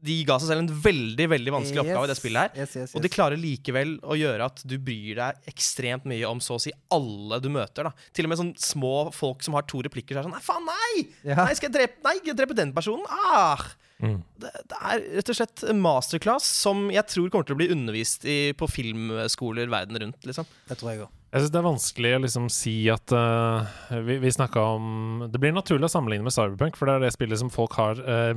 de 0.01 0.15
ga 0.25 0.37
seg 0.41 0.49
selv 0.49 0.63
en 0.63 0.71
veldig 0.83 1.27
veldig 1.29 1.51
vanskelig 1.53 1.83
oppgave 1.83 2.07
i 2.07 2.09
det 2.09 2.17
spillet 2.17 2.41
her. 2.41 2.63
Yes, 2.63 2.73
yes, 2.79 2.95
Og 2.97 3.03
de 3.03 3.11
klarer 3.13 3.37
likevel 3.37 3.99
å 4.01 4.17
gjøre 4.17 4.47
at 4.49 4.63
du 4.65 4.73
bryr 4.81 5.19
deg 5.19 5.51
ekstremt 5.51 6.07
mye 6.09 6.25
om 6.29 6.41
så 6.41 6.57
å 6.57 6.63
si 6.63 6.73
alle 6.93 7.37
du 7.43 7.51
møter. 7.53 7.85
da 7.85 8.09
Til 8.15 8.25
og 8.25 8.33
med 8.33 8.41
sånn 8.41 8.55
små 8.57 8.95
folk 9.13 9.45
som 9.45 9.57
har 9.57 9.67
to 9.69 9.83
replikker, 9.85 10.17
så 10.17 10.23
er 10.23 10.29
sånn 10.29 10.33
Nei, 10.33 10.41
faen, 10.45 10.65
nei! 10.65 11.05
Ja. 11.21 11.43
Nei, 11.43 11.53
skal 11.57 11.69
jeg 11.69 11.77
drepe, 11.77 12.01
nei, 12.07 12.17
jeg 12.25 12.37
drepe 12.39 12.57
den 12.57 12.73
personen? 12.73 13.05
Ah! 13.29 13.69
Mm. 14.01 14.17
Det, 14.41 14.49
det 14.71 14.77
er 14.89 15.03
rett 15.19 15.29
og 15.29 15.37
slett 15.37 15.63
masterclass 15.77 16.47
som 16.63 16.87
jeg 16.89 17.05
tror 17.05 17.29
kommer 17.29 17.45
til 17.45 17.53
å 17.53 17.61
bli 17.61 17.69
undervist 17.69 18.25
i 18.25 18.39
på 18.57 18.65
filmskoler 18.73 19.69
verden 19.69 20.01
rundt. 20.01 20.25
liksom 20.25 20.49
Det 20.65 20.79
tror 20.81 20.95
jeg 20.95 21.05
òg. 21.05 21.17
Jeg 21.31 21.45
syns 21.45 21.51
det 21.53 21.59
er 21.61 21.63
vanskelig 21.63 22.09
å 22.11 22.21
liksom 22.25 22.47
si 22.51 22.73
at 22.91 23.11
uh, 23.15 23.63
Vi, 24.03 24.17
vi 24.19 24.31
snakka 24.35 24.63
om 24.73 25.21
Det 25.31 25.39
blir 25.39 25.53
naturlig 25.55 25.87
å 25.87 25.91
sammenligne 25.93 26.25
med 26.25 26.35
Cyberpunk, 26.35 26.75
for 26.75 26.89
det 26.89 26.97
er 26.97 27.05
det 27.05 27.13
spillet 27.15 27.39
som 27.39 27.51
folk 27.53 27.77
har 27.79 28.01
uh, 28.03 28.35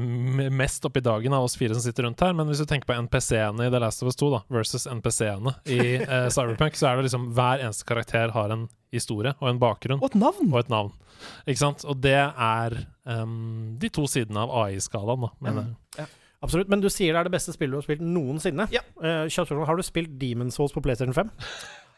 mest 0.54 0.86
oppi 0.86 1.02
dagen 1.02 1.34
av 1.34 1.48
oss 1.48 1.58
fire 1.58 1.74
som 1.74 1.82
sitter 1.82 2.06
rundt 2.06 2.22
her. 2.22 2.36
Men 2.38 2.46
hvis 2.46 2.62
du 2.62 2.68
tenker 2.70 2.86
på 2.86 2.98
NPC-ene 3.08 3.66
i 3.66 3.72
The 3.74 3.82
Last 3.82 4.04
of 4.04 4.12
Us 4.12 4.20
2 4.22 4.30
da, 4.36 4.42
versus 4.54 4.86
NPC-ene 4.86 5.56
i 5.74 5.80
uh, 6.04 6.30
Cyberpunk, 6.34 6.78
så 6.78 6.92
er 6.92 7.00
det 7.00 7.08
liksom 7.08 7.28
hver 7.34 7.66
eneste 7.66 7.90
karakter 7.90 8.34
har 8.36 8.54
en 8.54 8.68
historie 8.94 9.34
og 9.40 9.50
en 9.50 9.58
bakgrunn 9.58 9.98
Og 9.98 10.12
et 10.12 10.18
navn! 10.20 10.52
og 10.52 10.58
et 10.62 10.70
navn. 10.70 10.94
Ikke 11.48 11.64
sant? 11.64 11.82
Og 11.90 11.98
det 11.98 12.20
er 12.22 12.82
um, 13.10 13.74
de 13.82 13.90
to 13.90 14.06
sidene 14.10 14.46
av 14.46 14.54
AI-skalaen, 14.68 15.26
da, 15.26 15.34
mener 15.42 15.72
jeg. 15.98 16.12
Absolutt. 16.44 16.68
Men 16.70 16.82
du 16.84 16.92
sier 16.92 17.14
det 17.14 17.24
er 17.24 17.26
det 17.26 17.34
beste 17.34 17.54
spillet 17.56 17.74
du 17.74 17.80
har 17.80 17.86
spilt 17.86 18.04
noensinne. 18.04 18.68
Ja. 18.70 18.84
Uh, 19.00 19.64
har 19.66 19.80
du 19.80 19.82
spilt 19.82 20.14
Demon's 20.20 20.60
Souls 20.60 20.74
på 20.76 20.82
PlayStation 20.84 21.16
5? 21.16 21.32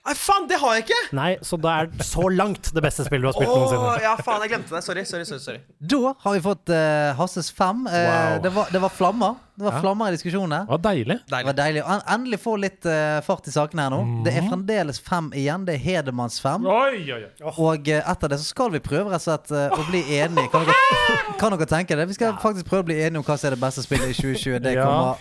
Nei, 0.07 0.14
faen, 0.14 0.45
det 0.47 0.61
har 0.62 0.77
jeg 0.77 0.85
ikke! 0.87 0.99
Nei, 1.19 1.31
så 1.42 1.57
det 1.59 1.73
er 1.73 1.88
så 2.07 2.29
langt 2.31 2.69
det 2.77 2.83
beste 2.85 3.03
spillet 3.07 3.27
du 3.27 3.31
har 3.33 3.35
spilt 3.35 3.51
oh, 3.51 3.64
noensinne. 3.64 3.95
ja, 4.05 4.12
faen, 4.23 4.45
jeg 4.45 4.53
glemte 4.55 4.77
det. 4.77 4.83
Sorry. 4.87 5.03
sorry, 5.09 5.25
sorry, 5.27 5.42
sorry. 5.42 5.62
Da 5.81 6.12
har 6.23 6.37
vi 6.37 6.42
fått 6.45 6.71
uh, 6.71 7.11
Hasses 7.19 7.51
fem. 7.51 7.83
Uh, 7.90 7.97
Wow. 8.07 8.38
det, 8.45 8.53
var, 8.55 8.71
det 8.71 8.83
var 8.87 8.92
flammer. 8.95 9.35
Det 9.57 9.64
var 9.64 9.73
Ja. 9.73 9.81
flammer 9.81 10.09
i 10.09 10.16
diskusjonene. 10.16 10.59
Det 10.66 10.69
var 10.69 10.79
deilig. 10.85 11.16
Det 11.25 11.33
var 11.33 11.53
Deilig. 11.53 11.57
deilig. 11.57 11.83
En- 11.95 12.03
endelig 12.14 12.38
få 12.42 12.57
litt 12.61 12.85
uh, 12.87 13.21
fart 13.25 13.47
i 13.49 13.51
sakene 13.55 13.83
her 13.87 13.90
nå. 13.90 14.01
Det 14.25 14.33
Mhm. 14.35 14.45
er 14.45 14.51
fremdeles 14.51 15.01
fem 15.01 15.31
igjen. 15.33 15.64
Det 15.64 15.75
er 15.75 15.79
Hedemanns 15.79 16.40
fem. 16.40 16.66
Oi, 16.66 17.12
oi, 17.12 17.23
oi. 17.25 17.53
Og 17.57 17.88
uh, 17.88 18.11
etter 18.12 18.29
det 18.29 18.38
så 18.38 18.45
skal 18.45 18.71
vi 18.71 18.79
prøve 18.81 19.09
rett 19.11 19.23
og 19.27 19.27
slett 19.27 19.51
uh, 19.53 19.71
å 19.73 19.87
bli 19.90 20.03
enige. 20.19 20.51
Kan 20.53 20.66
dere, 20.66 20.75
kan 21.40 21.53
dere 21.57 21.66
tenke 21.66 21.97
det? 21.97 22.07
Vi 22.09 22.14
skal 22.19 22.35
faktisk 22.42 22.66
prøve 22.69 22.85
å 22.85 22.88
bli 22.90 23.01
enige 23.01 23.16
om 23.19 23.25
hva 23.25 23.38
som 23.38 23.49
er 23.49 23.57
det 23.57 23.61
beste 23.64 23.83
spillet 23.87 24.12
i 24.12 24.19
2020. 24.21 24.59
Det 24.61 24.75
kommer, 24.77 25.16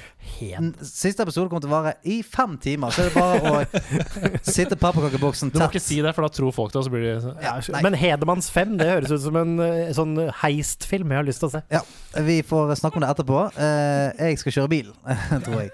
n- 0.60 0.76
siste 0.84 1.24
episode 1.24 1.48
kommer 1.50 1.62
til 1.64 1.70
å 1.72 1.76
vare 1.78 1.94
i 2.04 2.22
fem 2.22 2.58
timer. 2.58 2.90
Så 2.92 3.06
er 3.06 3.10
det 3.10 3.16
bare 3.16 3.40
å 3.40 3.66
sitte 4.56 4.76
pepperkakeboksen 4.76 5.52
Du 5.54 5.60
må 5.60 5.70
ikke 5.70 5.80
si 5.84 6.02
det, 6.02 6.12
for 6.16 6.26
da 6.28 6.30
tror 6.34 6.52
folk 6.56 6.74
det, 6.74 6.80
og 6.82 6.86
så 6.88 6.92
blir 6.92 7.08
de 7.22 7.34
Ja, 7.44 7.56
nei. 7.72 7.82
Men 7.86 7.94
Hedemanns 7.94 8.50
5 8.52 8.78
det 8.80 8.88
høres 8.90 9.12
ut 9.16 9.22
som 9.22 9.36
en 9.40 9.56
sånn 9.96 10.16
heistfilm 10.44 11.10
jeg 11.14 11.22
har 11.22 11.28
lyst 11.28 11.40
til 11.44 11.50
å 11.50 11.54
se. 11.56 11.64
Ja, 11.72 11.82
vi 12.26 12.42
får 12.44 12.76
snakke 12.82 13.00
om 13.00 13.06
det 13.06 13.12
etterpå. 13.16 13.40
Eh, 13.56 14.25
jeg 14.28 14.40
skal 14.40 14.52
kjøre 14.52 14.70
bil, 14.70 14.92
tror 15.46 15.60
jeg. 15.62 15.70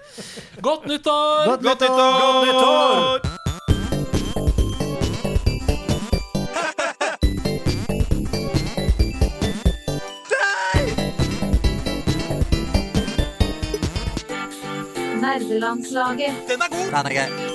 Godt 0.62 0.86
nyttår! 0.86 1.44
Godt 1.50 1.62
Godt 1.62 2.46
nyttår! 2.46 3.42
Nerdelandslaget. 15.22 16.34
Den 16.48 16.60
er 16.60 16.70
god! 16.70 16.86
Den 16.86 17.06
er 17.06 17.14
grei. 17.14 17.51